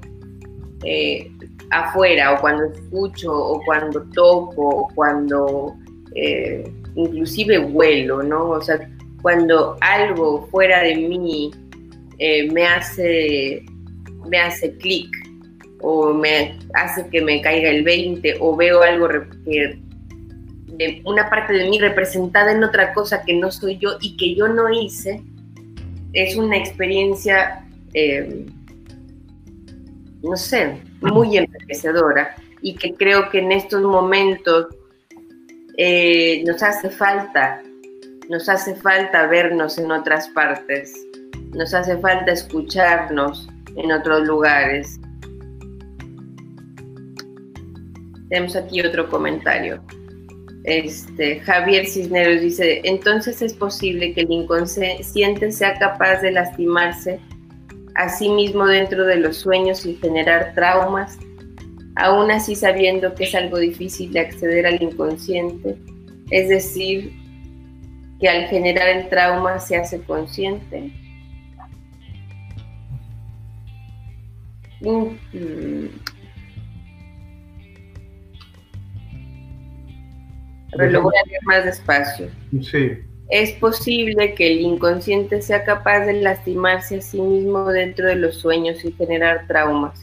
eh, 0.83 1.31
afuera 1.71 2.33
o 2.33 2.41
cuando 2.41 2.65
escucho 2.65 3.33
o 3.33 3.61
cuando 3.63 4.03
toco 4.13 4.67
o 4.67 4.87
cuando 4.93 5.73
eh, 6.15 6.69
inclusive 6.95 7.59
vuelo, 7.59 8.21
¿no? 8.23 8.49
O 8.49 8.61
sea, 8.61 8.77
cuando 9.23 9.77
algo 9.79 10.47
fuera 10.51 10.83
de 10.83 10.95
mí 10.95 11.49
eh, 12.19 12.51
me 12.51 12.67
hace, 12.67 13.65
me 14.29 14.37
hace 14.37 14.77
clic 14.77 15.09
o 15.81 16.13
me 16.13 16.59
hace 16.73 17.07
que 17.09 17.21
me 17.21 17.41
caiga 17.41 17.69
el 17.69 17.83
20 17.83 18.35
o 18.41 18.55
veo 18.55 18.83
algo 18.83 19.07
de 19.07 21.01
una 21.05 21.29
parte 21.29 21.53
de 21.53 21.69
mí 21.69 21.79
representada 21.79 22.51
en 22.51 22.63
otra 22.63 22.93
cosa 22.93 23.23
que 23.25 23.33
no 23.33 23.49
soy 23.49 23.77
yo 23.77 23.97
y 24.01 24.17
que 24.17 24.35
yo 24.35 24.49
no 24.49 24.69
hice, 24.69 25.23
es 26.11 26.35
una 26.35 26.57
experiencia, 26.57 27.65
eh, 27.93 28.45
no 30.21 30.35
sé, 30.35 30.81
muy 31.01 31.37
enriquecedora 31.37 32.35
y 32.61 32.75
que 32.75 32.93
creo 32.93 33.29
que 33.29 33.39
en 33.39 33.53
estos 33.53 33.81
momentos 33.83 34.67
eh, 35.77 36.43
nos 36.45 36.61
hace 36.61 36.89
falta, 36.89 37.61
nos 38.29 38.49
hace 38.49 38.75
falta 38.75 39.27
vernos 39.27 39.77
en 39.77 39.91
otras 39.91 40.27
partes, 40.29 40.93
nos 41.53 41.73
hace 41.73 41.97
falta 41.97 42.31
escucharnos 42.31 43.47
en 43.75 43.91
otros 43.91 44.25
lugares. 44.25 44.99
Tenemos 48.29 48.55
aquí 48.55 48.81
otro 48.81 49.09
comentario. 49.09 49.83
Este, 50.63 51.41
Javier 51.41 51.85
Cisneros 51.85 52.41
dice, 52.41 52.81
entonces 52.85 53.41
es 53.41 53.53
posible 53.53 54.13
que 54.13 54.21
el 54.21 54.31
inconsciente 54.31 55.51
sea 55.51 55.77
capaz 55.77 56.21
de 56.21 56.31
lastimarse 56.31 57.19
a 57.95 58.09
sí 58.09 58.29
mismo 58.29 58.65
dentro 58.65 59.05
de 59.05 59.17
los 59.17 59.37
sueños 59.37 59.85
y 59.85 59.95
generar 59.95 60.53
traumas, 60.55 61.17
aún 61.95 62.31
así 62.31 62.55
sabiendo 62.55 63.13
que 63.13 63.25
es 63.25 63.35
algo 63.35 63.57
difícil 63.57 64.13
de 64.13 64.21
acceder 64.21 64.65
al 64.65 64.81
inconsciente, 64.81 65.77
es 66.31 66.49
decir, 66.49 67.11
que 68.23 68.29
al 68.29 68.47
generar 68.47 68.87
el 68.87 69.09
trauma 69.09 69.59
se 69.59 69.75
hace 69.75 70.01
consciente. 70.01 70.93
Mm, 74.79 75.87
pero 80.71 80.89
lo 80.89 81.01
voy 81.01 81.13
a 81.21 81.27
leer 81.27 81.41
más 81.43 81.65
despacio. 81.65 82.29
Sí. 82.61 82.91
Es 83.27 83.51
posible 83.55 84.35
que 84.35 84.53
el 84.53 84.61
inconsciente 84.61 85.41
sea 85.41 85.65
capaz 85.65 86.05
de 86.05 86.13
lastimarse 86.13 86.99
a 86.99 87.01
sí 87.01 87.19
mismo 87.19 87.65
dentro 87.73 88.07
de 88.07 88.15
los 88.15 88.37
sueños 88.37 88.85
y 88.85 88.93
generar 88.93 89.47
traumas. 89.47 89.99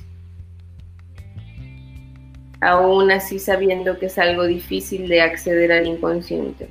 Aún 2.61 3.11
así 3.12 3.39
sabiendo 3.39 3.99
que 3.99 4.07
es 4.07 4.18
algo 4.18 4.45
difícil 4.45 5.09
de 5.09 5.23
acceder 5.23 5.73
al 5.73 5.87
inconsciente. 5.87 6.68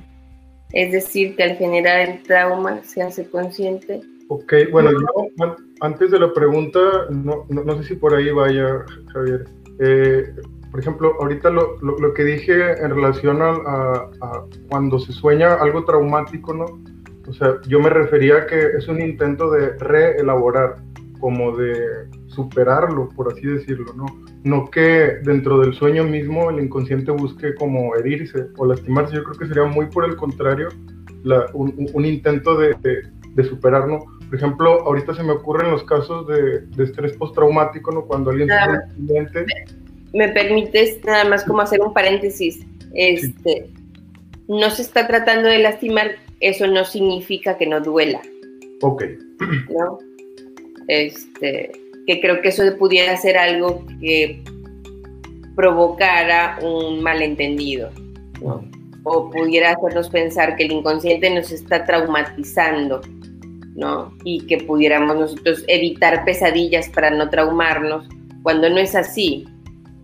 Es 0.71 0.91
decir, 0.91 1.35
que 1.35 1.43
al 1.43 1.57
generar 1.57 2.09
el 2.09 2.23
trauma 2.23 2.81
se 2.83 3.01
hace 3.01 3.27
consciente. 3.27 4.01
Ok, 4.27 4.53
bueno, 4.71 4.91
yo 4.91 5.55
antes 5.81 6.11
de 6.11 6.19
la 6.19 6.31
pregunta, 6.33 6.79
no, 7.09 7.45
no, 7.49 7.77
sé 7.77 7.83
si 7.83 7.95
por 7.95 8.13
ahí 8.13 8.29
vaya, 8.29 8.85
Javier. 9.11 9.45
Eh, 9.79 10.31
por 10.69 10.79
ejemplo, 10.79 11.15
ahorita 11.19 11.49
lo, 11.49 11.77
lo, 11.81 12.13
que 12.13 12.23
dije 12.23 12.73
en 12.79 12.91
relación 12.91 13.39
a, 13.41 14.09
cuando 14.69 14.99
se 14.99 15.13
sueña 15.13 15.55
algo 15.55 15.83
traumático, 15.83 16.53
¿no? 16.53 16.65
O 17.27 17.33
sea, 17.33 17.59
yo 17.67 17.79
me 17.79 17.89
refería 17.89 18.37
a 18.37 18.45
que 18.45 18.59
es 18.77 18.87
un 18.87 19.01
intento 19.01 19.49
de 19.49 19.77
reelaborar, 19.79 20.75
como 21.19 21.55
de 21.57 22.07
superarlo, 22.43 23.09
por 23.09 23.31
así 23.31 23.45
decirlo, 23.45 23.93
¿no? 23.93 24.05
No 24.43 24.69
que 24.69 25.17
dentro 25.23 25.59
del 25.59 25.73
sueño 25.73 26.03
mismo 26.03 26.49
el 26.49 26.63
inconsciente 26.63 27.11
busque 27.11 27.55
como 27.55 27.95
herirse 27.95 28.47
o 28.57 28.65
lastimarse, 28.65 29.15
yo 29.15 29.23
creo 29.23 29.37
que 29.37 29.47
sería 29.47 29.65
muy 29.65 29.87
por 29.87 30.05
el 30.05 30.15
contrario, 30.15 30.69
un, 31.53 31.89
un, 31.93 32.05
intento 32.05 32.57
de, 32.57 32.75
de, 33.35 33.43
superar, 33.43 33.87
¿no? 33.87 33.99
Por 33.99 34.35
ejemplo, 34.35 34.81
ahorita 34.85 35.13
se 35.13 35.23
me 35.23 35.33
ocurren 35.33 35.71
los 35.71 35.83
casos 35.83 36.27
de, 36.27 36.61
de 36.61 36.83
estrés 36.83 37.13
postraumático, 37.17 37.91
¿no? 37.91 38.05
Cuando 38.05 38.29
alguien 38.31 38.47
tiene 38.47 38.67
un 38.67 38.75
accidente 38.75 39.45
me 40.13 40.29
permites 40.29 41.03
nada 41.03 41.25
más 41.25 41.43
como 41.43 41.61
hacer 41.61 41.81
un 41.81 41.93
paréntesis. 41.93 42.59
Este, 42.93 43.69
no 44.47 44.69
se 44.69 44.81
está 44.81 45.07
tratando 45.07 45.47
de 45.47 45.59
lastimar, 45.59 46.15
eso 46.39 46.67
no 46.67 46.85
significa 46.85 47.57
que 47.57 47.67
no 47.67 47.81
duela. 47.81 48.21
Ok. 48.81 49.03
¿No? 49.69 49.99
Este, 50.87 51.71
que 52.09 52.19
creo 52.19 52.41
que 52.41 52.49
eso 52.49 52.63
pudiera 52.79 53.15
ser 53.17 53.37
algo 53.37 53.85
que 54.01 54.41
provocara 55.55 56.57
un 56.59 57.03
malentendido, 57.03 57.91
¿no? 58.41 58.67
O 59.03 59.29
pudiera 59.29 59.73
hacernos 59.73 60.09
pensar 60.09 60.55
que 60.55 60.63
el 60.63 60.71
inconsciente 60.71 61.29
nos 61.29 61.51
está 61.51 61.85
traumatizando, 61.85 63.01
¿no? 63.75 64.11
Y 64.23 64.43
que 64.47 64.57
pudiéramos 64.57 65.17
nosotros 65.17 65.63
evitar 65.67 66.25
pesadillas 66.25 66.89
para 66.89 67.11
no 67.11 67.29
traumarnos, 67.29 68.07
cuando 68.41 68.71
no 68.71 68.79
es 68.79 68.95
así 68.95 69.45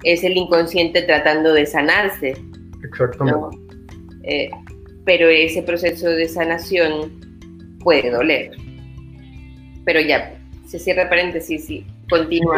es 0.03 0.23
el 0.23 0.37
inconsciente 0.37 1.01
tratando 1.01 1.55
de 1.55 1.65
sanarse. 1.65 2.35
Exactamente. 2.87 3.57
Eh, 4.25 4.51
pero 5.05 5.27
ese 5.27 5.63
proceso 5.63 6.07
de 6.07 6.27
sanación 6.27 7.79
puede 7.79 8.11
doler. 8.11 8.51
Pero 9.85 10.01
ya, 10.01 10.39
se 10.67 10.77
cierra 10.77 11.09
paréntesis 11.09 11.67
y 11.71 11.83
continúa. 12.09 12.57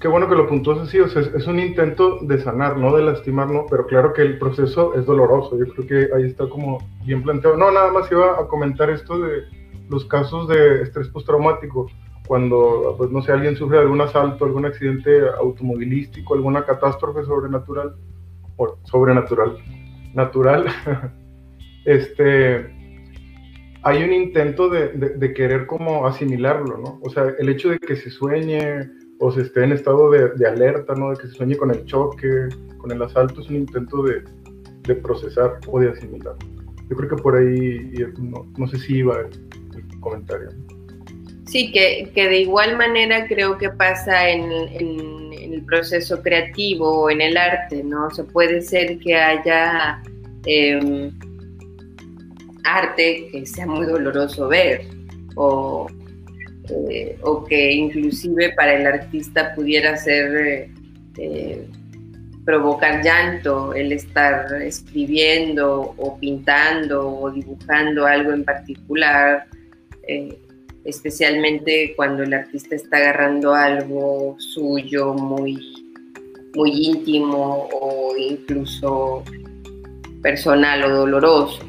qué, 0.00 0.08
bueno 0.08 0.28
que 0.28 0.34
lo 0.34 0.48
puntúas 0.48 0.80
así, 0.80 0.98
es, 0.98 1.46
un 1.46 1.58
intento 1.58 2.18
de 2.22 2.40
sanar, 2.40 2.76
no 2.76 2.94
de 2.96 3.02
lastimar, 3.02 3.48
¿no? 3.50 3.66
Pero 3.68 3.86
claro 3.86 4.12
que 4.12 4.22
el 4.22 4.38
proceso 4.38 4.94
es 4.94 5.06
doloroso, 5.06 5.58
yo 5.58 5.66
creo 5.72 5.86
que 5.86 6.14
ahí 6.14 6.24
está 6.24 6.48
como 6.48 6.78
bien 7.04 7.22
planteado. 7.22 7.56
No, 7.56 7.70
nada 7.70 7.92
más 7.92 8.10
iba 8.10 8.40
a 8.40 8.46
comentar 8.46 8.90
esto 8.90 9.18
de 9.18 9.42
los 9.88 10.04
casos 10.04 10.48
de 10.48 10.82
estrés 10.82 11.08
postraumático 11.08 11.88
cuando, 12.26 12.94
pues 12.96 13.10
no 13.10 13.22
sé, 13.22 13.32
alguien 13.32 13.56
sufre 13.56 13.78
algún 13.78 14.00
asalto, 14.00 14.44
algún 14.44 14.64
accidente 14.64 15.20
automovilístico, 15.36 16.34
alguna 16.34 16.64
catástrofe 16.64 17.24
sobrenatural, 17.24 17.96
o 18.56 18.78
sobrenatural, 18.84 19.58
natural, 20.14 20.66
este, 21.84 22.79
hay 23.82 24.02
un 24.02 24.12
intento 24.12 24.68
de, 24.68 24.88
de, 24.88 25.34
querer 25.34 25.66
como 25.66 26.06
asimilarlo, 26.06 26.78
¿no? 26.78 27.00
O 27.02 27.10
sea, 27.10 27.34
el 27.38 27.48
hecho 27.48 27.70
de 27.70 27.78
que 27.78 27.96
se 27.96 28.10
sueñe 28.10 28.90
o 29.18 29.32
se 29.32 29.42
esté 29.42 29.64
en 29.64 29.72
estado 29.72 30.10
de, 30.10 30.30
de, 30.30 30.46
alerta, 30.46 30.94
¿no? 30.94 31.10
De 31.10 31.16
que 31.16 31.28
se 31.28 31.34
sueñe 31.34 31.56
con 31.56 31.70
el 31.70 31.84
choque, 31.84 32.48
con 32.78 32.90
el 32.90 33.02
asalto, 33.02 33.40
es 33.40 33.48
un 33.48 33.56
intento 33.56 34.02
de, 34.02 34.22
de 34.82 34.94
procesar 34.96 35.58
o 35.66 35.80
de 35.80 35.90
asimilar. 35.90 36.34
Yo 36.88 36.96
creo 36.96 37.08
que 37.08 37.22
por 37.22 37.36
ahí, 37.36 37.92
no, 38.18 38.46
no 38.56 38.66
sé 38.66 38.78
si 38.78 38.96
iba 38.98 39.20
el, 39.20 39.30
el 39.76 40.00
comentario. 40.00 40.50
Sí, 41.50 41.72
que, 41.72 42.08
de 42.14 42.40
igual 42.42 42.76
manera 42.76 43.26
creo 43.26 43.58
que 43.58 43.70
pasa 43.70 44.30
en, 44.30 44.52
el 44.52 45.64
proceso 45.66 46.22
creativo 46.22 47.02
o 47.02 47.10
en 47.10 47.20
el 47.20 47.36
arte, 47.36 47.82
¿no? 47.82 48.06
O 48.06 48.24
puede 48.26 48.60
ser 48.60 48.98
que 48.98 49.16
haya 49.16 50.00
em, 50.46 51.10
arte 52.64 53.28
que 53.30 53.46
sea 53.46 53.66
muy 53.66 53.86
doloroso 53.86 54.48
ver 54.48 54.82
o, 55.36 55.86
eh, 56.90 57.18
o 57.22 57.44
que 57.44 57.72
inclusive 57.72 58.52
para 58.56 58.74
el 58.74 58.86
artista 58.86 59.54
pudiera 59.54 59.96
ser 59.96 60.70
eh, 61.18 61.66
provocar 62.44 63.02
llanto 63.02 63.74
el 63.74 63.92
estar 63.92 64.62
escribiendo 64.62 65.94
o 65.96 66.18
pintando 66.18 67.08
o 67.08 67.30
dibujando 67.30 68.06
algo 68.06 68.32
en 68.32 68.44
particular. 68.44 69.46
Eh, 70.08 70.36
especialmente 70.84 71.92
cuando 71.94 72.22
el 72.22 72.32
artista 72.32 72.74
está 72.74 72.96
agarrando 72.96 73.54
algo 73.54 74.36
suyo 74.38 75.12
muy, 75.14 75.58
muy 76.54 76.70
íntimo 76.70 77.68
o 77.72 78.16
incluso 78.16 79.22
personal 80.22 80.84
o 80.84 80.90
doloroso. 80.90 81.60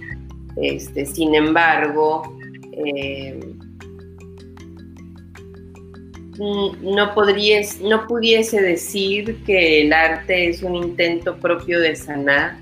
Este, 0.58 1.06
sin 1.06 1.36
embargo, 1.36 2.24
eh, 2.74 3.39
no, 6.82 7.14
podrías, 7.14 7.80
no 7.82 8.08
pudiese 8.08 8.62
decir 8.62 9.43
que 9.45 9.82
el 9.82 9.93
arte 9.93 10.49
es 10.49 10.64
un 10.64 10.76
intento 10.76 11.38
propio 11.38 11.80
de 11.80 11.95
sanar. 11.95 12.58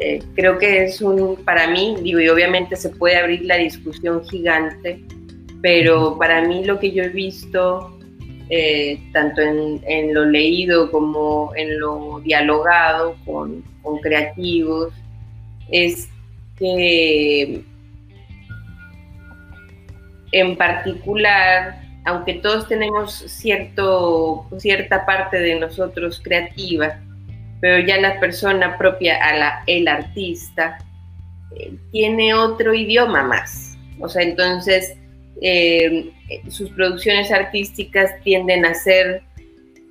Eh, 0.00 0.22
creo 0.34 0.58
que 0.58 0.84
es 0.84 1.00
un, 1.02 1.36
para 1.44 1.68
mí, 1.68 1.96
digo, 2.02 2.20
y 2.20 2.28
obviamente 2.28 2.76
se 2.76 2.88
puede 2.88 3.16
abrir 3.16 3.44
la 3.44 3.56
discusión 3.56 4.24
gigante 4.24 5.04
pero 5.60 6.16
para 6.18 6.46
mí 6.46 6.64
lo 6.64 6.78
que 6.78 6.92
yo 6.92 7.02
he 7.02 7.08
visto, 7.08 7.98
eh, 8.50 9.00
tanto 9.12 9.40
en, 9.42 10.14
lo 10.14 10.24
leído 10.24 10.90
como 10.90 11.52
en 11.56 11.80
lo 11.80 12.20
dialogado 12.20 13.16
con, 13.24 13.64
creativos, 14.02 14.92
es 15.70 16.08
que 16.58 17.62
en 20.32 20.56
particular 20.56 21.88
aunque 22.08 22.34
todos 22.34 22.66
tenemos 22.68 23.12
cierto, 23.12 24.46
cierta 24.56 25.04
parte 25.04 25.40
de 25.40 25.60
nosotros 25.60 26.22
creativa, 26.24 26.98
pero 27.60 27.86
ya 27.86 28.00
la 28.00 28.18
persona 28.18 28.78
propia, 28.78 29.22
a 29.22 29.36
la, 29.36 29.62
el 29.66 29.86
artista, 29.86 30.78
eh, 31.54 31.74
tiene 31.92 32.32
otro 32.32 32.72
idioma 32.72 33.24
más. 33.24 33.76
O 34.00 34.08
sea, 34.08 34.22
entonces 34.22 34.96
eh, 35.42 36.10
sus 36.48 36.70
producciones 36.70 37.30
artísticas 37.30 38.10
tienden 38.24 38.64
a 38.64 38.72
ser 38.72 39.22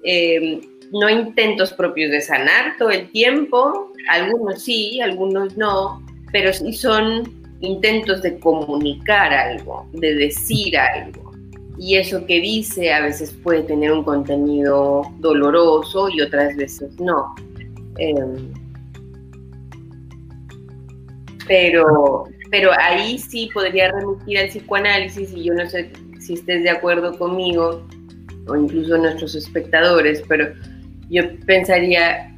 eh, 0.03 0.59
no 0.91 1.09
intentos 1.11 1.72
propios 1.72 2.09
de 2.09 2.22
sanar 2.22 2.78
todo 2.80 2.89
el 2.89 3.11
tiempo, 3.11 3.93
algunos 4.09 4.63
sí, 4.63 5.01
algunos 5.01 5.55
no, 5.55 6.03
pero 6.38 6.53
sí 6.53 6.71
son 6.71 7.23
intentos 7.61 8.21
de 8.21 8.38
comunicar 8.38 9.33
algo, 9.33 9.89
de 9.93 10.13
decir 10.13 10.77
algo. 10.77 11.31
Y 11.79 11.95
eso 11.95 12.23
que 12.27 12.39
dice 12.39 12.93
a 12.93 13.01
veces 13.01 13.31
puede 13.41 13.63
tener 13.63 13.91
un 13.91 14.03
contenido 14.03 15.01
doloroso 15.17 16.09
y 16.09 16.21
otras 16.21 16.55
veces 16.55 16.91
no. 16.99 17.33
Em, 17.97 18.53
pero, 21.47 22.25
pero 22.51 22.69
ahí 22.79 23.17
sí 23.17 23.49
podría 23.51 23.91
remitir 23.91 24.38
al 24.38 24.49
psicoanálisis 24.49 25.33
y 25.33 25.45
yo 25.45 25.55
no 25.55 25.67
sé 25.67 25.91
si 26.19 26.35
estés 26.35 26.61
de 26.61 26.69
acuerdo 26.69 27.17
conmigo 27.17 27.83
o 28.47 28.55
incluso 28.55 28.95
nuestros 28.95 29.33
espectadores, 29.33 30.21
pero 30.27 30.53
yo 31.09 31.23
pensaría 31.47 32.31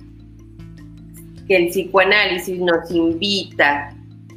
que 1.50 1.56
el 1.56 1.68
psicoanálisis 1.70 2.60
nos 2.60 2.90
invita 2.92 3.94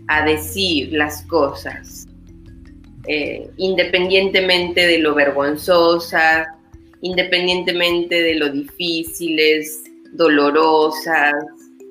a 0.09 0.25
decir 0.25 0.93
las 0.95 1.23
cosas, 1.27 2.09
eh, 3.07 3.49
independientemente 3.59 4.87
de 4.87 4.99
lo 4.99 5.15
vergonzosas, 5.15 6.49
independientemente 7.03 8.23
de 8.23 8.35
lo 8.37 8.49
difíciles, 8.49 9.85
dolorosas, 10.15 11.35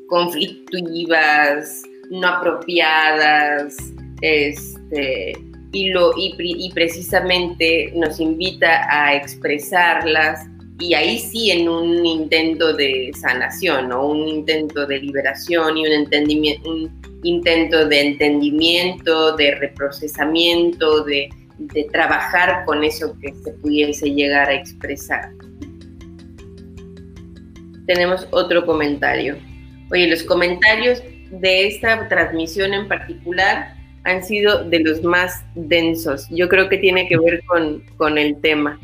conflictivas, 0.09 1.83
no 2.09 2.27
apropiadas, 2.27 3.77
este, 4.21 5.33
y, 5.71 5.89
lo, 5.91 6.13
y 6.17 6.71
precisamente 6.73 7.93
nos 7.95 8.19
invita 8.19 8.87
a 8.89 9.15
expresarlas 9.15 10.50
y 10.81 10.95
ahí 10.95 11.19
sí 11.19 11.51
en 11.51 11.69
un 11.69 12.03
intento 12.05 12.73
de 12.73 13.11
sanación 13.19 13.91
o 13.91 14.07
un 14.07 14.27
intento 14.27 14.87
de 14.87 14.99
liberación 14.99 15.77
y 15.77 15.85
un, 15.85 15.93
entendimiento, 15.93 16.71
un 16.71 17.01
intento 17.23 17.87
de 17.87 18.01
entendimiento, 18.01 19.35
de 19.35 19.55
reprocesamiento, 19.55 21.03
de, 21.03 21.29
de 21.59 21.83
trabajar 21.91 22.65
con 22.65 22.83
eso 22.83 23.15
que 23.21 23.31
se 23.43 23.51
pudiese 23.53 24.09
llegar 24.09 24.49
a 24.49 24.55
expresar. 24.55 25.29
Tenemos 27.85 28.27
otro 28.31 28.65
comentario. 28.65 29.37
Oye, 29.91 30.07
los 30.07 30.23
comentarios 30.23 31.03
de 31.29 31.67
esta 31.67 32.07
transmisión 32.07 32.73
en 32.73 32.87
particular 32.87 33.75
han 34.03 34.23
sido 34.23 34.63
de 34.63 34.79
los 34.79 35.03
más 35.03 35.43
densos. 35.53 36.27
Yo 36.31 36.49
creo 36.49 36.69
que 36.69 36.77
tiene 36.77 37.07
que 37.07 37.19
ver 37.19 37.43
con, 37.45 37.83
con 37.97 38.17
el 38.17 38.41
tema. 38.41 38.79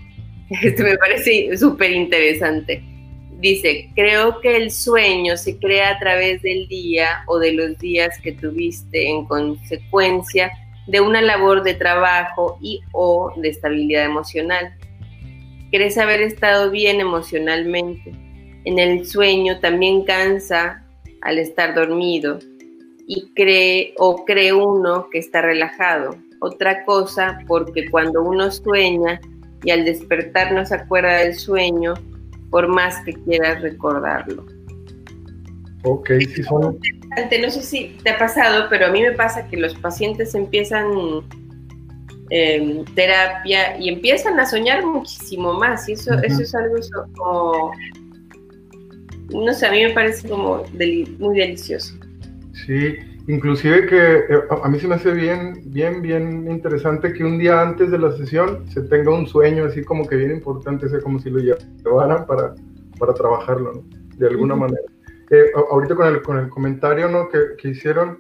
Esto 0.50 0.84
me 0.84 0.98
parece 0.98 1.56
súper 1.58 1.92
interesante. 1.92 2.82
Dice, 3.40 3.90
creo 3.96 4.40
que 4.40 4.58
el 4.58 4.72
sueño 4.72 5.38
se 5.38 5.58
crea 5.58 5.92
a 5.92 6.00
través 6.00 6.42
del 6.42 6.68
día 6.68 7.24
o 7.28 7.38
de 7.38 7.52
los 7.52 7.78
días 7.78 8.20
que 8.22 8.32
tuviste 8.32 9.10
en 9.10 9.26
consecuencia 9.26 10.52
de 10.88 11.02
una 11.02 11.22
labor 11.22 11.64
de 11.64 11.74
trabajo 11.74 12.58
y 12.62 12.82
o 12.94 13.32
de 13.36 13.50
estabilidad 13.50 14.06
emocional. 14.06 14.74
Crees 15.70 15.98
haber 15.98 16.22
estado 16.22 16.72
bien 16.72 17.00
emocionalmente. 17.02 18.12
En 18.64 18.80
el 18.80 19.06
sueño 19.06 19.60
también 19.60 20.04
cansa 20.04 20.84
al 21.22 21.38
estar 21.38 21.76
dormido 21.76 22.40
y 23.06 23.30
cree 23.36 23.94
o 23.98 24.26
cree 24.26 24.54
uno 24.54 25.10
que 25.12 25.20
está 25.20 25.42
relajado. 25.42 26.16
Otra 26.40 26.86
cosa 26.86 27.40
porque 27.48 27.90
cuando 27.90 28.24
uno 28.24 28.50
sueña 28.50 29.20
y 29.64 29.72
al 29.72 29.86
despertar 29.86 30.54
no 30.54 30.66
se 30.66 30.76
acuerda 30.76 31.18
del 31.18 31.36
sueño 31.36 31.94
por 32.50 32.68
más 32.68 33.04
que 33.04 33.14
quieras 33.14 33.62
recordarlo. 33.62 34.46
Ok, 35.84 36.10
sí 36.34 36.44
son... 36.44 36.80
No 37.42 37.50
sé 37.50 37.62
si 37.64 37.98
te 38.04 38.12
ha 38.12 38.18
pasado, 38.18 38.68
pero 38.70 38.88
a 38.88 38.92
mí 38.92 39.02
me 39.02 39.14
pasa 39.14 39.48
que 39.48 39.58
los 39.58 39.74
pacientes 39.76 40.36
empiezan 40.36 40.88
eh, 42.30 42.84
terapia 42.94 43.78
y 43.80 43.90
empiezan 43.90 44.40
a 44.40 44.46
soñar 44.46 44.86
muchísimo 44.86 45.54
más 45.54 45.88
y 45.90 45.94
eso, 45.94 46.14
eso 46.22 46.42
es 46.42 46.54
algo 46.54 46.76
como, 47.16 47.72
no 49.30 49.54
sé, 49.54 49.66
a 49.66 49.72
mí 49.72 49.84
me 49.84 49.92
parece 49.92 50.28
como 50.28 50.64
muy 51.20 51.40
delicioso. 51.40 51.96
Sí, 52.66 52.98
Inclusive 53.28 53.88
que 53.88 54.16
eh, 54.20 54.44
a 54.50 54.70
mí 54.70 54.80
se 54.80 54.88
me 54.88 54.96
hace 54.96 55.12
bien, 55.12 55.62
bien, 55.66 56.02
bien 56.02 56.50
interesante 56.50 57.12
que 57.12 57.26
un 57.26 57.38
día 57.38 57.62
antes 57.62 57.92
de 57.92 58.00
la 58.00 58.14
sesión 58.14 58.66
se 58.70 58.82
tenga 58.84 59.14
un 59.14 59.28
sueño 59.28 59.66
así 59.66 59.84
como 59.84 60.08
que 60.08 60.16
bien 60.16 60.32
importante, 60.32 60.88
sea 60.88 61.02
como 61.02 61.20
si 61.20 61.30
lo 61.30 61.40
llevaran 61.40 62.26
para, 62.26 62.56
para 62.98 63.14
trabajarlo, 63.14 63.74
¿no? 63.74 63.84
De 64.16 64.28
alguna 64.28 64.56
manera. 64.56 64.82
Eh, 65.30 65.52
ahorita 65.70 65.96
con 65.96 66.08
el, 66.08 66.22
con 66.22 66.38
el 66.38 66.50
comentario, 66.50 67.10
¿no? 67.10 67.28
Que, 67.28 67.40
que 67.58 67.70
hicieron, 67.70 68.16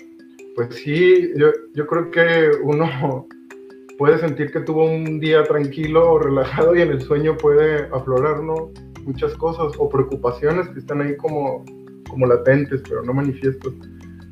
pues 0.55 0.75
sí, 0.75 1.31
yo, 1.37 1.53
yo 1.73 1.87
creo 1.87 2.11
que 2.11 2.51
uno 2.61 3.27
puede 3.97 4.17
sentir 4.17 4.51
que 4.51 4.59
tuvo 4.59 4.83
un 4.83 5.21
día 5.21 5.41
tranquilo 5.45 6.11
o 6.11 6.19
relajado 6.19 6.75
y 6.75 6.81
en 6.81 6.89
el 6.89 6.99
sueño 6.99 7.37
puede 7.37 7.87
aflorar, 7.93 8.43
¿no? 8.43 8.73
Muchas 9.05 9.33
cosas 9.35 9.71
o 9.77 9.87
preocupaciones 9.87 10.67
que 10.67 10.79
están 10.79 10.99
ahí 10.99 11.15
como, 11.15 11.63
como 12.09 12.25
latentes, 12.25 12.81
pero 12.89 13.03
no 13.03 13.13
manifiestas. 13.13 13.71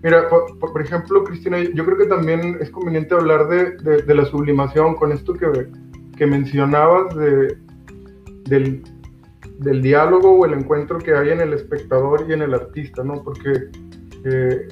Mira, 0.05 0.29
por, 0.29 0.79
ejemplo, 0.79 1.23
Cristina, 1.23 1.57
yo 1.73 1.83
creo 1.83 1.97
que 1.97 2.05
también 2.05 2.59
es 2.61 2.69
conveniente 2.69 3.15
hablar 3.15 3.47
de, 3.47 3.71
de, 4.03 4.13
la 4.13 4.23
sublimación 4.25 4.93
con 4.93 5.11
esto 5.11 5.33
que, 5.33 5.47
que 6.15 6.27
mencionabas 6.27 7.15
de, 7.15 7.57
del, 8.43 8.83
del, 9.57 9.81
diálogo 9.81 10.37
o 10.37 10.45
el 10.45 10.53
encuentro 10.53 10.99
que 10.99 11.15
hay 11.15 11.29
en 11.29 11.41
el 11.41 11.53
espectador 11.53 12.23
y 12.29 12.33
en 12.33 12.43
el 12.43 12.53
artista, 12.53 13.03
¿no? 13.03 13.23
Porque 13.23 13.71
eh, 14.25 14.67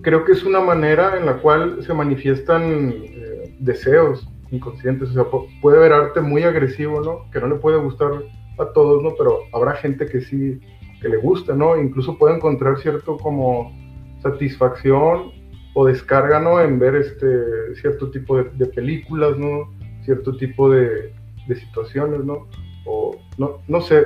creo 0.00 0.24
que 0.24 0.32
es 0.32 0.42
una 0.44 0.60
manera 0.60 1.18
en 1.18 1.26
la 1.26 1.36
cual 1.36 1.82
se 1.82 1.92
manifiestan 1.92 2.62
eh, 3.04 3.54
deseos 3.60 4.26
inconscientes, 4.50 5.10
o 5.10 5.12
sea, 5.12 5.24
puede 5.60 5.76
haber 5.76 5.92
arte 5.92 6.22
muy 6.22 6.44
agresivo, 6.44 7.02
¿no? 7.02 7.30
Que 7.32 7.38
no 7.38 7.48
le 7.48 7.56
puede 7.56 7.76
gustar 7.76 8.12
a 8.58 8.64
todos, 8.72 9.02
¿no? 9.02 9.10
Pero 9.18 9.40
habrá 9.52 9.74
gente 9.74 10.06
que 10.06 10.22
sí, 10.22 10.58
que 11.02 11.10
le 11.10 11.18
gusta, 11.18 11.54
¿no? 11.54 11.78
Incluso 11.78 12.16
puede 12.16 12.36
encontrar 12.36 12.78
cierto 12.78 13.18
como 13.18 13.81
satisfacción 14.22 15.32
o 15.74 15.86
descarga 15.86 16.38
¿no? 16.38 16.60
en 16.60 16.78
ver 16.78 16.94
este 16.96 17.74
cierto 17.80 18.10
tipo 18.10 18.36
de, 18.36 18.66
películas, 18.66 19.36
¿no? 19.38 19.70
cierto 20.04 20.36
tipo 20.36 20.70
de, 20.70 21.12
situaciones, 21.48 22.24
¿no? 22.24 22.46
O 22.86 23.16
no, 23.36 23.58
no 23.68 23.80
sé, 23.80 24.04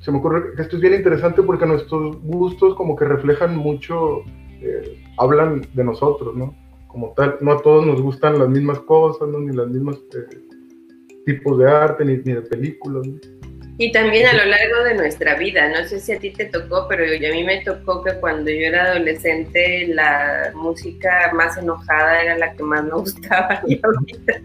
se 0.00 0.10
me 0.10 0.18
ocurre 0.18 0.54
que 0.56 0.62
esto 0.62 0.76
es 0.76 0.82
bien 0.82 0.94
interesante 0.94 1.42
porque 1.42 1.66
nuestros 1.66 2.20
gustos 2.22 2.74
como 2.74 2.96
que 2.96 3.04
reflejan 3.04 3.56
mucho, 3.56 4.22
eh, 4.60 5.00
hablan 5.18 5.62
de 5.74 5.84
nosotros, 5.84 6.34
¿no? 6.34 6.56
Como 6.88 7.12
tal, 7.14 7.36
no 7.40 7.52
a 7.52 7.62
todos 7.62 7.86
nos 7.86 8.00
gustan 8.00 8.38
las 8.38 8.48
mismas 8.48 8.80
cosas, 8.80 9.28
¿no? 9.28 9.38
Ni 9.38 9.54
los 9.54 9.70
mismos 9.70 10.02
eh, 10.14 10.38
tipos 11.24 11.58
de 11.58 11.70
arte, 11.70 12.04
ni, 12.04 12.16
ni 12.16 12.32
de 12.32 12.42
películas. 12.42 13.06
Y 13.78 13.90
también 13.90 14.26
a 14.26 14.34
lo 14.34 14.44
largo 14.44 14.84
de 14.84 14.94
nuestra 14.94 15.34
vida, 15.36 15.68
no 15.68 15.88
sé 15.88 15.98
si 15.98 16.12
a 16.12 16.18
ti 16.18 16.30
te 16.30 16.44
tocó, 16.44 16.86
pero 16.88 17.04
a 17.04 17.32
mí 17.32 17.42
me 17.42 17.62
tocó 17.62 18.02
que 18.04 18.12
cuando 18.20 18.50
yo 18.50 18.66
era 18.66 18.92
adolescente 18.92 19.86
la 19.88 20.52
música 20.54 21.32
más 21.34 21.56
enojada 21.56 22.22
era 22.22 22.38
la 22.38 22.52
que 22.52 22.62
más 22.62 22.84
me 22.84 22.90
gustaba 22.92 23.62
y 23.66 23.80
ahorita, 23.82 24.40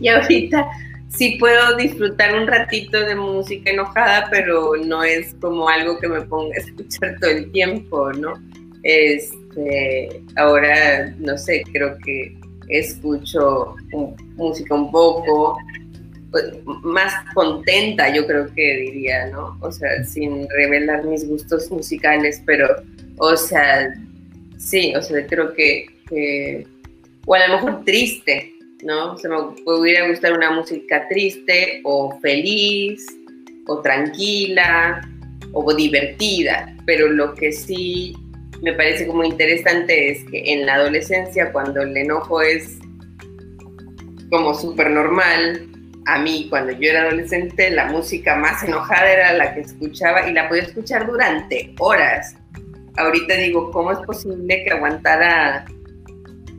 y 0.00 0.08
ahorita 0.08 0.68
sí 1.08 1.36
puedo 1.38 1.76
disfrutar 1.76 2.34
un 2.34 2.46
ratito 2.46 3.00
de 3.00 3.14
música 3.14 3.70
enojada, 3.70 4.28
pero 4.30 4.76
no 4.76 5.02
es 5.02 5.34
como 5.40 5.68
algo 5.68 5.98
que 5.98 6.08
me 6.08 6.20
ponga 6.22 6.56
a 6.56 6.58
escuchar 6.58 7.16
todo 7.20 7.30
el 7.30 7.50
tiempo, 7.52 8.12
¿no? 8.12 8.34
Este, 8.82 10.22
ahora, 10.36 11.12
no 11.18 11.36
sé, 11.36 11.62
creo 11.72 11.96
que 12.04 12.36
escucho 12.68 13.74
música 14.36 14.74
un 14.74 14.90
poco, 14.90 15.58
pues, 16.30 16.44
más 16.82 17.12
contenta, 17.34 18.14
yo 18.14 18.26
creo 18.26 18.52
que 18.54 18.76
diría, 18.76 19.26
¿no? 19.26 19.56
O 19.60 19.72
sea, 19.72 20.04
sin 20.04 20.48
revelar 20.50 21.04
mis 21.04 21.26
gustos 21.26 21.70
musicales, 21.70 22.42
pero, 22.44 22.68
o 23.18 23.36
sea, 23.36 23.94
sí, 24.58 24.94
o 24.94 25.02
sea, 25.02 25.26
creo 25.26 25.54
que, 25.54 26.66
o 27.26 27.34
a 27.34 27.46
lo 27.46 27.54
mejor 27.54 27.84
triste, 27.84 28.52
¿no? 28.82 29.12
O 29.12 29.18
sea, 29.18 29.30
me 29.30 29.62
pudiera 29.64 30.08
gustar 30.08 30.32
una 30.32 30.50
música 30.50 31.08
triste 31.08 31.80
o 31.84 32.18
feliz 32.20 33.06
o 33.66 33.80
tranquila 33.80 35.00
o 35.52 35.74
divertida, 35.74 36.74
pero 36.86 37.08
lo 37.08 37.34
que 37.34 37.52
sí 37.52 38.14
me 38.62 38.72
parece 38.72 39.06
como 39.06 39.24
interesante 39.24 40.10
es 40.10 40.24
que 40.24 40.52
en 40.52 40.66
la 40.66 40.74
adolescencia, 40.74 41.52
cuando 41.52 41.82
el 41.82 41.96
enojo 41.96 42.42
es 42.42 42.78
como 44.30 44.52
súper 44.54 44.90
normal, 44.90 45.67
a 46.08 46.18
mí 46.18 46.46
cuando 46.48 46.72
yo 46.72 46.88
era 46.88 47.02
adolescente 47.02 47.70
la 47.70 47.84
música 47.84 48.34
más 48.34 48.64
enojada 48.64 49.12
era 49.12 49.32
la 49.34 49.54
que 49.54 49.60
escuchaba 49.60 50.26
y 50.26 50.32
la 50.32 50.48
podía 50.48 50.62
escuchar 50.62 51.06
durante 51.06 51.74
horas. 51.78 52.34
Ahorita 52.96 53.34
digo, 53.34 53.70
¿cómo 53.70 53.92
es 53.92 53.98
posible 53.98 54.64
que 54.64 54.70
aguantara 54.70 55.66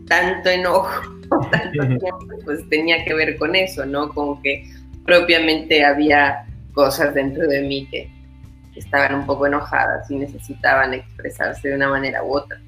tanto 0.08 0.50
enojo, 0.50 1.02
tanto 1.52 1.88
tiempo? 1.98 2.20
Pues 2.46 2.70
tenía 2.70 3.04
que 3.04 3.16
ver 3.16 3.38
con 3.38 3.56
eso, 3.56 3.88
¿no? 3.88 4.10
Como 4.10 4.40
que 4.44 4.66
propiamente 5.04 5.84
había 5.84 6.46
cosas 6.74 7.16
dentro 7.16 7.48
de 7.48 7.64
mí 7.64 7.88
que 7.90 8.08
estaban 8.76 9.16
un 9.16 9.26
poco 9.26 9.48
enojadas 9.48 10.12
y 10.12 10.18
necesitaban 10.18 10.94
expresarse 10.94 11.70
de 11.70 11.76
una 11.76 11.90
manera 11.90 12.24
u 12.24 12.38
otra. 12.38 12.62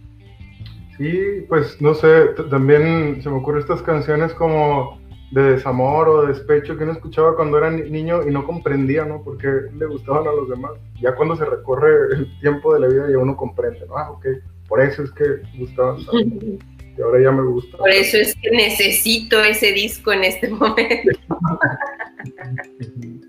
Sí, 0.98 1.46
pues 1.48 1.80
no 1.80 1.94
sé, 1.94 2.30
también 2.50 3.22
se 3.22 3.30
me 3.30 3.36
ocurren 3.36 3.62
estas 3.62 3.84
canciones 3.84 4.34
como 4.34 5.01
de 5.32 5.54
desamor 5.54 6.10
o 6.10 6.22
de 6.22 6.34
despecho 6.34 6.78
que 6.78 6.84
uno 6.84 6.94
escuchaba 6.94 7.36
cuando 7.36 7.58
era 7.58 7.72
niño 7.72 8.28
y 8.28 8.32
no 8.32 8.46
comprendía, 8.46 9.06
¿no? 9.06 9.24
Porque 9.24 9.48
le 9.74 9.86
gustaban 9.86 10.28
a 10.28 10.32
los 10.32 10.50
demás. 10.50 10.74
Ya 11.02 11.16
cuando 11.16 11.38
se 11.38 11.46
recorre 11.46 12.16
el 12.16 12.40
tiempo 12.42 12.74
de 12.74 12.82
la 12.82 12.88
vida 12.88 13.10
ya 13.10 13.18
uno 13.18 13.38
comprende, 13.38 13.86
¿no? 13.88 13.98
Ah, 13.98 14.12
ok, 14.12 14.26
por 14.68 14.82
eso 14.82 15.04
es 15.04 15.12
que 15.12 15.24
gustaban 15.58 16.00
y 16.98 17.02
ahora 17.02 17.24
ya 17.24 17.32
me 17.32 17.44
gusta. 17.44 17.78
Por 17.78 17.90
eso 17.90 18.18
es 18.18 18.36
que 18.36 18.52
necesito 18.52 19.42
ese 19.42 19.72
disco 19.72 20.12
en 20.12 20.26
este 20.26 20.50
momento. 20.50 21.12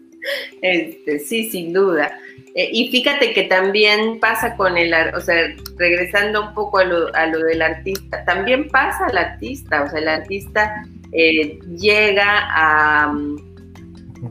este, 0.62 1.20
sí, 1.20 1.50
sin 1.50 1.72
duda. 1.72 2.18
Eh, 2.54 2.68
y 2.72 2.90
fíjate 2.90 3.32
que 3.32 3.44
también 3.44 4.18
pasa 4.18 4.56
con 4.56 4.76
el, 4.76 4.92
o 5.14 5.20
sea, 5.20 5.54
regresando 5.78 6.48
un 6.48 6.54
poco 6.54 6.78
a 6.78 6.84
lo, 6.84 7.14
a 7.14 7.26
lo 7.26 7.38
del 7.44 7.62
artista, 7.62 8.24
también 8.24 8.68
pasa 8.68 9.06
al 9.06 9.16
artista, 9.16 9.84
o 9.84 9.88
sea, 9.88 10.00
el 10.00 10.08
artista 10.08 10.84
eh, 11.12 11.58
llega 11.76 12.48
a, 12.50 13.14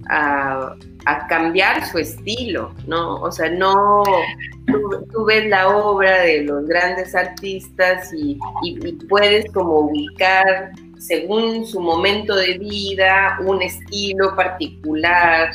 a, 0.09 1.27
cambiar 1.27 1.85
su 1.87 1.99
estilo, 1.99 2.73
¿no? 2.87 3.21
O 3.21 3.31
sea, 3.31 3.49
no, 3.49 4.03
tú, 5.11 5.25
ves 5.25 5.47
la 5.47 5.69
obra 5.69 6.21
de 6.21 6.43
los 6.43 6.65
grandes 6.65 7.13
artistas 7.15 8.11
y, 8.13 8.39
puedes 9.09 9.51
como 9.51 9.81
ubicar 9.81 10.71
según 10.97 11.65
su 11.65 11.79
momento 11.79 12.35
de 12.35 12.57
vida 12.59 13.39
un 13.45 13.61
estilo 13.61 14.35
particular, 14.35 15.51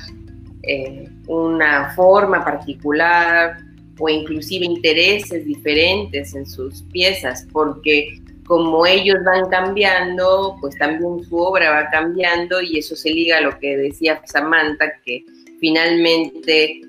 eh, 0.63 1.09
una 1.29 1.93
forma 1.95 2.45
particular 2.45 3.59
o 3.99 4.09
inclusive 4.09 4.67
intereses 4.67 5.45
diferentes 5.45 6.35
en 6.35 6.47
sus 6.47 6.83
piezas, 6.93 7.47
porque 7.53 8.21
como 8.47 8.87
ellos 8.87 9.17
van 9.25 9.49
cambiando, 9.51 10.57
pues 10.61 10.77
también 10.79 11.23
su 11.25 11.37
obra 11.37 11.71
va 11.71 11.91
cambiando 11.91 12.61
y 12.61 12.79
eso 12.79 12.95
se 12.95 13.11
liga 13.11 13.39
a 13.39 13.41
lo 13.41 13.59
que 13.59 13.77
decía 13.77 14.23
Samantha, 14.25 14.93
que 15.05 15.25
finalmente 15.59 16.81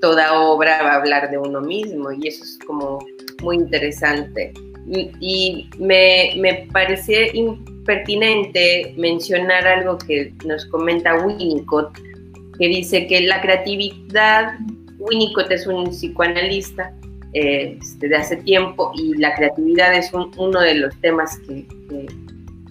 toda 0.00 0.40
obra 0.40 0.82
va 0.82 0.92
a 0.92 0.96
hablar 0.96 1.30
de 1.30 1.38
uno 1.38 1.60
mismo 1.60 2.12
y 2.12 2.28
eso 2.28 2.44
es 2.44 2.58
como 2.66 2.98
muy 3.42 3.56
interesante. 3.56 4.52
Y, 5.20 5.68
me, 5.78 6.34
me 6.36 6.68
pareció 6.72 7.18
impertinente 7.32 8.94
mencionar 8.96 9.66
algo 9.66 9.98
que 9.98 10.32
nos 10.44 10.66
comenta 10.66 11.24
Winnicott, 11.24 11.98
que 12.58 12.68
dice 12.68 13.06
que 13.06 13.22
la 13.22 13.40
creatividad, 13.40 14.52
Winnicott 14.98 15.50
es 15.50 15.66
un 15.66 15.88
psicoanalista, 15.88 16.92
eh, 17.34 17.78
desde 17.98 18.16
hace 18.16 18.36
tiempo 18.36 18.92
y 18.94 19.16
la 19.16 19.34
creatividad 19.34 19.94
es 19.94 20.12
uno 20.12 20.60
de 20.60 20.74
los 20.76 20.94
temas 21.00 21.36
que, 21.38 21.66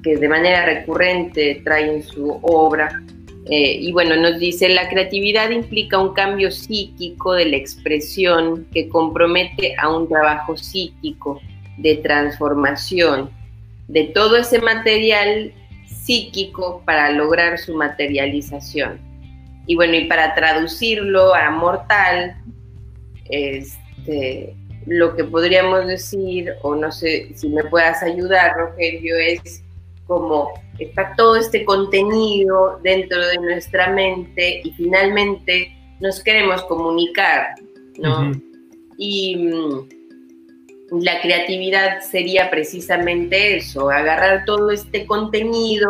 que, 0.03 0.17
de 0.17 0.29
manera 0.29 0.65
recurrente 0.65 1.61
trae 1.63 1.95
en 1.95 2.03
su 2.03 2.39
obra. 2.41 3.01
Eh, 3.49 3.77
y 3.81 3.91
bueno, 3.91 4.15
nos 4.15 4.39
dice, 4.39 4.69
la 4.69 4.87
creatividad 4.87 5.49
implica 5.49 5.99
un 5.99 6.13
cambio 6.13 6.49
psíquico 6.49 7.33
de 7.33 7.45
la 7.47 7.57
expresión 7.57 8.65
que 8.71 8.87
compromete 8.87 9.75
a 9.77 9.89
un 9.89 10.07
trabajo 10.07 10.55
psíquico 10.55 11.41
de 11.77 11.97
transformación 11.97 13.29
de 13.89 14.05
todo 14.05 14.37
ese 14.37 14.59
material 14.59 15.53
psíquico 15.85 16.81
para 16.85 17.11
lograr 17.11 17.57
su 17.57 17.75
materialización. 17.75 18.99
Y 19.65 19.75
bueno, 19.75 19.95
y 19.95 20.05
para 20.05 20.35
traducirlo 20.35 21.33
a 21.33 21.49
mortal, 21.51 22.35
es, 23.29 23.77
este, 24.03 24.55
lo 24.85 25.15
que 25.15 25.23
podríamos 25.23 25.87
decir, 25.87 26.53
o 26.61 26.75
no 26.75 26.91
sé 26.91 27.31
si 27.35 27.47
me 27.49 27.63
puedas 27.63 28.03
ayudar, 28.03 28.53
Rogelio, 28.57 29.15
es 29.17 29.63
como 30.07 30.51
está 30.77 31.13
todo 31.15 31.37
este 31.37 31.63
contenido 31.63 32.79
dentro 32.83 33.25
de 33.25 33.37
nuestra 33.37 33.91
mente 33.91 34.61
y 34.63 34.71
finalmente 34.71 35.73
nos 36.01 36.21
queremos 36.21 36.63
comunicar, 36.63 37.55
¿no? 37.97 38.31
Y 38.97 39.37
mm, 39.37 39.87
la 41.01 41.21
creatividad 41.21 42.01
sería 42.01 42.49
precisamente 42.51 43.57
eso, 43.57 43.89
agarrar 43.89 44.43
todo 44.43 44.71
este 44.71 45.05
contenido, 45.05 45.89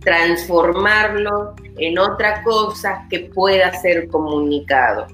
transformarlo 0.00 1.54
en 1.78 1.98
otra 1.98 2.42
cosa 2.42 3.06
que 3.08 3.20
pueda 3.20 3.72
ser 3.80 4.08
comunicado 4.08 5.06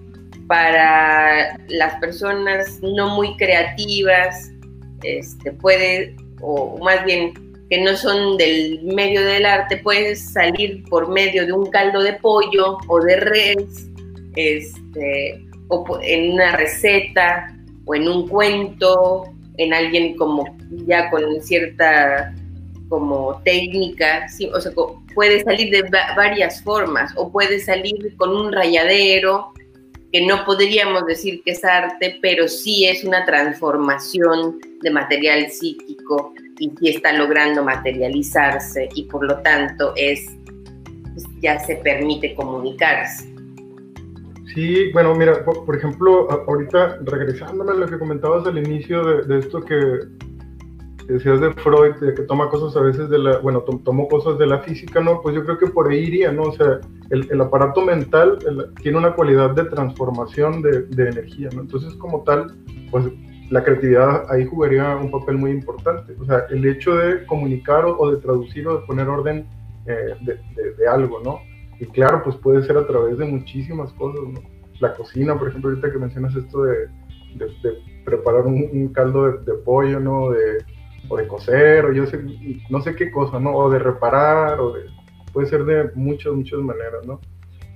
para 0.50 1.56
las 1.68 1.94
personas 2.00 2.80
no 2.82 3.14
muy 3.14 3.36
creativas, 3.36 4.50
este, 5.04 5.52
puede, 5.52 6.16
o 6.40 6.76
más 6.82 7.04
bien 7.04 7.34
que 7.70 7.80
no 7.80 7.96
son 7.96 8.36
del 8.36 8.80
medio 8.82 9.24
del 9.24 9.46
arte, 9.46 9.76
puede 9.76 10.16
salir 10.16 10.82
por 10.90 11.08
medio 11.08 11.46
de 11.46 11.52
un 11.52 11.70
caldo 11.70 12.02
de 12.02 12.14
pollo 12.14 12.78
o 12.88 13.00
de 13.00 13.16
res, 13.18 13.88
este, 14.34 15.40
o 15.68 16.00
en 16.02 16.32
una 16.32 16.56
receta, 16.56 17.56
o 17.84 17.94
en 17.94 18.08
un 18.08 18.26
cuento, 18.26 19.32
en 19.56 19.72
alguien 19.72 20.16
como 20.16 20.56
ya 20.84 21.10
con 21.10 21.40
cierta 21.42 22.34
como 22.88 23.40
técnica, 23.44 24.26
o 24.52 24.60
sea, 24.60 24.72
puede 25.14 25.44
salir 25.44 25.70
de 25.70 25.88
varias 26.16 26.60
formas, 26.64 27.12
o 27.14 27.30
puede 27.30 27.60
salir 27.60 28.16
con 28.16 28.34
un 28.34 28.52
rayadero, 28.52 29.52
que 30.12 30.26
no 30.26 30.44
podríamos 30.44 31.06
decir 31.06 31.42
que 31.44 31.52
es 31.52 31.64
arte, 31.64 32.18
pero 32.20 32.48
sí 32.48 32.86
es 32.86 33.04
una 33.04 33.24
transformación 33.24 34.58
de 34.82 34.90
material 34.90 35.50
psíquico 35.50 36.34
y 36.58 36.70
sí 36.78 36.88
está 36.88 37.12
logrando 37.12 37.62
materializarse 37.62 38.88
y 38.94 39.04
por 39.04 39.24
lo 39.24 39.38
tanto 39.38 39.92
es 39.96 40.26
pues, 41.12 41.24
ya 41.40 41.58
se 41.60 41.76
permite 41.76 42.34
comunicarse. 42.34 43.28
Sí, 44.54 44.90
bueno, 44.92 45.14
mira, 45.14 45.44
por, 45.44 45.76
ejemplo, 45.76 46.28
ahorita 46.48 46.98
regresándome 47.02 47.70
a 47.70 47.74
lo 47.74 47.86
que 47.86 47.98
comentabas 47.98 48.44
al 48.46 48.58
inicio 48.58 49.04
de, 49.04 49.22
de 49.22 49.38
esto 49.38 49.60
que 49.60 49.76
decías 51.12 51.40
de 51.40 51.52
Freud, 51.54 51.94
que 51.98 52.22
toma 52.22 52.48
cosas 52.48 52.76
a 52.76 52.80
veces 52.80 53.08
de 53.08 53.18
la, 53.18 53.38
bueno, 53.38 53.62
tomó 53.62 54.08
cosas 54.08 54.38
de 54.38 54.46
la 54.46 54.60
física, 54.60 55.00
¿no? 55.00 55.20
Pues 55.20 55.34
yo 55.34 55.44
creo 55.44 55.58
que 55.58 55.66
por 55.66 55.90
ahí 55.90 55.98
iría, 55.98 56.32
¿no? 56.32 56.42
O 56.42 56.52
sea, 56.52 56.80
el, 57.10 57.40
aparato 57.40 57.84
mental 57.84 58.38
tiene 58.82 58.98
una 58.98 59.14
cualidad 59.14 59.50
de 59.50 59.64
transformación 59.64 60.62
de, 60.62 61.08
energía, 61.08 61.48
¿no? 61.54 61.62
Entonces, 61.62 61.94
como 61.94 62.22
tal, 62.22 62.54
pues 62.90 63.06
la 63.50 63.64
creatividad 63.64 64.30
ahí 64.30 64.46
jugaría 64.46 64.96
un 64.96 65.10
papel 65.10 65.38
muy 65.38 65.50
importante. 65.50 66.14
O 66.20 66.24
sea, 66.24 66.44
el 66.50 66.64
hecho 66.66 66.94
de 66.94 67.26
comunicar 67.26 67.84
o, 67.84 68.10
de 68.10 68.18
traducir 68.18 68.68
o 68.68 68.80
de 68.80 68.86
poner 68.86 69.08
orden 69.08 69.46
eh, 69.86 70.14
de, 70.20 70.38
de, 70.78 70.88
algo, 70.88 71.20
¿no? 71.24 71.40
Y 71.80 71.86
claro, 71.86 72.22
pues 72.22 72.36
puede 72.36 72.62
ser 72.62 72.76
a 72.76 72.86
través 72.86 73.18
de 73.18 73.24
muchísimas 73.24 73.92
cosas, 73.94 74.20
¿no? 74.22 74.40
La 74.78 74.94
cocina, 74.94 75.38
por 75.38 75.48
ejemplo, 75.48 75.70
ahorita 75.70 75.90
que 75.90 75.98
mencionas 75.98 76.34
esto 76.36 76.62
de, 76.62 76.88
preparar 78.04 78.46
un, 78.46 78.68
un 78.72 78.88
caldo 78.92 79.32
de, 79.32 79.54
pollo, 79.54 79.98
¿no? 79.98 80.30
De, 80.30 80.58
o 81.10 81.16
de 81.16 81.26
coser, 81.26 81.84
o 81.84 81.92
yo 81.92 82.06
sé, 82.06 82.20
no 82.70 82.80
sé 82.80 82.94
qué 82.94 83.10
cosa, 83.10 83.40
¿no? 83.40 83.52
O 83.54 83.68
de 83.68 83.80
reparar, 83.80 84.60
o 84.60 84.72
de, 84.72 84.84
puede 85.32 85.48
ser 85.48 85.64
de 85.64 85.90
muchas, 85.96 86.32
muchas 86.32 86.60
maneras, 86.60 87.04
¿no? 87.04 87.20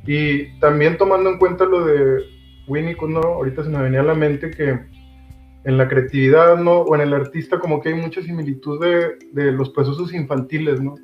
Y 0.06 0.58
también 0.60 0.96
tomando 0.96 1.30
en 1.30 1.38
cuenta 1.38 1.64
lo 1.64 1.84
de 1.84 2.22
Winnicott, 2.68 3.10
¿no? 3.10 3.20
Ahorita 3.20 3.64
se 3.64 3.70
me 3.70 3.82
venía 3.82 4.00
a 4.00 4.04
la 4.04 4.14
mente 4.14 4.52
que 4.52 4.78
en 5.64 5.78
la 5.78 5.88
creatividad, 5.88 6.58
¿no? 6.58 6.82
O 6.82 6.94
en 6.94 7.00
el 7.00 7.12
artista 7.12 7.58
como 7.58 7.80
que 7.80 7.88
hay 7.88 7.96
mucha 7.96 8.22
similitud 8.22 8.80
de, 8.80 9.18
de 9.32 9.50
los 9.50 9.70
procesos 9.70 10.14
infantiles, 10.14 10.80
¿no? 10.80 10.94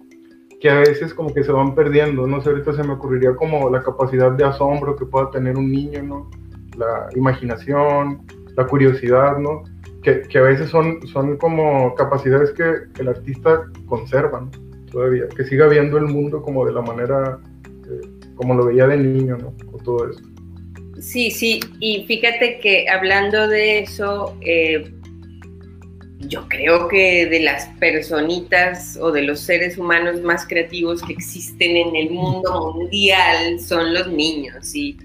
Que 0.60 0.70
a 0.70 0.78
veces 0.78 1.12
como 1.12 1.34
que 1.34 1.42
se 1.42 1.50
van 1.50 1.74
perdiendo, 1.74 2.28
no 2.28 2.40
sé, 2.40 2.50
ahorita 2.50 2.74
se 2.74 2.84
me 2.84 2.92
ocurriría 2.92 3.34
como 3.34 3.68
la 3.70 3.82
capacidad 3.82 4.30
de 4.30 4.44
asombro 4.44 4.94
que 4.94 5.04
pueda 5.04 5.32
tener 5.32 5.56
un 5.56 5.72
niño, 5.72 6.00
¿no? 6.04 6.30
La 6.76 7.08
imaginación, 7.16 8.24
la 8.56 8.66
curiosidad, 8.68 9.36
¿no? 9.38 9.64
Que, 10.02 10.38
a 10.38 10.42
veces 10.42 10.70
son, 10.70 11.06
son 11.06 11.36
como 11.36 11.94
capacidades 11.94 12.50
que, 12.52 13.00
el 13.00 13.08
artista 13.08 13.66
conserva 13.86 14.48
todavía, 14.90 15.28
que 15.28 15.44
siga 15.44 15.68
viendo 15.68 15.98
el 15.98 16.06
mundo 16.06 16.42
como 16.42 16.64
de 16.66 16.72
la 16.72 16.82
manera 16.82 17.38
eh, 17.64 18.08
como 18.34 18.54
lo 18.54 18.66
veía 18.66 18.86
de 18.86 18.96
niño, 18.96 19.36
¿no? 19.36 19.54
Con 19.70 19.82
todo 19.84 20.10
eso. 20.10 20.20
Sí, 21.00 21.30
sí, 21.30 21.60
y 21.78 22.04
fíjate 22.06 22.58
que 22.58 22.88
hablando 22.88 23.48
de 23.48 23.80
eso, 23.80 24.36
eh, 24.40 24.92
yo 26.20 26.46
creo 26.48 26.88
que 26.88 27.26
de 27.26 27.40
las 27.40 27.66
personitas 27.78 28.98
o 29.00 29.10
de 29.10 29.22
los 29.22 29.40
seres 29.40 29.78
humanos 29.78 30.20
más 30.20 30.46
creativos 30.46 31.02
que 31.02 31.14
existen 31.14 31.76
en 31.76 31.96
el 31.96 32.10
mundo 32.10 32.74
mundial 32.74 33.58
son 33.60 33.94
los 33.94 34.08
niños 34.08 34.74
y, 34.74 34.96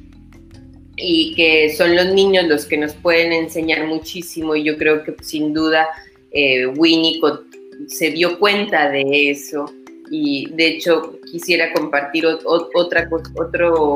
y 0.98 1.36
que 1.36 1.74
son 1.76 1.96
los 1.96 2.14
niños 2.14 2.46
los 2.46 2.66
que 2.66 2.78
nos 2.78 2.94
pueden 2.94 3.34
enseñar 3.34 3.86
muchísimo 3.86 4.56
y 4.56 4.64
yo 4.64 4.78
creo 4.78 5.04
que 5.04 5.16
sin 5.22 5.54
duda 5.54 5.88
eh, 6.32 6.66
Winnicott 6.68 7.46
se 7.88 8.12
dio 8.12 8.40
cuenta 8.40 8.90
de 8.90 9.32
eso 9.32 9.66
y 10.10 10.50
de 10.52 10.68
hecho 10.68 11.20
quisiera 11.32 11.74
compartir 11.74 12.26
otra, 12.26 13.10
otro, 13.36 13.96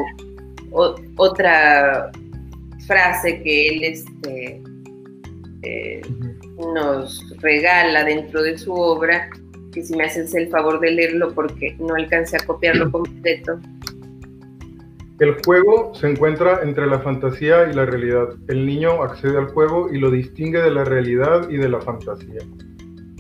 otra 1.16 2.12
frase 2.86 3.42
que 3.42 3.68
él 3.68 3.84
este, 3.84 4.62
eh, 5.62 6.02
nos 6.58 7.24
regala 7.40 8.04
dentro 8.04 8.42
de 8.42 8.58
su 8.58 8.74
obra, 8.74 9.30
que 9.74 9.84
si 9.84 9.96
me 9.96 10.06
haces 10.06 10.34
el 10.34 10.50
favor 10.50 10.80
de 10.80 10.92
leerlo 10.92 11.34
porque 11.34 11.76
no 11.80 11.96
alcancé 11.96 12.38
a 12.38 12.46
copiarlo 12.46 12.92
completo. 12.92 13.60
El 15.20 15.36
juego 15.44 15.94
se 15.96 16.10
encuentra 16.10 16.62
entre 16.64 16.88
la 16.88 17.00
fantasía 17.00 17.70
y 17.70 17.74
la 17.74 17.86
realidad. 17.86 18.30
El 18.48 18.66
niño 18.66 19.04
accede 19.04 19.38
al 19.38 19.48
juego 19.48 19.92
y 19.92 20.00
lo 20.00 20.10
distingue 20.10 20.62
de 20.62 20.72
la 20.72 20.86
realidad 20.86 21.50
y 21.50 21.58
de 21.58 21.68
la 21.68 21.82
fantasía. 21.82 22.40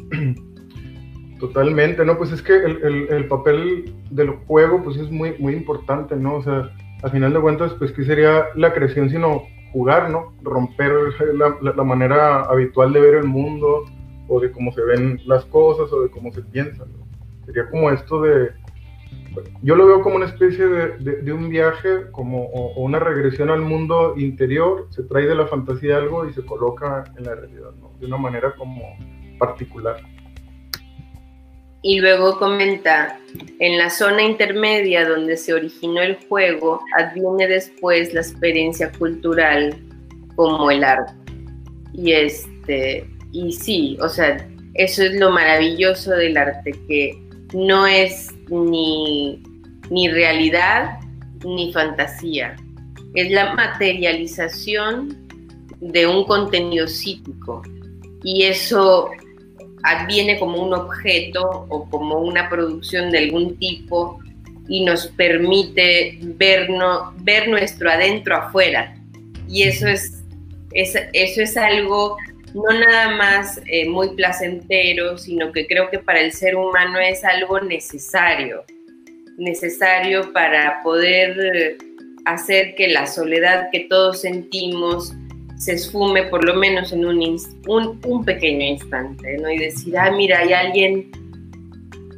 Totalmente, 1.42 2.06
¿no? 2.06 2.18
Pues 2.18 2.32
es 2.32 2.42
que 2.42 2.56
el, 2.56 3.08
el, 3.10 3.28
papel 3.28 3.94
del 4.12 4.30
juego 4.30 4.82
pues 4.82 4.96
es 4.96 5.12
muy, 5.12 5.36
muy 5.40 5.54
importante, 5.54 6.16
¿no? 6.16 6.36
O 6.36 6.44
sea, 6.44 6.70
al 7.04 7.12
final 7.12 7.34
de 7.34 7.42
cuentas, 7.42 7.74
pues 7.74 7.92
¿qué 7.92 8.06
sería 8.06 8.46
la 8.56 8.74
creación 8.74 9.10
sino 9.10 9.44
jugar, 9.74 10.10
¿no? 10.10 10.34
Romper 10.42 10.92
la, 11.34 11.58
la, 11.62 11.84
manera 11.84 12.42
habitual 12.44 12.94
de 12.94 13.02
ver 13.02 13.16
el 13.16 13.26
mundo 13.26 13.86
o 14.28 14.40
de 14.40 14.52
cómo 14.52 14.72
se 14.72 14.82
ven 14.84 15.20
las 15.26 15.46
cosas 15.46 15.92
o 15.92 16.02
de 16.02 16.10
cómo 16.10 16.32
se 16.32 16.42
piensan. 16.44 16.88
Sería 17.46 17.70
como 17.70 17.90
esto 17.90 18.22
de... 18.22 18.52
Yo 19.62 19.76
lo 19.76 19.88
veo 19.88 20.02
como 20.02 20.16
una 20.16 20.26
especie 20.26 20.66
de, 20.66 21.34
un 21.34 21.50
viaje, 21.50 22.12
como 22.12 22.46
o, 22.46 22.82
una 22.82 23.00
regresión 23.00 23.50
al 23.50 23.62
mundo 23.62 24.14
interior, 24.18 24.88
se 24.90 25.04
trae 25.04 25.26
de 25.26 25.36
la 25.36 25.48
fantasía 25.48 25.98
algo 25.98 26.28
y 26.28 26.34
se 26.34 26.46
coloca 26.46 27.06
en 27.18 27.26
la 27.26 27.36
realidad. 27.36 27.72
De 28.00 28.06
una 28.06 28.18
manera 28.18 28.54
como 28.56 28.98
particular. 29.38 29.98
Y 31.82 32.02
luego 32.02 32.38
comenta, 32.38 33.18
en 33.60 33.78
la 33.78 33.90
zona 33.90 34.24
intermedia 34.24 35.08
donde 35.08 35.38
se 35.38 35.54
originó 35.54 36.02
el 36.02 36.18
juego, 36.28 36.82
adviene 36.98 37.48
después 37.48 38.14
la 38.14 38.20
experiencia 38.20 38.92
cultural 38.92 39.78
como 40.36 40.70
el 40.72 40.84
arte. 40.84 41.14
Y 41.94 42.12
este, 42.12 43.10
y 43.32 43.54
sí, 43.54 43.98
o 44.02 44.10
sea, 44.10 44.46
eso 44.74 45.04
es 45.04 45.14
lo 45.16 45.32
maravilloso 45.32 46.12
del 46.12 46.36
arte, 46.38 46.72
que 46.88 47.29
no 47.54 47.88
es 47.88 48.34
ni, 48.50 49.42
ni 49.90 50.10
realidad 50.10 51.00
ni 51.46 51.72
fantasía. 51.74 52.56
Es 53.16 53.32
la 53.32 53.54
materialización 53.56 55.28
de 55.80 56.08
un 56.08 56.26
contenido 56.26 56.88
psíquico. 56.88 57.62
Y 58.24 58.44
eso 58.44 59.10
adviene 59.84 60.38
como 60.40 60.62
un 60.62 60.74
objeto 60.74 61.66
o 61.70 61.90
como 61.90 62.20
una 62.20 62.50
producción 62.50 63.12
de 63.12 63.20
algún 63.20 63.58
tipo 63.58 64.20
y 64.68 64.84
nos 64.84 65.08
permite 65.08 66.20
vernos, 66.22 67.14
ver 67.24 67.48
nuestro 67.48 67.90
adentro 67.90 68.36
afuera. 68.36 68.96
Y 69.48 69.64
eso 69.64 69.88
es, 69.88 70.24
eso 70.74 71.42
es 71.42 71.58
algo 71.58 72.18
no 72.54 72.80
nada 72.80 73.16
más 73.16 73.62
eh, 73.68 73.88
muy 73.88 74.16
placentero, 74.16 75.18
sino 75.18 75.52
que 75.52 75.68
creo 75.68 75.90
que 75.90 76.00
para 76.00 76.22
el 76.22 76.32
ser 76.32 76.56
humano 76.56 77.00
es 77.00 77.24
algo 77.24 77.60
necesario, 77.60 78.64
necesario 79.38 80.34
para 80.34 80.82
poder 80.84 81.78
hacer 82.26 82.76
que 82.76 82.88
la 82.88 83.08
soledad 83.08 83.70
que 83.72 83.82
todos 83.90 84.22
sentimos 84.22 85.14
se 85.58 85.74
esfume 85.74 86.24
por 86.24 86.46
lo 86.46 86.56
menos 86.56 86.94
en 86.94 87.06
un, 87.06 87.38
un, 87.68 88.26
pequeño 88.26 88.66
instante, 88.66 89.38
¿no? 89.40 89.50
Y 89.52 89.58
decir, 89.58 89.98
ah, 89.98 90.10
mira, 90.10 90.40
hay 90.40 90.54
alguien, 90.54 91.12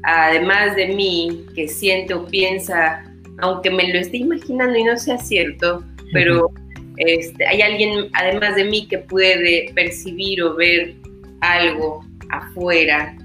además 0.04 0.76
de 0.76 0.88
mí, 0.90 1.46
que 1.56 1.68
siente 1.68 2.14
o 2.14 2.26
piensa, 2.28 3.04
aunque 3.40 3.72
me 3.72 3.92
lo 3.92 3.98
esté 3.98 4.18
imaginando 4.18 4.78
y 4.78 4.84
no 4.84 4.96
sea 4.96 5.18
cierto, 5.18 5.84
pero 6.14 6.52
este, 7.08 7.48
hay 7.48 7.62
alguien, 7.62 8.10
además 8.14 8.56
de 8.56 8.66
mí, 8.66 8.88
que 8.88 9.00
puede 9.00 9.72
percibir 9.74 10.44
o 10.44 10.56
ver 10.56 10.94
algo 11.42 12.06
afuera 12.30 13.16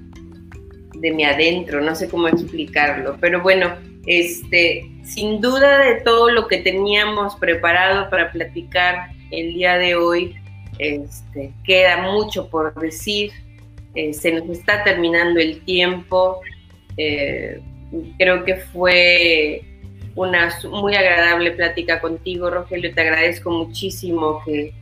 de 0.95 1.11
mi 1.11 1.23
adentro, 1.23 1.79
no 1.81 1.93
sé 1.93 2.09
cómo 2.09 2.27
explicarlo, 2.27 3.17
pero 3.21 3.41
bueno, 3.41 3.75
este, 4.07 4.89
sin 5.03 5.41
duda 5.41 5.79
de 5.79 6.01
todo 6.01 6.31
lo 6.31 6.47
que 6.47 6.57
teníamos 6.57 7.35
preparado 7.35 8.09
para 8.09 8.31
platicar 8.31 9.09
el 9.29 9.53
día 9.53 9.77
de 9.77 9.95
hoy 9.95 10.35
este, 10.79 11.53
queda 11.63 12.01
mucho 12.01 12.49
por 12.49 12.73
decir, 12.79 13.31
eh, 13.93 14.13
se 14.13 14.31
nos 14.31 14.49
está 14.49 14.83
terminando 14.83 15.39
el 15.39 15.61
tiempo, 15.61 16.39
eh, 16.97 17.61
creo 18.17 18.43
que 18.43 18.55
fue 18.55 19.61
una 20.17 20.49
muy 20.71 20.95
agradable 20.95 21.51
plática 21.51 22.01
contigo, 22.01 22.49
Rogelio, 22.49 22.93
te 22.93 23.01
agradezco 23.01 23.51
muchísimo 23.51 24.41
que, 24.43 24.73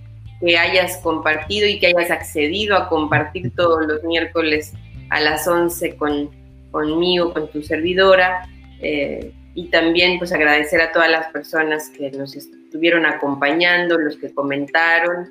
hayas 0.58 0.98
compartido 0.98 1.68
y 1.68 1.80
que 1.80 1.88
hayas 1.88 2.12
accedido 2.12 2.76
a 2.78 2.88
compartir 2.88 3.52
todos 3.56 3.88
los 3.88 4.04
miércoles 4.04 4.74
a 5.10 5.20
las 5.20 5.48
11 5.48 5.96
con, 5.96 6.30
conmigo, 6.70 7.34
con 7.34 7.50
tu 7.50 7.64
servidora. 7.64 8.48
Eh, 8.80 9.32
y 9.56 9.70
también 9.70 10.20
pues 10.20 10.32
agradecer 10.32 10.82
a 10.82 10.92
todas 10.92 11.10
las 11.10 11.28
personas 11.32 11.90
que 11.90 12.12
nos 12.12 12.36
estuvieron 12.36 13.06
acompañando, 13.08 13.98
los 13.98 14.18
que 14.18 14.32
comentaron 14.34 15.30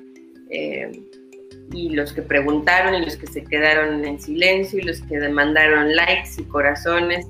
eh, 0.49 0.91
y 1.71 1.91
los 1.91 2.11
que 2.11 2.23
preguntaron 2.23 2.95
y 2.95 3.05
los 3.05 3.15
que 3.15 3.27
se 3.27 3.43
quedaron 3.43 4.03
en 4.03 4.19
silencio 4.19 4.79
y 4.79 4.81
los 4.81 5.01
que 5.03 5.17
mandaron 5.29 5.95
likes 5.95 6.31
y 6.39 6.43
corazones 6.43 7.25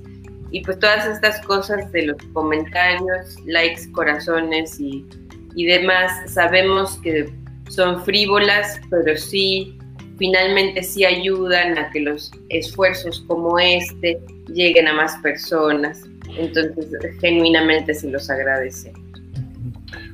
y 0.55 0.61
pues 0.61 0.79
todas 0.79 1.05
estas 1.05 1.45
cosas 1.45 1.91
de 1.91 2.03
los 2.03 2.15
comentarios, 2.31 3.35
likes, 3.45 3.91
corazones 3.91 4.79
y, 4.79 5.05
y 5.53 5.65
demás, 5.65 6.31
sabemos 6.31 6.97
que 7.03 7.29
son 7.67 8.01
frívolas, 8.05 8.79
pero 8.89 9.17
sí, 9.17 9.77
finalmente 10.17 10.81
sí 10.81 11.03
ayudan 11.03 11.77
a 11.77 11.89
que 11.91 11.99
los 11.99 12.31
esfuerzos 12.47 13.25
como 13.27 13.59
este 13.59 14.17
lleguen 14.47 14.87
a 14.87 14.93
más 14.93 15.17
personas. 15.17 16.03
Entonces, 16.37 16.87
genuinamente 17.19 17.93
se 17.93 18.09
los 18.09 18.29
agradece. 18.29 18.93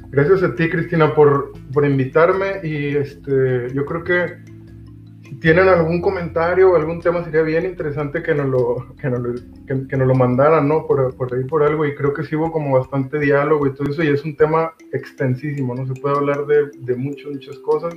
Gracias 0.09 0.41
a 0.41 0.55
ti, 0.55 0.67
Cristina, 0.71 1.13
por, 1.13 1.53
por 1.71 1.85
invitarme 1.85 2.61
y 2.63 2.95
este, 2.95 3.67
yo 3.75 3.85
creo 3.85 4.03
que 4.03 4.51
tienen 5.41 5.67
algún 5.67 6.01
comentario 6.01 6.71
o 6.71 6.75
algún 6.75 7.01
tema 7.01 7.23
sería 7.23 7.41
bien 7.41 7.65
interesante 7.65 8.21
que 8.21 8.33
nos 8.35 8.47
lo, 8.47 8.95
que 9.01 9.09
nos 9.09 9.19
lo, 9.19 9.33
que, 9.65 9.97
nos 9.97 10.07
lo 10.07 10.15
mandaran, 10.15 10.67
¿no? 10.67 10.85
Por, 10.85 11.15
por 11.15 11.33
ahí 11.33 11.43
por 11.43 11.63
algo 11.63 11.85
y 11.85 11.95
creo 11.95 12.13
que 12.13 12.23
sí 12.23 12.35
hubo 12.35 12.51
como 12.51 12.77
bastante 12.77 13.19
diálogo 13.19 13.65
y 13.65 13.73
todo 13.73 13.89
eso 13.89 14.03
y 14.03 14.09
es 14.09 14.23
un 14.23 14.35
tema 14.37 14.73
extensísimo, 14.93 15.73
¿no? 15.73 15.87
Se 15.87 15.99
puede 15.99 16.15
hablar 16.15 16.45
de, 16.45 16.69
de 16.77 16.95
muchas, 16.95 17.31
muchas 17.31 17.57
cosas 17.59 17.95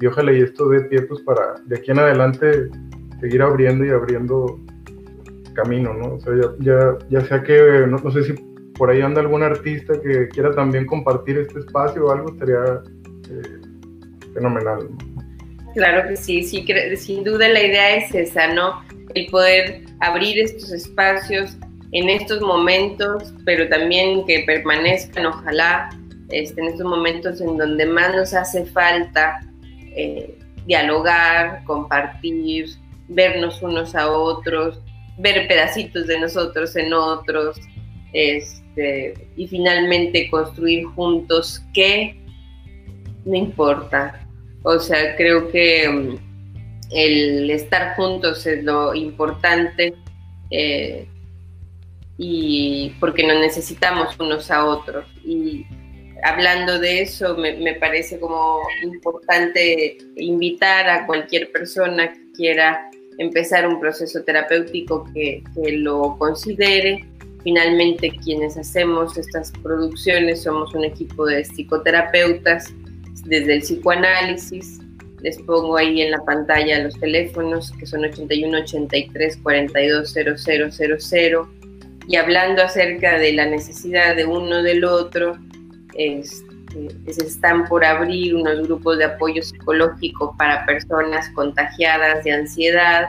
y 0.00 0.06
ojalá 0.06 0.32
y 0.32 0.42
esto 0.42 0.68
dé 0.68 0.82
pie 0.82 1.02
pues 1.02 1.20
para 1.22 1.54
de 1.64 1.76
aquí 1.76 1.90
en 1.90 1.98
adelante 1.98 2.68
seguir 3.20 3.40
abriendo 3.40 3.84
y 3.84 3.90
abriendo 3.90 4.60
camino, 5.54 5.94
¿no? 5.94 6.14
O 6.14 6.20
sea, 6.20 6.34
ya, 6.58 6.98
ya, 7.08 7.20
sea 7.22 7.42
que, 7.42 7.86
no, 7.88 8.10
sé 8.10 8.24
si 8.24 8.32
por 8.76 8.90
ahí 8.90 9.00
anda 9.00 9.20
algún 9.20 9.42
artista 9.42 10.00
que 10.00 10.28
quiera 10.28 10.50
también 10.50 10.86
compartir 10.86 11.38
este 11.38 11.60
espacio 11.60 12.06
o 12.06 12.10
algo, 12.10 12.32
estaría 12.32 12.82
eh, 13.30 13.60
fenomenal. 14.34 14.88
Claro 15.74 16.08
que 16.08 16.16
sí, 16.16 16.42
sí, 16.42 16.66
sin 16.96 17.24
duda 17.24 17.48
la 17.48 17.62
idea 17.62 17.96
es 17.96 18.14
esa, 18.14 18.48
¿no? 18.48 18.82
El 19.14 19.26
poder 19.26 19.82
abrir 20.00 20.38
estos 20.38 20.70
espacios 20.72 21.56
en 21.92 22.08
estos 22.08 22.40
momentos, 22.40 23.32
pero 23.44 23.68
también 23.68 24.24
que 24.26 24.44
permanezcan, 24.46 25.26
ojalá, 25.26 25.90
este, 26.30 26.60
en 26.60 26.68
estos 26.68 26.86
momentos 26.86 27.40
en 27.40 27.56
donde 27.56 27.86
más 27.86 28.14
nos 28.14 28.34
hace 28.34 28.64
falta 28.66 29.40
eh, 29.94 30.38
dialogar, 30.66 31.62
compartir, 31.64 32.66
vernos 33.08 33.60
unos 33.62 33.94
a 33.94 34.10
otros, 34.10 34.80
ver 35.18 35.46
pedacitos 35.48 36.06
de 36.06 36.18
nosotros 36.18 36.74
en 36.76 36.92
otros, 36.94 37.60
este, 38.12 39.14
y 39.36 39.46
finalmente 39.46 40.30
construir 40.30 40.84
juntos 40.86 41.62
que 41.74 42.18
no 43.24 43.36
importa. 43.36 44.21
O 44.62 44.78
sea, 44.78 45.16
creo 45.16 45.50
que 45.50 45.88
mm, 45.88 46.16
el 46.90 47.50
estar 47.50 47.96
juntos 47.96 48.46
es 48.46 48.62
lo 48.62 48.94
importante 48.94 49.94
eh, 50.50 51.06
y 52.18 52.92
porque 53.00 53.26
nos 53.26 53.40
necesitamos 53.40 54.18
unos 54.20 54.50
a 54.50 54.64
otros. 54.66 55.06
Y 55.24 55.66
hablando 56.22 56.78
de 56.78 57.02
eso, 57.02 57.36
me, 57.36 57.54
me 57.54 57.74
parece 57.74 58.20
como 58.20 58.60
importante 58.82 59.98
invitar 60.16 60.88
a 60.88 61.06
cualquier 61.06 61.50
persona 61.50 62.12
que 62.12 62.32
quiera 62.36 62.90
empezar 63.18 63.66
un 63.66 63.80
proceso 63.80 64.22
terapéutico 64.22 65.04
que, 65.12 65.42
que 65.54 65.72
lo 65.72 66.16
considere. 66.18 67.04
Finalmente, 67.42 68.12
quienes 68.22 68.56
hacemos 68.56 69.18
estas 69.18 69.50
producciones 69.62 70.42
somos 70.42 70.72
un 70.74 70.84
equipo 70.84 71.26
de 71.26 71.42
psicoterapeutas 71.44 72.72
desde 73.24 73.54
el 73.54 73.60
psicoanálisis. 73.60 74.80
Les 75.20 75.38
pongo 75.42 75.76
ahí 75.76 76.02
en 76.02 76.10
la 76.10 76.24
pantalla 76.24 76.82
los 76.82 76.98
teléfonos 76.98 77.72
que 77.78 77.86
son 77.86 78.04
81 78.04 78.58
83 78.58 79.38
42 79.42 80.12
0000 80.12 81.62
y 82.08 82.16
hablando 82.16 82.62
acerca 82.62 83.18
de 83.18 83.32
la 83.32 83.46
necesidad 83.46 84.16
de 84.16 84.24
uno 84.24 84.62
del 84.62 84.84
otro, 84.84 85.38
este, 85.94 87.12
se 87.12 87.26
están 87.26 87.68
por 87.68 87.84
abrir 87.84 88.34
unos 88.34 88.66
grupos 88.66 88.98
de 88.98 89.04
apoyo 89.04 89.42
psicológico 89.42 90.34
para 90.36 90.66
personas 90.66 91.28
contagiadas 91.30 92.24
de 92.24 92.32
ansiedad. 92.32 93.08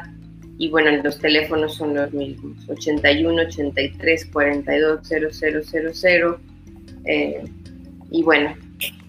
Y 0.60 0.70
bueno, 0.70 0.92
los 1.04 1.18
teléfonos 1.18 1.76
son 1.76 1.96
los 1.96 2.14
mismos, 2.14 2.70
81 2.70 3.42
83 3.48 4.26
42 4.28 5.00
0000. 5.08 6.36
y 8.12 8.24
bueno, 8.24 8.56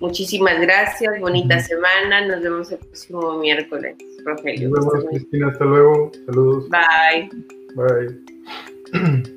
muchísimas 0.01 0.61
gracias, 0.61 1.21
bonita 1.21 1.61
semana, 1.61 2.27
nos 2.27 2.43
vemos 2.43 2.71
el 2.73 2.79
próximo 2.79 3.39
miércoles, 3.39 3.97
Rogelio. 4.25 4.71
Nos 4.71 4.87
vemos, 4.87 5.05
Cristina, 5.11 5.49
hasta 5.49 5.65
luego, 5.65 6.13
saludos. 6.27 6.69
Bye. 6.71 7.31
Bye. 7.75 9.35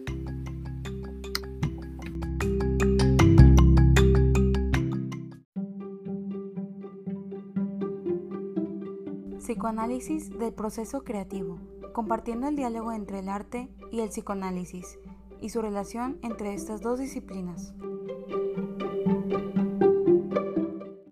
Psicoanálisis 9.40 10.38
del 10.38 10.54
proceso 10.54 11.04
creativo, 11.04 11.60
compartiendo 11.94 12.50
el 12.50 12.58
diálogo 12.58 12.92
entre 12.92 13.20
el 13.20 13.30
arte 13.30 13.70
y 13.92 14.02
el 14.02 14.10
psicoanálisis 14.10 15.00
y 15.42 15.50
su 15.50 15.62
relación 15.62 16.20
entre 16.22 16.54
estas 16.54 16.82
dos 16.82 17.00
disciplinas. 17.00 17.74